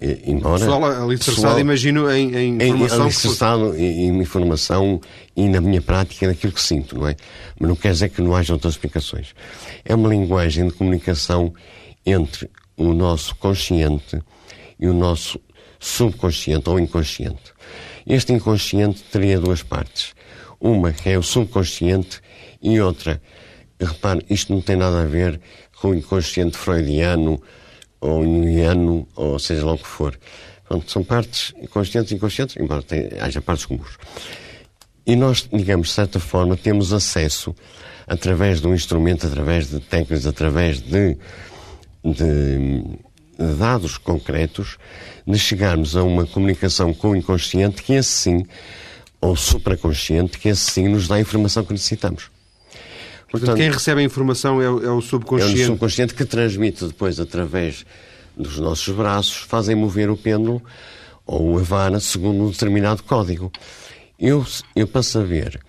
embora... 0.00 0.58
Pessoal 0.58 0.84
alicerçado, 0.84 1.58
imagino, 1.58 2.10
em, 2.10 2.34
em 2.36 2.54
informação... 2.54 3.02
Alicerçado 3.02 3.72
que... 3.72 3.80
em, 3.80 4.08
em 4.08 4.20
informação 4.20 5.00
e 5.36 5.48
na 5.48 5.60
minha 5.60 5.82
prática 5.82 6.26
naquilo 6.26 6.52
que 6.52 6.62
sinto, 6.62 6.96
não 6.96 7.08
é? 7.08 7.16
Mas 7.58 7.68
não 7.68 7.76
quer 7.76 7.92
dizer 7.92 8.08
que 8.10 8.22
não 8.22 8.34
haja 8.34 8.52
outras 8.52 8.74
explicações. 8.74 9.34
É 9.84 9.94
uma 9.94 10.08
linguagem 10.08 10.66
de 10.68 10.74
comunicação 10.74 11.52
entre 12.06 12.48
o 12.76 12.92
nosso 12.94 13.34
consciente 13.36 14.22
e 14.78 14.86
o 14.86 14.94
nosso 14.94 15.40
subconsciente 15.80 16.68
ou 16.68 16.78
inconsciente. 16.78 17.52
Este 18.06 18.32
inconsciente 18.32 19.02
teria 19.12 19.38
duas 19.38 19.62
partes. 19.62 20.14
Uma 20.60 20.92
que 20.92 21.10
é 21.10 21.18
o 21.18 21.22
subconsciente 21.22 22.20
e 22.62 22.80
outra, 22.80 23.20
repare, 23.80 24.24
isto 24.30 24.52
não 24.52 24.60
tem 24.60 24.76
nada 24.76 25.02
a 25.02 25.06
ver 25.06 25.40
com 25.80 25.90
o 25.90 25.94
inconsciente 25.94 26.56
freudiano 26.56 27.40
ou 28.00 28.22
jungiano, 28.22 29.06
ou 29.14 29.38
seja 29.38 29.64
lá 29.64 29.72
o 29.72 29.78
que 29.78 29.86
for. 29.86 30.18
Pronto, 30.66 30.90
são 30.90 31.02
partes 31.02 31.54
conscientes 31.70 32.12
e 32.12 32.14
inconscientes, 32.14 32.56
embora 32.56 32.82
tenha, 32.82 33.24
haja 33.24 33.40
partes 33.40 33.64
comuns. 33.64 33.96
E 35.06 35.16
nós, 35.16 35.48
digamos, 35.50 35.88
de 35.88 35.94
certa 35.94 36.20
forma, 36.20 36.56
temos 36.56 36.92
acesso, 36.92 37.54
através 38.06 38.60
de 38.60 38.66
um 38.66 38.74
instrumento, 38.74 39.26
através 39.26 39.70
de 39.70 39.80
técnicas, 39.80 40.26
através 40.26 40.80
de, 40.80 41.16
de 42.04 42.82
dados 43.58 43.96
concretos, 43.96 44.76
de 45.26 45.38
chegarmos 45.38 45.96
a 45.96 46.02
uma 46.02 46.26
comunicação 46.26 46.92
com 46.92 47.10
o 47.10 47.16
inconsciente 47.16 47.82
que 47.82 47.94
esse 47.94 48.10
sim, 48.10 48.46
ou 49.20 49.34
supraconsciente, 49.34 50.38
que 50.38 50.50
esse 50.50 50.70
sim 50.70 50.88
nos 50.88 51.08
dá 51.08 51.14
a 51.14 51.20
informação 51.20 51.64
que 51.64 51.72
necessitamos. 51.72 52.30
Portanto, 53.30 53.56
quem 53.56 53.70
recebe 53.70 54.00
a 54.00 54.04
informação 54.04 54.60
é 54.60 54.70
o, 54.70 54.84
é 54.84 54.90
o 54.90 55.00
subconsciente. 55.00 55.60
É 55.60 55.64
o 55.64 55.66
subconsciente 55.66 56.14
que 56.14 56.24
transmite 56.24 56.84
depois 56.86 57.20
através 57.20 57.84
dos 58.36 58.58
nossos 58.58 58.94
braços, 58.94 59.38
fazem 59.38 59.74
mover 59.74 60.10
o 60.10 60.16
pêndulo 60.16 60.62
ou 61.26 61.58
a 61.58 61.62
vara 61.62 62.00
segundo 62.00 62.44
um 62.44 62.50
determinado 62.50 63.02
código. 63.02 63.52
Eu, 64.18 64.46
eu 64.74 64.86
para 64.86 65.02
saber 65.02 65.60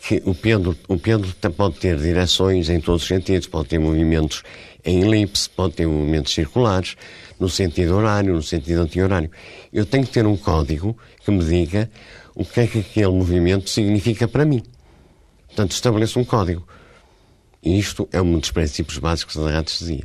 que 0.00 0.22
o 0.24 0.34
pêndulo, 0.34 0.76
o 0.88 0.96
pêndulo 0.96 1.32
pode 1.56 1.78
ter 1.78 1.98
direções 1.98 2.70
em 2.70 2.80
todos 2.80 3.02
os 3.02 3.08
sentidos, 3.08 3.46
pode 3.46 3.68
ter 3.68 3.78
movimentos 3.78 4.42
em 4.84 5.02
elipse, 5.02 5.50
pode 5.50 5.74
ter 5.74 5.86
movimentos 5.86 6.32
circulares, 6.32 6.96
no 7.38 7.48
sentido 7.48 7.96
horário, 7.96 8.32
no 8.32 8.42
sentido 8.42 8.82
anti-horário. 8.82 9.30
Eu 9.72 9.84
tenho 9.84 10.06
que 10.06 10.12
ter 10.12 10.26
um 10.26 10.36
código 10.36 10.96
que 11.24 11.30
me 11.30 11.44
diga 11.44 11.90
o 12.34 12.44
que 12.44 12.60
é 12.60 12.66
que 12.66 12.78
aquele 12.78 13.08
movimento 13.08 13.68
significa 13.68 14.26
para 14.26 14.44
mim. 14.44 14.62
Portanto, 15.48 15.72
estabeleço 15.72 16.18
um 16.18 16.24
código. 16.24 16.66
Isto 17.62 18.08
é 18.12 18.20
um 18.20 18.38
dos 18.38 18.50
princípios 18.50 18.98
básicos 18.98 19.36
da 19.36 19.50
radiestesia. 19.50 20.04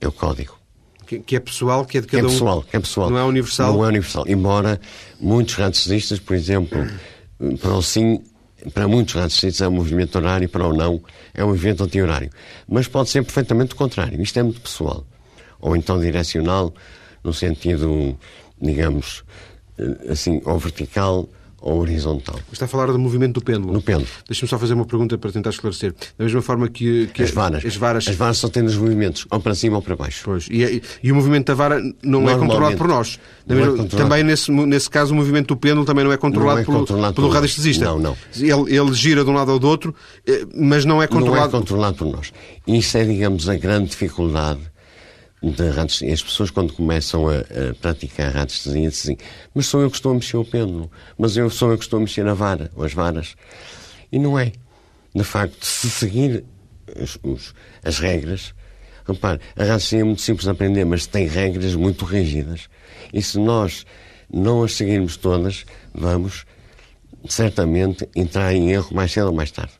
É 0.00 0.06
o 0.06 0.12
código. 0.12 0.58
Que, 1.06 1.18
que, 1.20 1.36
é 1.36 1.40
pessoal, 1.40 1.84
que 1.84 1.98
é 1.98 2.00
de 2.00 2.06
cada 2.06 2.22
que 2.22 2.26
é 2.26 2.30
pessoal, 2.30 2.58
um. 2.58 2.62
Que 2.62 2.76
é 2.76 2.80
pessoal. 2.80 3.10
Não 3.10 3.18
é 3.18 3.24
universal? 3.24 3.72
Não 3.72 3.84
é 3.84 3.88
universal. 3.88 4.24
Embora 4.28 4.80
muitos 5.18 5.54
radiestesistas, 5.54 6.20
por 6.20 6.36
exemplo, 6.36 6.86
para 7.60 7.74
o 7.74 7.82
sim, 7.82 8.22
para 8.74 8.86
muitos 8.86 9.14
radiestesistas 9.14 9.62
é 9.62 9.68
um 9.68 9.72
movimento 9.72 10.16
horário, 10.16 10.48
para 10.48 10.66
o 10.66 10.72
não 10.74 11.02
é 11.34 11.42
um 11.42 11.48
movimento 11.48 11.84
anti-horário. 11.84 12.30
Mas 12.68 12.86
pode 12.86 13.08
ser 13.08 13.22
perfeitamente 13.22 13.72
o 13.72 13.76
contrário. 13.76 14.20
Isto 14.20 14.38
é 14.38 14.42
muito 14.42 14.60
pessoal. 14.60 15.06
Ou 15.60 15.74
então 15.74 15.98
direcional, 15.98 16.74
no 17.24 17.32
sentido, 17.32 18.16
digamos, 18.60 19.24
eh, 19.78 20.12
assim, 20.12 20.42
ou 20.44 20.58
vertical 20.58 21.28
ou 21.60 21.80
horizontal. 21.80 22.38
Está 22.52 22.66
a 22.66 22.68
falar 22.68 22.86
do 22.86 22.98
movimento 22.98 23.34
do 23.34 23.40
pêndulo. 23.42 23.72
No 23.72 23.82
pêndulo. 23.82 24.06
Deixa-me 24.26 24.48
só 24.48 24.58
fazer 24.58 24.74
uma 24.74 24.84
pergunta 24.84 25.18
para 25.18 25.32
tentar 25.32 25.50
esclarecer. 25.50 25.92
Da 26.16 26.24
mesma 26.24 26.40
forma 26.40 26.68
que, 26.68 27.08
que 27.08 27.22
as, 27.22 27.30
varas, 27.30 27.64
as 27.64 27.76
varas. 27.76 28.08
As 28.08 28.14
varas 28.14 28.38
só 28.38 28.48
têm 28.48 28.64
os 28.64 28.76
movimentos, 28.76 29.26
ou 29.30 29.40
para 29.40 29.54
cima 29.54 29.76
ou 29.76 29.82
para 29.82 29.96
baixo. 29.96 30.22
Pois. 30.24 30.46
E, 30.50 30.82
e 31.02 31.12
o 31.12 31.14
movimento 31.14 31.46
da 31.46 31.54
vara 31.54 31.80
não 32.02 32.28
é 32.30 32.36
controlado 32.36 32.76
por 32.76 32.86
nós. 32.86 33.18
Mesma, 33.46 33.64
é 33.64 33.66
controlado. 33.68 33.96
Também 33.96 34.22
nesse, 34.22 34.50
nesse 34.50 34.88
caso 34.88 35.12
o 35.12 35.16
movimento 35.16 35.48
do 35.48 35.56
pêndulo 35.56 35.84
também 35.84 36.04
não 36.04 36.12
é 36.12 36.16
controlado, 36.16 36.56
não 36.56 36.62
é 36.62 36.64
pelo, 36.64 36.78
controlado 36.78 37.14
pelo, 37.14 37.26
pelo 37.26 37.34
radiestesista. 37.34 37.84
Não, 37.84 37.98
não. 37.98 38.16
Ele, 38.36 38.76
ele 38.76 38.92
gira 38.94 39.24
de 39.24 39.30
um 39.30 39.34
lado 39.34 39.50
ao 39.50 39.58
do 39.58 39.66
outro, 39.66 39.94
eh, 40.26 40.46
mas 40.54 40.84
não 40.84 41.02
é 41.02 41.06
controlado. 41.06 41.52
Não 41.52 41.58
é 41.58 41.60
controlado 41.60 41.96
por 41.96 42.06
nós. 42.06 42.32
Isso 42.66 42.96
é, 42.96 43.04
digamos, 43.04 43.48
a 43.48 43.56
grande 43.56 43.90
dificuldade 43.90 44.60
de 45.42 45.70
radiestesia. 45.70 46.14
As 46.14 46.22
pessoas, 46.22 46.50
quando 46.50 46.72
começam 46.72 47.28
a, 47.28 47.38
a 47.38 47.74
praticar 47.80 48.32
radiestesia, 48.32 48.88
dizem 48.88 49.18
mas 49.54 49.66
sou 49.66 49.80
eu 49.82 49.90
que 49.90 49.96
estou 49.96 50.12
a 50.12 50.14
mexer 50.14 50.36
o 50.36 50.44
pêndulo, 50.44 50.90
mas 51.16 51.36
eu 51.36 51.48
sou 51.50 51.70
eu 51.70 51.78
que 51.78 51.84
estou 51.84 51.98
a 51.98 52.00
mexer 52.00 52.26
a 52.26 52.34
vara, 52.34 52.70
ou 52.74 52.84
as 52.84 52.92
varas. 52.92 53.36
E 54.10 54.18
não 54.18 54.38
é. 54.38 54.52
De 55.14 55.24
facto, 55.24 55.64
se 55.64 55.90
seguir 55.90 56.44
as, 57.00 57.18
os, 57.22 57.54
as 57.82 57.98
regras, 57.98 58.54
repare, 59.06 59.40
a 59.56 59.64
radiestesia 59.64 60.00
é 60.00 60.04
muito 60.04 60.22
simples 60.22 60.44
de 60.44 60.50
aprender, 60.50 60.84
mas 60.84 61.06
tem 61.06 61.26
regras 61.26 61.74
muito 61.74 62.04
rígidas. 62.04 62.68
E 63.12 63.22
se 63.22 63.38
nós 63.38 63.86
não 64.32 64.62
as 64.62 64.74
seguirmos 64.74 65.16
todas, 65.16 65.64
vamos 65.94 66.44
certamente 67.28 68.08
entrar 68.14 68.54
em 68.54 68.70
erro 68.70 68.94
mais 68.94 69.12
cedo 69.12 69.28
ou 69.28 69.32
mais 69.32 69.50
tarde. 69.50 69.72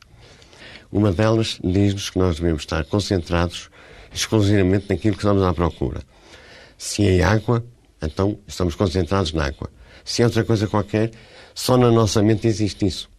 Uma 0.91 1.11
delas 1.11 1.59
diz-nos 1.63 2.09
que 2.09 2.17
nós 2.17 2.37
devemos 2.37 2.63
estar 2.63 2.83
concentrados 2.85 3.69
exclusivamente 4.13 4.87
naquilo 4.89 5.15
que 5.15 5.21
estamos 5.21 5.43
à 5.43 5.53
procura. 5.53 6.01
Se 6.77 7.05
é 7.07 7.23
água, 7.23 7.65
então 8.01 8.39
estamos 8.47 8.75
concentrados 8.75 9.33
na 9.33 9.45
água. 9.45 9.69
Se 10.03 10.21
é 10.21 10.25
outra 10.25 10.43
coisa 10.43 10.67
qualquer, 10.67 11.11
só 11.53 11.77
na 11.77 11.91
nossa 11.91 12.21
mente 12.21 12.47
existe 12.47 12.85
isso. 12.85 13.09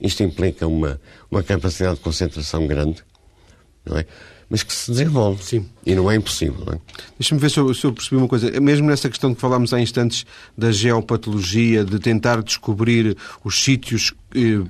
Isto 0.00 0.22
implica 0.22 0.66
uma, 0.66 1.00
uma 1.30 1.42
capacidade 1.42 1.96
de 1.96 2.00
concentração 2.00 2.66
grande, 2.66 3.04
não 3.84 3.98
é? 3.98 4.06
Mas 4.50 4.64
que 4.64 4.74
se 4.74 4.90
desenvolve. 4.90 5.44
Sim. 5.44 5.64
E 5.86 5.94
não 5.94 6.10
é 6.10 6.16
impossível. 6.16 6.66
É? 6.72 6.78
Deixa-me 7.18 7.40
ver 7.40 7.50
se 7.50 7.58
eu, 7.58 7.72
se 7.72 7.86
eu, 7.86 7.92
percebi 7.92 8.16
uma 8.16 8.26
coisa. 8.26 8.60
Mesmo 8.60 8.88
nessa 8.88 9.08
questão 9.08 9.32
que 9.32 9.40
falámos 9.40 9.72
há 9.72 9.80
instantes 9.80 10.26
da 10.58 10.72
geopatologia, 10.72 11.84
de 11.84 12.00
tentar 12.00 12.42
descobrir 12.42 13.16
os 13.44 13.62
sítios 13.62 14.12
eh, 14.34 14.60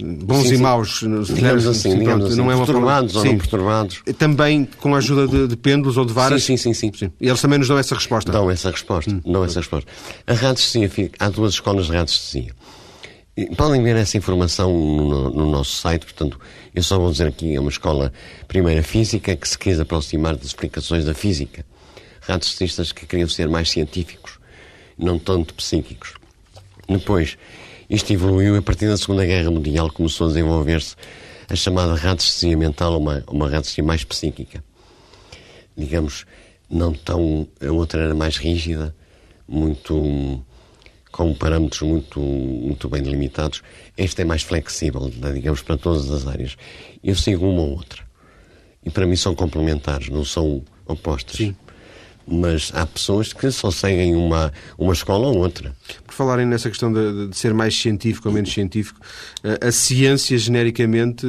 bons 0.00 0.48
sim, 0.48 0.54
e 0.54 0.58
maus, 0.58 1.00
digamos 1.26 1.66
assim, 1.66 1.98
digamos 1.98 2.26
assim, 2.26 2.36
não 2.36 2.50
é 2.52 2.54
uma 2.54 2.64
perturbados 2.64 3.16
ou 3.16 3.24
não 3.24 3.36
perturbados. 3.36 4.02
Também 4.16 4.64
com 4.78 4.94
a 4.94 4.98
ajuda 4.98 5.26
de, 5.26 5.48
de 5.48 5.56
pêndulos 5.56 5.96
ou 5.96 6.04
de 6.04 6.12
varas? 6.12 6.44
Sim, 6.44 6.56
sim, 6.56 6.72
sim, 6.72 6.92
sim. 6.96 7.10
E 7.20 7.26
eles 7.26 7.40
também 7.40 7.58
nos 7.58 7.66
dão 7.66 7.78
essa 7.78 7.96
resposta? 7.96 8.30
Dão 8.30 8.48
essa 8.48 8.70
resposta. 8.70 9.10
Hum. 9.12 9.20
Dão 9.32 9.44
essa 9.44 9.58
resposta. 9.58 9.90
A 10.24 10.34
radiestesia, 10.34 11.10
há 11.18 11.28
duas 11.28 11.54
escolas 11.54 11.86
de 11.86 11.92
radiestesia. 11.92 12.54
Podem 13.56 13.82
ver 13.82 13.96
essa 13.96 14.16
informação 14.16 14.72
no, 14.72 15.30
no, 15.30 15.50
nosso 15.50 15.76
site, 15.76 16.04
portanto, 16.04 16.38
eu 16.74 16.82
só 16.82 16.98
vou 16.98 17.10
dizer 17.10 17.28
aqui, 17.28 17.54
é 17.54 17.60
uma 17.60 17.70
escola 17.70 18.12
primeira 18.46 18.82
física 18.82 19.36
que 19.36 19.48
se 19.48 19.58
quis 19.58 19.80
aproximar 19.80 20.36
das 20.36 20.46
explicações 20.46 21.04
da 21.04 21.14
física. 21.14 21.64
Radiestistas 22.20 22.92
que 22.92 23.06
queriam 23.06 23.28
ser 23.28 23.48
mais 23.48 23.70
científicos, 23.70 24.38
não 24.98 25.18
tanto 25.18 25.54
psíquicos. 25.54 26.14
Depois, 26.88 27.38
isto 27.88 28.12
evoluiu 28.12 28.56
a 28.56 28.62
partir 28.62 28.88
da 28.88 28.96
Segunda 28.96 29.24
Guerra 29.24 29.50
Mundial, 29.50 29.90
começou 29.90 30.26
a 30.26 30.28
desenvolver-se 30.28 30.96
a 31.48 31.56
chamada 31.56 31.94
radiestesia 31.94 32.56
mental, 32.56 32.98
uma, 32.98 33.24
uma 33.26 33.48
radiestesia 33.48 33.82
mais 33.82 34.04
psíquica. 34.04 34.62
Digamos, 35.76 36.26
não 36.68 36.92
tão. 36.92 37.48
A 37.60 37.72
outra 37.72 38.02
era 38.02 38.14
mais 38.14 38.36
rígida, 38.36 38.94
muito 39.48 40.44
com 41.10 41.34
parâmetros 41.34 41.82
muito, 41.82 42.20
muito 42.20 42.88
bem 42.88 43.02
delimitados. 43.02 43.62
Este 43.96 44.22
é 44.22 44.24
mais 44.24 44.42
flexível, 44.42 45.10
digamos, 45.34 45.62
para 45.62 45.76
todas 45.76 46.10
as 46.10 46.26
áreas. 46.26 46.56
Eu 47.02 47.14
sigo 47.14 47.46
uma 47.46 47.62
ou 47.62 47.70
outra. 47.70 48.02
E 48.84 48.90
para 48.90 49.06
mim 49.06 49.16
são 49.16 49.34
complementares, 49.34 50.08
não 50.08 50.24
são 50.24 50.62
opostas. 50.86 51.36
Sim. 51.36 51.56
Mas 52.26 52.70
há 52.74 52.86
pessoas 52.86 53.32
que 53.32 53.50
só 53.50 53.70
seguem 53.70 54.14
uma, 54.14 54.52
uma 54.78 54.92
escola 54.92 55.26
ou 55.28 55.38
outra. 55.38 55.74
Por 56.06 56.14
falarem 56.14 56.46
nessa 56.46 56.68
questão 56.68 56.92
de, 56.92 57.28
de 57.28 57.36
ser 57.36 57.52
mais 57.52 57.74
científico 57.76 58.28
ou 58.28 58.34
menos 58.34 58.52
científico, 58.52 59.00
a, 59.42 59.68
a 59.68 59.72
ciência 59.72 60.38
genericamente 60.38 61.26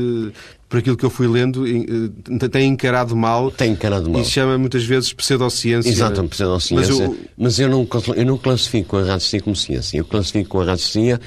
por 0.72 0.78
aquilo 0.78 0.96
que 0.96 1.04
eu 1.04 1.10
fui 1.10 1.28
lendo, 1.28 1.68
eh, 1.68 2.48
tem 2.50 2.70
encarado 2.70 3.14
mal. 3.14 3.52
Tem 3.52 3.74
encarado 3.74 4.10
mal. 4.10 4.22
E 4.22 4.24
chama 4.24 4.58
muitas 4.58 4.86
vezes 4.86 5.12
pseudociência. 5.12 5.90
Exato, 5.90 6.24
pseudociência. 6.30 6.96
Mas, 6.96 7.00
eu... 7.02 7.18
Mas 7.38 7.60
eu, 7.60 7.68
não, 7.70 7.86
eu 8.16 8.26
não 8.26 8.38
classifico 8.38 8.96
a 8.96 9.04
radiestesia 9.04 9.42
como 9.42 9.54
ciência. 9.54 9.98
Eu 9.98 10.06
classifico 10.06 10.62
a 10.62 10.64
radiestesia 10.64 11.20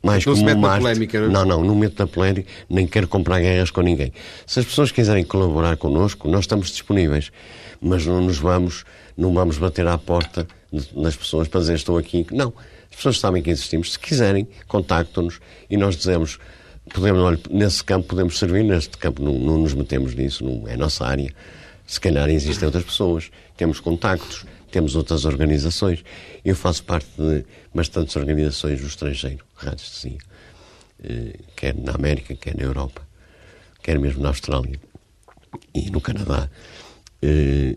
mais 0.00 0.24
não 0.24 0.32
como 0.32 0.36
se 0.36 0.44
mete 0.44 0.58
uma 0.58 0.68
na 0.68 0.78
polémica, 0.78 1.20
não 1.20 1.26
é? 1.26 1.32
Não, 1.32 1.44
não, 1.44 1.64
não 1.64 1.74
meto 1.74 1.98
na 1.98 2.06
polémica, 2.06 2.48
nem 2.70 2.86
quero 2.86 3.08
comprar 3.08 3.40
guerras 3.40 3.72
com 3.72 3.80
ninguém. 3.80 4.12
Se 4.46 4.60
as 4.60 4.66
pessoas 4.66 4.92
quiserem 4.92 5.24
colaborar 5.24 5.76
connosco, 5.76 6.28
nós 6.28 6.42
estamos 6.42 6.68
disponíveis. 6.70 7.32
Mas 7.80 8.06
não 8.06 8.20
nos 8.20 8.38
vamos, 8.38 8.84
não 9.16 9.34
vamos 9.34 9.58
bater 9.58 9.88
à 9.88 9.98
porta 9.98 10.46
das 10.94 11.16
pessoas 11.16 11.48
para 11.48 11.62
dizer 11.62 11.74
estou 11.74 11.98
aqui. 11.98 12.24
Não. 12.30 12.54
As 12.88 12.96
pessoas 12.96 13.18
sabem 13.18 13.42
que 13.42 13.50
existimos. 13.50 13.94
Se 13.94 13.98
quiserem, 13.98 14.46
contactam-nos 14.68 15.40
e 15.68 15.76
nós 15.76 15.96
dizemos 15.96 16.38
podemos, 16.94 17.22
olha, 17.22 17.38
nesse 17.50 17.82
campo 17.84 18.08
podemos 18.08 18.38
servir, 18.38 18.64
neste 18.64 18.96
campo 18.98 19.22
não, 19.22 19.38
não 19.38 19.58
nos 19.58 19.74
metemos 19.74 20.14
nisso, 20.14 20.44
não 20.44 20.66
é 20.68 20.76
nossa 20.76 21.06
área. 21.06 21.32
Se 21.86 22.00
calhar 22.00 22.28
existem 22.28 22.66
outras 22.66 22.84
pessoas, 22.84 23.30
temos 23.56 23.80
contactos, 23.80 24.44
temos 24.70 24.94
outras 24.94 25.24
organizações. 25.24 26.04
Eu 26.44 26.54
faço 26.54 26.84
parte 26.84 27.08
de 27.16 27.44
bastantes 27.74 28.14
organizações 28.16 28.80
no 28.80 28.86
estrangeiro, 28.86 29.44
radiestesia, 29.54 30.18
eh, 31.02 31.38
quer 31.56 31.74
na 31.74 31.92
América, 31.92 32.34
quer 32.34 32.56
na 32.56 32.64
Europa, 32.64 33.02
quer 33.82 33.98
mesmo 33.98 34.22
na 34.22 34.28
Austrália 34.28 34.78
e 35.74 35.90
no 35.90 36.00
Canadá. 36.00 36.50
Eh, 37.22 37.76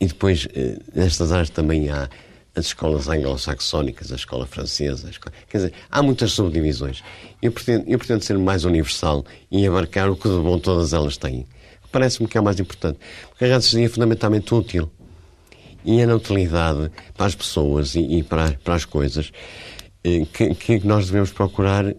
e 0.00 0.06
depois, 0.06 0.48
eh, 0.54 0.78
nestas 0.94 1.32
áreas 1.32 1.50
também 1.50 1.88
há 1.88 2.08
as 2.54 2.66
escolas 2.66 3.08
anglo-saxónicas, 3.08 4.12
a 4.12 4.16
escola 4.16 4.46
francesa. 4.46 5.08
A 5.08 5.10
escola... 5.10 5.34
Quer 5.48 5.58
dizer, 5.58 5.72
há 5.90 6.02
muitas 6.02 6.32
subdivisões. 6.32 7.02
Eu 7.42 7.52
pretendo, 7.52 7.84
eu 7.88 7.98
pretendo 7.98 8.22
ser 8.22 8.38
mais 8.38 8.64
universal 8.64 9.24
e 9.50 9.66
abarcar 9.66 10.10
o 10.10 10.16
que 10.16 10.28
de 10.28 10.36
bom 10.36 10.58
todas 10.58 10.92
elas 10.92 11.16
têm. 11.16 11.46
parece-me 11.90 12.28
que 12.28 12.38
é 12.38 12.40
o 12.40 12.44
mais 12.44 12.58
importante. 12.60 12.98
Porque 13.28 13.44
a 13.44 13.48
radiestesia 13.48 13.86
é 13.86 13.88
fundamentalmente 13.88 14.54
útil. 14.54 14.90
E 15.84 16.00
é 16.00 16.06
na 16.06 16.14
utilidade 16.14 16.90
para 17.16 17.26
as 17.26 17.34
pessoas 17.34 17.94
e, 17.94 18.00
e 18.00 18.22
para, 18.22 18.52
para 18.64 18.74
as 18.74 18.84
coisas 18.84 19.30
eh, 20.02 20.26
que, 20.32 20.54
que, 20.54 20.86
nós 20.86 21.06
devemos 21.06 21.30
procurar 21.30 21.94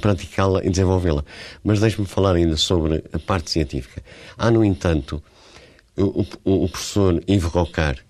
praticá-la 0.00 0.64
e 0.64 0.68
desenvolvê-la. 0.68 1.24
Mas 1.64 1.80
deixe-me 1.80 2.06
falar 2.06 2.34
ainda 2.34 2.56
sobre 2.56 3.04
a 3.12 3.18
parte 3.18 3.50
científica. 3.50 4.02
Há, 4.36 4.50
no 4.50 4.62
entanto, 4.64 5.22
o, 5.96 6.26
o, 6.44 6.64
o 6.64 6.68
professor 6.68 7.22
Rocard, 7.52 8.02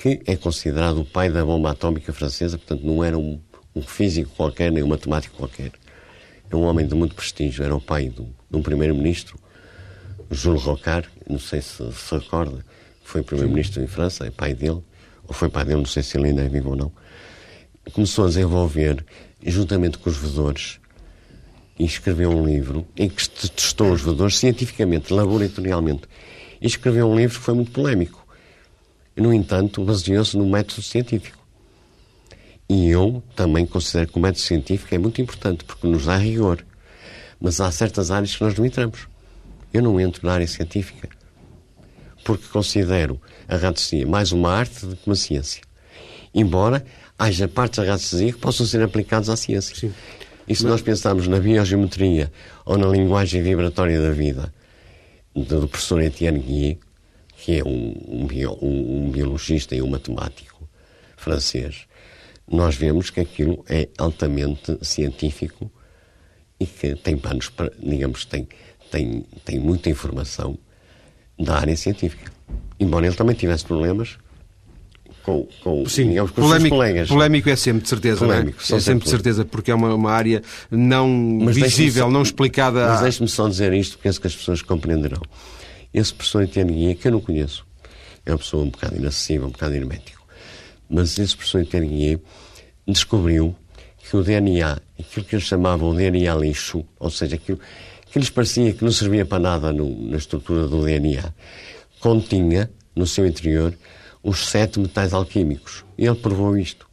que 0.00 0.22
é 0.24 0.34
considerado 0.34 1.02
o 1.02 1.04
pai 1.04 1.28
da 1.28 1.44
bomba 1.44 1.72
atómica 1.72 2.10
francesa, 2.10 2.56
portanto 2.56 2.82
não 2.82 3.04
era 3.04 3.18
um, 3.18 3.38
um 3.76 3.82
físico 3.82 4.30
qualquer, 4.34 4.72
nem 4.72 4.82
um 4.82 4.88
matemático 4.88 5.36
qualquer. 5.36 5.72
É 6.50 6.56
um 6.56 6.62
homem 6.62 6.86
de 6.86 6.94
muito 6.94 7.14
prestígio, 7.14 7.62
era 7.62 7.76
o 7.76 7.80
pai 7.80 8.08
de 8.08 8.22
um, 8.22 8.32
um 8.50 8.62
primeiro-ministro, 8.62 9.38
Jules 10.30 10.62
Rocard, 10.62 11.06
não 11.28 11.38
sei 11.38 11.60
se 11.60 11.92
se 11.92 12.14
recorda, 12.14 12.64
foi 13.04 13.22
primeiro-ministro 13.22 13.82
em 13.82 13.86
França, 13.86 14.26
é 14.26 14.30
pai 14.30 14.54
dele, 14.54 14.82
ou 15.28 15.34
foi 15.34 15.50
pai 15.50 15.66
dele, 15.66 15.80
não 15.80 15.84
sei 15.84 16.02
se 16.02 16.16
ele 16.16 16.28
ainda 16.28 16.44
é 16.44 16.48
vivo 16.48 16.70
ou 16.70 16.76
não. 16.76 16.90
Começou 17.92 18.24
a 18.24 18.28
desenvolver, 18.28 19.04
juntamente 19.44 19.98
com 19.98 20.08
os 20.08 20.16
vedores, 20.16 20.80
e 21.78 21.84
escreveu 21.84 22.30
um 22.30 22.46
livro 22.46 22.86
em 22.96 23.06
que 23.06 23.28
testou 23.28 23.92
os 23.92 24.00
vedores 24.00 24.38
cientificamente, 24.38 25.12
laboratorialmente. 25.12 26.04
E 26.58 26.66
escreveu 26.66 27.06
um 27.06 27.16
livro 27.16 27.38
que 27.38 27.44
foi 27.44 27.54
muito 27.54 27.70
polémico. 27.70 28.19
No 29.16 29.32
entanto, 29.34 29.84
baseou-se 29.84 30.36
no 30.36 30.46
método 30.46 30.82
científico. 30.82 31.38
E 32.68 32.88
eu 32.88 33.22
também 33.34 33.66
considero 33.66 34.12
que 34.12 34.18
o 34.18 34.20
método 34.20 34.40
científico 34.40 34.94
é 34.94 34.98
muito 34.98 35.20
importante, 35.20 35.64
porque 35.64 35.86
nos 35.86 36.06
dá 36.06 36.16
rigor. 36.16 36.64
Mas 37.40 37.60
há 37.60 37.70
certas 37.70 38.10
áreas 38.10 38.36
que 38.36 38.44
nós 38.44 38.54
não 38.54 38.64
entramos. 38.64 39.08
Eu 39.72 39.82
não 39.82 40.00
entro 40.00 40.26
na 40.26 40.34
área 40.34 40.46
científica, 40.46 41.08
porque 42.24 42.46
considero 42.48 43.20
a 43.48 43.56
radiestesia 43.56 44.06
mais 44.06 44.32
uma 44.32 44.52
arte 44.52 44.86
do 44.86 44.96
que 44.96 45.06
uma 45.06 45.16
ciência. 45.16 45.62
Embora 46.34 46.84
haja 47.18 47.46
partes 47.48 47.78
da 47.78 47.90
radiestesia 47.90 48.32
que 48.32 48.38
possam 48.38 48.64
ser 48.64 48.82
aplicadas 48.82 49.28
à 49.28 49.36
ciência. 49.36 49.74
Sim. 49.74 49.92
E 50.48 50.54
se 50.54 50.62
Mas... 50.62 50.72
nós 50.72 50.82
pensarmos 50.82 51.28
na 51.28 51.38
biogeometria 51.38 52.32
ou 52.64 52.78
na 52.78 52.86
linguagem 52.86 53.42
vibratória 53.42 54.00
da 54.00 54.10
vida 54.10 54.52
do 55.34 55.68
professor 55.68 56.00
Etienne 56.02 56.40
Guillet, 56.40 56.80
que 57.40 57.58
é 57.58 57.64
um, 57.64 57.94
um, 58.06 59.06
um, 59.06 59.10
biologista 59.10 59.74
e 59.74 59.80
um 59.80 59.88
matemático 59.88 60.68
francês, 61.16 61.86
nós 62.46 62.74
vemos 62.74 63.08
que 63.08 63.20
aquilo 63.20 63.64
é 63.66 63.88
altamente 63.96 64.78
científico 64.82 65.70
e 66.58 66.66
que 66.66 66.94
tem 66.96 67.16
panos 67.16 67.48
para, 67.48 67.72
digamos, 67.82 68.26
tem, 68.26 68.46
tem, 68.90 69.24
tem 69.42 69.58
muita 69.58 69.88
informação 69.88 70.58
da 71.38 71.56
área 71.56 71.76
científica. 71.76 72.30
Embora 72.78 73.06
ele 73.06 73.16
também 73.16 73.34
tivesse 73.34 73.64
problemas 73.64 74.18
com, 75.22 75.48
com, 75.62 75.86
Sim, 75.86 76.08
digamos, 76.08 76.32
com 76.32 76.42
polémico, 76.42 76.56
os 76.56 76.62
seus 76.62 76.70
colegas. 76.70 77.08
Polémico 77.08 77.48
é 77.48 77.56
sempre, 77.56 77.82
de 77.82 77.88
certeza. 77.88 78.18
Polémico, 78.18 78.58
é? 78.60 78.76
é 78.76 78.80
sempre 78.80 79.04
de 79.04 79.10
certeza, 79.10 79.44
porque 79.46 79.70
é 79.70 79.74
uma, 79.74 79.94
uma 79.94 80.12
área 80.12 80.42
não 80.70 81.08
mas 81.42 81.56
visível, 81.56 82.04
só, 82.04 82.10
não 82.10 82.22
explicada. 82.22 82.86
Mas 82.86 83.00
deixe-me 83.00 83.28
só 83.28 83.48
dizer 83.48 83.72
isto, 83.72 83.98
penso 83.98 84.20
que 84.20 84.26
as 84.26 84.36
pessoas 84.36 84.60
compreenderão. 84.60 85.22
Esse 85.92 86.14
professor 86.14 86.42
Etienne 86.42 86.72
Guia, 86.72 86.94
que 86.94 87.08
eu 87.08 87.12
não 87.12 87.20
conheço, 87.20 87.66
é 88.24 88.30
uma 88.30 88.38
pessoa 88.38 88.64
um 88.64 88.70
bocado 88.70 88.96
inacessível, 88.96 89.48
um 89.48 89.50
bocado 89.50 89.74
hermético. 89.74 90.24
Mas 90.88 91.18
esse 91.18 91.36
professor 91.36 91.62
Etienne 91.62 92.20
descobriu 92.86 93.54
que 93.98 94.16
o 94.16 94.22
DNA, 94.22 94.80
aquilo 94.98 95.24
que 95.24 95.34
eles 95.34 95.46
chamavam 95.46 95.94
DNA 95.94 96.34
lixo, 96.34 96.84
ou 96.98 97.10
seja, 97.10 97.36
aquilo 97.36 97.60
que 98.10 98.18
lhes 98.18 98.30
parecia 98.30 98.72
que 98.72 98.84
não 98.84 98.90
servia 98.90 99.24
para 99.24 99.38
nada 99.38 99.72
no, 99.72 100.08
na 100.08 100.16
estrutura 100.16 100.66
do 100.66 100.84
DNA, 100.84 101.32
continha 102.00 102.70
no 102.94 103.06
seu 103.06 103.26
interior 103.26 103.76
os 104.22 104.46
sete 104.46 104.80
metais 104.80 105.12
alquímicos. 105.12 105.84
E 105.96 106.06
ele 106.06 106.16
provou 106.16 106.56
isto. 106.56 106.88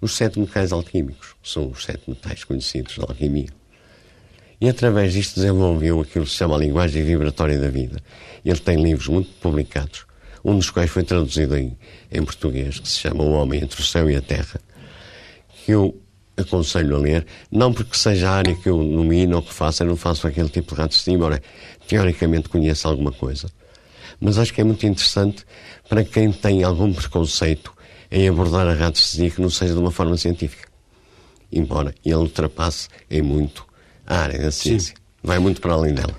Os 0.00 0.16
sete 0.16 0.38
metais 0.38 0.72
alquímicos 0.72 1.34
são 1.42 1.68
os 1.68 1.84
sete 1.84 2.08
metais 2.08 2.44
conhecidos 2.44 2.98
da 2.98 3.04
alquimia. 3.04 3.48
E 4.64 4.68
através 4.70 5.12
disto 5.12 5.34
desenvolveu 5.36 6.00
aquilo 6.00 6.24
que 6.24 6.30
se 6.30 6.38
chama 6.38 6.56
a 6.56 6.58
linguagem 6.58 7.04
vibratória 7.04 7.58
da 7.58 7.68
vida. 7.68 8.00
Ele 8.42 8.58
tem 8.58 8.82
livros 8.82 9.08
muito 9.08 9.30
publicados 9.34 10.06
um 10.42 10.56
dos 10.56 10.70
quais 10.70 10.90
foi 10.90 11.02
traduzido 11.02 11.54
em, 11.54 11.76
em 12.10 12.24
português, 12.24 12.78
que 12.78 12.88
se 12.88 12.98
chama 12.98 13.22
O 13.22 13.32
Homem 13.32 13.62
entre 13.62 13.78
o 13.78 13.84
Céu 13.84 14.10
e 14.10 14.16
a 14.16 14.22
Terra, 14.22 14.58
que 15.64 15.72
eu 15.72 16.00
aconselho 16.34 16.96
a 16.96 16.98
ler, 16.98 17.26
não 17.50 17.74
porque 17.74 17.94
seja 17.94 18.30
a 18.30 18.36
área 18.36 18.54
que 18.54 18.70
eu 18.70 18.82
nomino 18.82 19.36
ou 19.36 19.42
que 19.42 19.52
faça, 19.52 19.84
eu 19.84 19.88
não 19.88 19.96
faço 19.96 20.26
aquele 20.26 20.48
tipo 20.48 20.74
de 20.74 20.80
raciocínio, 20.80 21.18
embora 21.18 21.42
teoricamente 21.86 22.48
conheça 22.48 22.88
alguma 22.88 23.12
coisa. 23.12 23.50
Mas 24.18 24.38
acho 24.38 24.54
que 24.54 24.62
é 24.62 24.64
muito 24.64 24.86
interessante 24.86 25.44
para 25.90 26.04
quem 26.04 26.32
tem 26.32 26.64
algum 26.64 26.90
preconceito 26.90 27.70
em 28.10 28.28
abordar 28.28 28.66
a 28.66 28.72
radiestesia 28.72 29.30
que 29.30 29.42
não 29.42 29.50
seja 29.50 29.74
de 29.74 29.80
uma 29.80 29.90
forma 29.90 30.16
científica. 30.16 30.68
Embora 31.52 31.94
ele 32.02 32.14
ultrapasse 32.16 32.88
em 33.10 33.20
muito 33.20 33.73
a 34.06 34.18
área 34.18 34.38
da 34.38 34.50
ciência. 34.50 34.94
Sim. 34.94 35.02
Vai 35.22 35.38
muito 35.38 35.60
para 35.60 35.72
além 35.72 35.94
dela. 35.94 36.14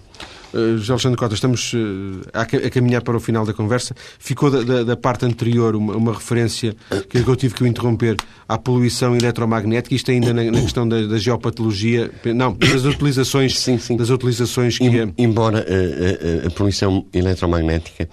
Uh, 0.53 0.77
José 0.77 0.93
Alexandre 0.93 1.17
Cota, 1.17 1.33
estamos 1.33 1.73
uh, 1.73 2.21
a, 2.33 2.45
caminhar 2.69 3.01
para 3.01 3.17
o 3.17 3.19
final 3.19 3.45
da 3.45 3.53
conversa. 3.53 3.93
Ficou 4.17 4.49
da, 4.49 4.61
da, 4.61 4.83
da 4.83 4.95
parte 4.95 5.25
anterior 5.25 5.75
uma, 5.75 5.97
uma, 5.97 6.13
referência 6.13 6.73
que 7.09 7.17
eu 7.17 7.36
tive 7.36 7.53
que 7.53 7.63
o 7.63 7.67
interromper 7.67 8.15
à 8.47 8.57
poluição 8.57 9.13
eletromagnética, 9.15 9.93
isto 9.93 10.11
ainda 10.11 10.33
na, 10.33 10.45
na 10.45 10.61
questão 10.61 10.88
da, 10.88 11.01
da, 11.05 11.17
geopatologia, 11.17 12.09
não, 12.33 12.53
das 12.53 12.86
utilizações, 12.86 13.59
sim, 13.59 13.77
sim. 13.77 13.97
Das 13.97 14.09
utilizações 14.09 14.77
que... 14.77 14.86
Em, 14.86 15.13
embora 15.17 15.59
uh, 15.59 16.47
a 16.47 16.51
poluição 16.51 17.05
eletromagnética 17.13 18.07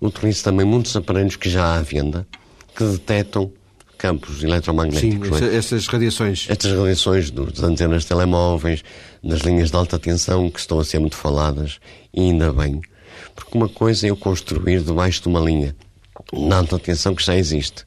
utilize 0.00 0.44
também 0.44 0.66
muitos 0.66 0.94
aparelhos 0.96 1.36
que 1.36 1.48
já 1.48 1.64
há 1.64 1.76
à 1.76 1.82
venda, 1.82 2.26
que 2.76 2.84
detectam 2.84 3.50
campos 3.96 4.42
eletromagnéticos. 4.42 5.38
Sim, 5.38 5.44
é? 5.44 5.56
essas 5.56 5.86
radiações. 5.86 6.46
Estas 6.48 6.72
radiações 6.72 7.30
das 7.30 7.62
antenas 7.62 8.02
de 8.02 8.08
telemóveis, 8.08 8.82
das 9.22 9.40
linhas 9.40 9.70
de 9.70 9.76
alta 9.76 9.98
tensão 9.98 10.48
que 10.50 10.60
estão 10.60 10.78
a 10.78 10.84
ser 10.84 10.98
muito 10.98 11.16
faladas, 11.16 11.78
e 12.12 12.20
ainda 12.20 12.52
bem. 12.52 12.80
Porque 13.34 13.56
uma 13.56 13.68
coisa 13.68 14.06
é 14.06 14.10
eu 14.10 14.16
construir 14.16 14.82
debaixo 14.82 15.22
de 15.22 15.28
uma 15.28 15.40
linha 15.40 15.74
de 16.32 16.52
alta 16.52 16.78
tensão 16.78 17.14
que 17.14 17.24
já 17.24 17.36
existe. 17.36 17.84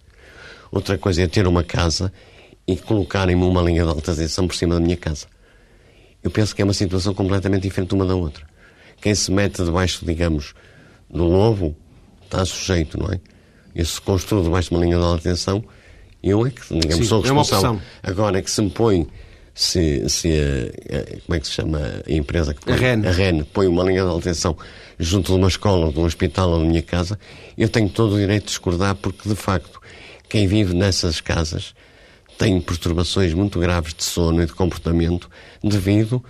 Outra 0.72 0.98
coisa 0.98 1.24
é 1.24 1.28
ter 1.28 1.48
uma 1.48 1.64
casa 1.64 2.12
e 2.68 2.78
colocarem-me 2.78 3.44
uma 3.44 3.62
linha 3.62 3.84
de 3.84 3.90
alta 3.90 4.16
tensão 4.16 4.48
por 4.48 4.56
cima 4.56 4.76
da 4.76 4.82
minha 4.82 4.98
casa. 4.98 5.26
Eu 6.22 6.30
penso 6.30 6.56
que 6.56 6.62
é 6.62 6.66
uma 6.66 6.74
situação 6.74 7.14
completamente 7.14 7.64
diferente 7.64 7.94
uma 7.94 8.06
da 8.06 8.16
outra. 8.16 8.46
Quem 9.02 9.16
se 9.16 9.32
mete 9.32 9.64
debaixo, 9.64 10.06
digamos, 10.06 10.54
do 11.10 11.24
lobo, 11.24 11.76
está 12.24 12.46
sujeito, 12.46 13.00
não 13.00 13.12
é? 13.12 13.20
E 13.74 13.84
se 13.84 14.00
construa 14.02 14.44
debaixo 14.44 14.70
de 14.70 14.76
uma 14.76 14.84
linha 14.84 14.98
de 14.98 15.04
alta 15.04 15.24
tensão, 15.24 15.64
eu 16.24 16.46
é 16.46 16.52
que, 16.52 16.62
digamos, 16.70 16.98
Sim, 16.98 17.04
sou 17.06 17.22
responsável. 17.22 17.82
É 18.04 18.10
Agora 18.10 18.40
é 18.40 18.42
que 18.42 18.52
se 18.52 18.62
me 18.62 18.70
põe, 18.70 19.08
se, 19.54 20.08
se 20.10 20.30
a, 20.30 20.98
a, 20.98 21.22
como 21.22 21.36
é 21.36 21.40
que 21.40 21.48
se 21.48 21.54
chama 21.54 21.80
a 22.08 22.12
empresa 22.12 22.54
que 22.54 22.66
põe? 22.66 22.74
A 22.74 22.78
REN. 22.78 23.08
A 23.08 23.12
REN 23.12 23.44
põe 23.44 23.68
uma 23.68 23.84
linha 23.84 24.04
de 24.04 24.18
atenção 24.18 24.58
junto 25.00 25.32
de 25.32 25.38
uma 25.38 25.48
escola, 25.48 25.92
de 25.94 26.00
um 26.00 26.04
hospital 26.04 26.50
ou 26.52 26.60
da 26.60 26.66
minha 26.66 26.82
casa, 26.82 27.18
eu 27.58 27.70
tenho 27.70 27.90
todo 27.90 28.16
o 28.16 28.20
direito 28.20 28.44
de 28.44 28.50
discordar 28.50 28.96
porque, 28.96 29.28
de 29.28 29.36
facto, 29.36 29.80
quem 30.28 30.46
vive 30.46 30.76
nessas 30.76 31.22
casas 31.22 31.74
tem 32.38 32.60
perturbações 32.62 33.34
muito 33.34 33.60
graves 33.60 33.94
de 33.94 34.04
sono 34.04 34.42
e 34.42 34.46
de 34.46 34.54
comportamento 34.54 35.30
devido 35.64 36.24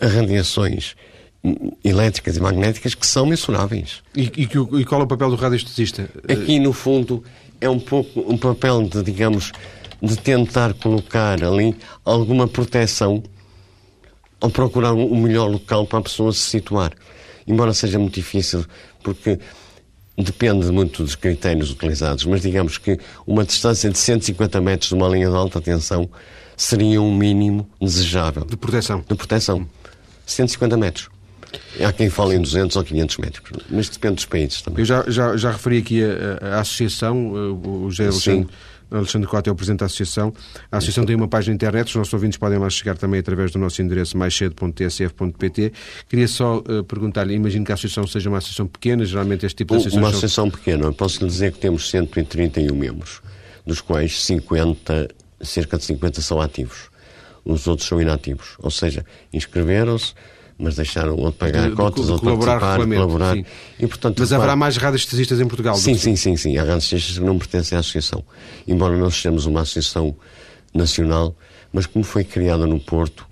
a 0.00 0.06
radiações 0.06 0.96
elétricas 1.84 2.36
e 2.36 2.40
magnéticas 2.40 2.94
que 2.94 3.06
são 3.06 3.26
mensuráveis. 3.26 4.02
E, 4.16 4.32
e, 4.36 4.42
e 4.80 4.84
qual 4.84 5.02
é 5.02 5.04
o 5.04 5.06
papel 5.06 5.30
do 5.30 5.36
radiestesista? 5.36 6.08
Aqui, 6.28 6.58
no 6.58 6.72
fundo, 6.72 7.22
é 7.60 7.68
um 7.68 7.78
pouco 7.78 8.20
um 8.20 8.36
papel 8.36 8.82
de, 8.82 9.02
digamos, 9.02 9.52
de 10.02 10.16
tentar 10.16 10.74
colocar 10.74 11.42
ali 11.42 11.76
alguma 12.04 12.46
proteção 12.46 13.22
ou 14.40 14.50
procurar 14.50 14.92
o 14.92 15.16
melhor 15.16 15.50
local 15.50 15.86
para 15.86 16.00
a 16.00 16.02
pessoa 16.02 16.32
se 16.32 16.40
situar. 16.40 16.92
Embora 17.46 17.72
seja 17.72 17.98
muito 17.98 18.14
difícil, 18.14 18.64
porque 19.02 19.38
depende 20.16 20.70
muito 20.70 21.02
dos 21.02 21.14
critérios 21.14 21.70
utilizados, 21.70 22.24
mas 22.24 22.42
digamos 22.42 22.78
que 22.78 22.98
uma 23.26 23.44
distância 23.44 23.90
de 23.90 23.98
150 23.98 24.60
metros 24.60 24.88
de 24.90 24.94
uma 24.94 25.08
linha 25.08 25.28
de 25.28 25.36
alta 25.36 25.60
tensão 25.60 26.08
seria 26.56 27.00
um 27.00 27.14
mínimo 27.14 27.68
desejável. 27.80 28.44
De 28.44 28.56
proteção? 28.56 29.04
De 29.06 29.14
proteção. 29.14 29.66
150 30.26 30.76
metros. 30.76 31.13
Há 31.84 31.92
quem 31.92 32.08
fale 32.10 32.36
em 32.36 32.40
200 32.40 32.76
ou 32.76 32.84
500 32.84 33.18
metros, 33.18 33.42
mas 33.70 33.88
depende 33.88 34.16
dos 34.16 34.26
países 34.26 34.62
também. 34.62 34.80
Eu 34.80 34.86
já, 34.86 35.04
já, 35.08 35.36
já 35.36 35.50
referi 35.50 35.78
aqui 35.78 36.02
a, 36.02 36.56
a 36.56 36.60
associação, 36.60 37.32
o 37.64 37.90
José 37.90 38.06
Alexandre, 38.06 38.48
Alexandre 38.90 39.28
Cota 39.28 39.50
é 39.50 39.52
o 39.52 39.56
Presidente 39.56 39.80
da 39.80 39.86
Associação. 39.86 40.32
A 40.70 40.76
Associação 40.78 41.04
tem 41.04 41.16
uma 41.16 41.28
página 41.28 41.52
na 41.52 41.56
internet, 41.56 41.88
os 41.88 41.94
nossos 41.94 42.12
ouvintes 42.12 42.38
podem 42.38 42.58
lá 42.58 42.68
chegar 42.70 42.96
também 42.96 43.20
através 43.20 43.50
do 43.50 43.58
nosso 43.58 43.80
endereço 43.82 44.16
maiscedo.tsf.pt. 44.16 45.72
Queria 46.08 46.28
só 46.28 46.58
uh, 46.58 46.84
perguntar-lhe, 46.84 47.34
imagino 47.34 47.64
que 47.64 47.72
a 47.72 47.74
Associação 47.74 48.06
seja 48.06 48.28
uma 48.28 48.38
associação 48.38 48.66
pequena, 48.66 49.04
geralmente 49.04 49.44
este 49.46 49.56
tipo 49.56 49.74
de 49.74 49.80
associações... 49.80 50.02
Uma 50.02 50.10
associação 50.10 50.44
são... 50.44 50.50
pequena, 50.50 50.92
posso 50.92 51.20
lhe 51.20 51.26
dizer 51.26 51.52
que 51.52 51.58
temos 51.58 51.90
131 51.90 52.74
membros, 52.74 53.20
dos 53.66 53.80
quais 53.80 54.22
50, 54.22 55.08
cerca 55.40 55.76
de 55.76 55.84
50 55.84 56.20
são 56.20 56.40
ativos. 56.40 56.90
Os 57.44 57.66
outros 57.66 57.88
são 57.88 58.00
inativos, 58.00 58.54
ou 58.58 58.70
seja, 58.70 59.04
inscreveram-se, 59.32 60.14
mas 60.58 60.76
deixaram 60.76 61.16
ou 61.16 61.30
de 61.30 61.36
pagar 61.36 61.68
De- 61.68 61.74
cotas 61.76 62.06
co- 62.06 62.12
ou 62.12 62.16
de 62.18 62.22
colaborar 62.22 62.60
participar, 62.60 62.94
colaborar. 62.94 63.34
sim. 63.34 63.44
E, 63.78 63.86
portanto, 63.86 64.18
Mas 64.20 64.30
repare- 64.30 64.42
haverá 64.44 64.56
mais 64.56 64.76
radiestesistas 64.76 65.40
em 65.40 65.46
Portugal? 65.46 65.74
Sim, 65.76 65.94
sim, 65.96 66.14
sim, 66.16 66.36
sim. 66.36 66.56
Há 66.56 66.64
radiestesistas 66.64 67.18
que 67.18 67.24
não 67.24 67.38
pertencem 67.38 67.76
à 67.76 67.80
associação. 67.80 68.22
Embora 68.66 68.96
não 68.96 69.10
sejamos 69.10 69.46
uma 69.46 69.60
associação 69.62 70.14
nacional, 70.72 71.36
mas 71.72 71.86
como 71.86 72.04
foi 72.04 72.24
criada 72.24 72.66
no 72.66 72.78
Porto, 72.80 73.26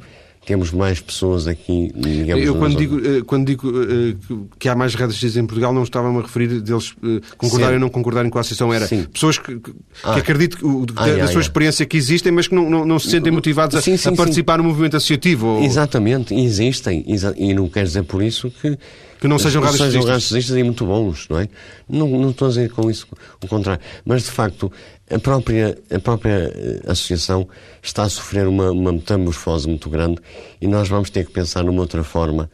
temos 0.44 0.72
mais 0.72 1.00
pessoas 1.00 1.46
aqui, 1.46 1.92
digamos... 1.94 2.44
Eu 2.44 2.54
na 2.54 2.58
quando 2.58 2.76
digo, 2.76 2.98
eh, 2.98 3.22
quando 3.24 3.46
digo 3.46 3.72
eh, 3.82 4.16
que- 4.58 4.68
há 4.68 4.74
mais 4.74 4.94
radiestesistas 4.94 5.40
em 5.42 5.46
Portugal, 5.46 5.72
não 5.72 5.84
estava-me 5.84 6.18
a 6.18 6.22
referir 6.22 6.60
deles 6.60 6.94
eh, 7.04 7.20
concordarem 7.36 7.74
ou 7.74 7.80
não 7.80 7.88
concordarem 7.88 8.28
com 8.30 8.38
a 8.38 8.40
associação. 8.40 8.72
Era 8.74 8.86
Sim. 8.88 9.04
pessoas 9.04 9.38
que, 9.38 9.60
que, 9.60 9.72
Ah. 10.02 10.16
acreditam 10.16 10.58
que 10.84 10.92
Ah, 10.96 11.06
da, 11.06 11.08
é, 11.12 11.16
da 11.18 11.28
sua 11.28 11.40
experiência 11.40 11.86
que 11.86 11.96
existem, 11.96 12.32
mas 12.32 12.48
que 12.48 12.54
não, 12.56 12.68
não, 12.68 12.84
não 12.84 12.98
se 12.98 13.08
sentem 13.10 13.32
motivados 13.32 13.76
a, 13.76 13.80
Sim, 13.82 13.94
a 13.94 13.98
sim. 13.98 14.16
participar 14.16 14.58
no 14.58 14.64
movimento 14.64 14.96
associativo. 14.96 15.46
ou- 15.46 15.62
Exatamente, 15.64 16.34
existem. 16.34 17.04
exa- 17.06 17.34
E 17.36 17.54
não 17.54 17.68
quer 17.68 17.84
dizer 17.84 18.02
por 18.02 18.22
isso 18.22 18.50
que. 18.50 18.76
Que 19.20 19.28
não 19.28 19.38
sejam 19.38 19.62
sejam 19.62 19.62
radiestesistas. 19.62 20.04
radiestesistas 20.10 20.56
e 20.56 20.62
muito 20.64 20.84
bons, 20.84 21.28
não 21.30 21.38
é? 21.38 21.48
Não, 21.88 22.08
não 22.08 22.30
estou 22.30 22.46
a 22.46 22.48
dizer 22.48 22.70
com 22.72 22.90
isso 22.90 23.06
o 23.40 23.46
contrário. 23.46 23.80
Mas, 24.04 24.24
de 24.24 24.30
facto, 24.32 24.72
a 25.12 25.18
própria, 25.18 25.78
a 25.90 25.98
própria 25.98 26.52
eh, 26.54 26.80
associação 26.86 27.48
está 27.82 28.04
a 28.04 28.08
sofrer 28.08 28.46
uma, 28.46 28.70
uma 28.70 28.92
metamorfose 28.92 29.68
muito 29.68 29.90
grande 29.90 30.20
e 30.60 30.66
nós 30.66 30.88
vamos 30.88 31.10
ter 31.10 31.26
que 31.26 31.32
pensar 31.32 31.62
numa 31.64 31.80
outra 31.80 32.02
forma 32.02 32.50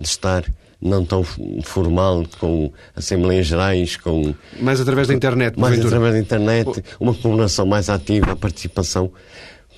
de 0.00 0.06
estar 0.06 0.44
não 0.80 1.04
tão 1.04 1.22
formal, 1.62 2.24
com 2.38 2.72
assembleias 2.96 3.46
gerais, 3.46 3.96
com 3.96 4.34
Mais 4.58 4.80
através 4.80 5.08
da 5.08 5.14
internet, 5.14 5.58
mais 5.58 5.78
através 5.84 6.14
da 6.14 6.18
internet, 6.18 6.82
uma 6.98 7.14
comunicação 7.14 7.66
mais 7.66 7.90
ativa, 7.90 8.32
a 8.32 8.36
participação, 8.36 9.12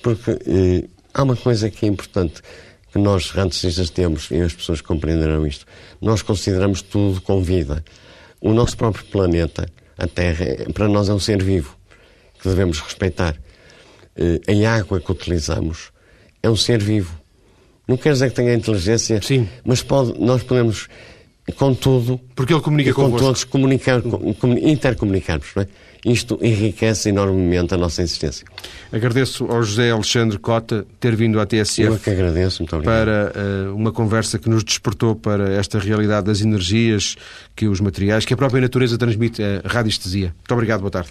porque 0.01 0.31
eh, 0.31 0.87
há 1.13 1.23
uma 1.23 1.35
coisa 1.35 1.69
que 1.69 1.85
é 1.85 1.89
importante 1.89 2.41
que 2.91 2.99
nós, 2.99 3.31
randocistas, 3.31 3.89
temos, 3.89 4.29
e 4.31 4.39
as 4.39 4.53
pessoas 4.53 4.79
compreenderão 4.79 5.45
isto, 5.45 5.65
nós 6.01 6.21
consideramos 6.21 6.81
tudo 6.81 7.19
com 7.21 7.41
vida. 7.41 7.83
O 8.39 8.53
nosso 8.53 8.77
próprio 8.77 9.03
planeta, 9.05 9.67
a 9.97 10.07
Terra, 10.07 10.45
é- 10.45 10.71
para 10.71 10.87
nós 10.87 11.09
é 11.09 11.13
um 11.13 11.19
ser 11.19 11.41
vivo, 11.43 11.75
que 12.43 12.49
devemos 12.49 12.79
respeitar. 12.81 13.35
Eh, 14.15 14.65
a 14.65 14.75
água 14.75 14.99
que 14.99 15.11
utilizamos 15.11 15.91
é 16.43 16.49
um 16.49 16.55
ser 16.55 16.83
vivo. 16.83 17.17
Não 17.87 17.97
quer 17.97 18.13
dizer 18.13 18.29
que 18.29 18.35
tenha 18.35 18.53
inteligência, 18.53 19.19
Sim. 19.21 19.47
mas 19.65 19.81
pode, 19.81 20.19
nós 20.19 20.43
podemos, 20.43 20.87
com 21.57 21.73
tudo, 21.73 22.19
Porque 22.35 22.53
ele 22.53 22.61
comunica 22.61 22.89
e 22.91 22.93
com 22.93 23.03
convosco. 23.03 23.25
todos 23.25 23.43
comunicar, 23.45 24.01
com- 24.01 24.33
com- 24.33 24.53
intercomunicarmos. 24.57 25.47
Não 25.55 25.63
é? 25.63 25.67
Isto 26.05 26.37
enriquece 26.41 27.09
enormemente 27.09 27.73
a 27.73 27.77
nossa 27.77 28.01
existência. 28.01 28.45
Agradeço 28.91 29.45
ao 29.45 29.63
José 29.63 29.89
Alexandre 29.89 30.37
Cota 30.37 30.85
ter 30.99 31.15
vindo 31.15 31.39
à 31.39 31.43
é 31.43 31.45
TSF 31.45 31.97
que 32.03 32.09
agradeço, 32.09 32.65
para 32.65 33.31
eh, 33.33 33.69
uma 33.73 33.91
conversa 33.91 34.37
que 34.37 34.49
nos 34.49 34.65
despertou 34.65 35.15
para 35.15 35.53
esta 35.53 35.79
realidade 35.79 36.25
das 36.27 36.41
energias 36.41 37.15
que 37.55 37.67
os 37.69 37.79
materiais, 37.79 38.25
que 38.25 38.33
a 38.33 38.37
própria 38.37 38.59
natureza 38.61 38.97
transmite 38.97 39.41
a 39.41 39.61
radiestesia. 39.65 40.35
Muito 40.37 40.51
obrigado, 40.53 40.81
boa 40.81 40.91
tarde. 40.91 41.09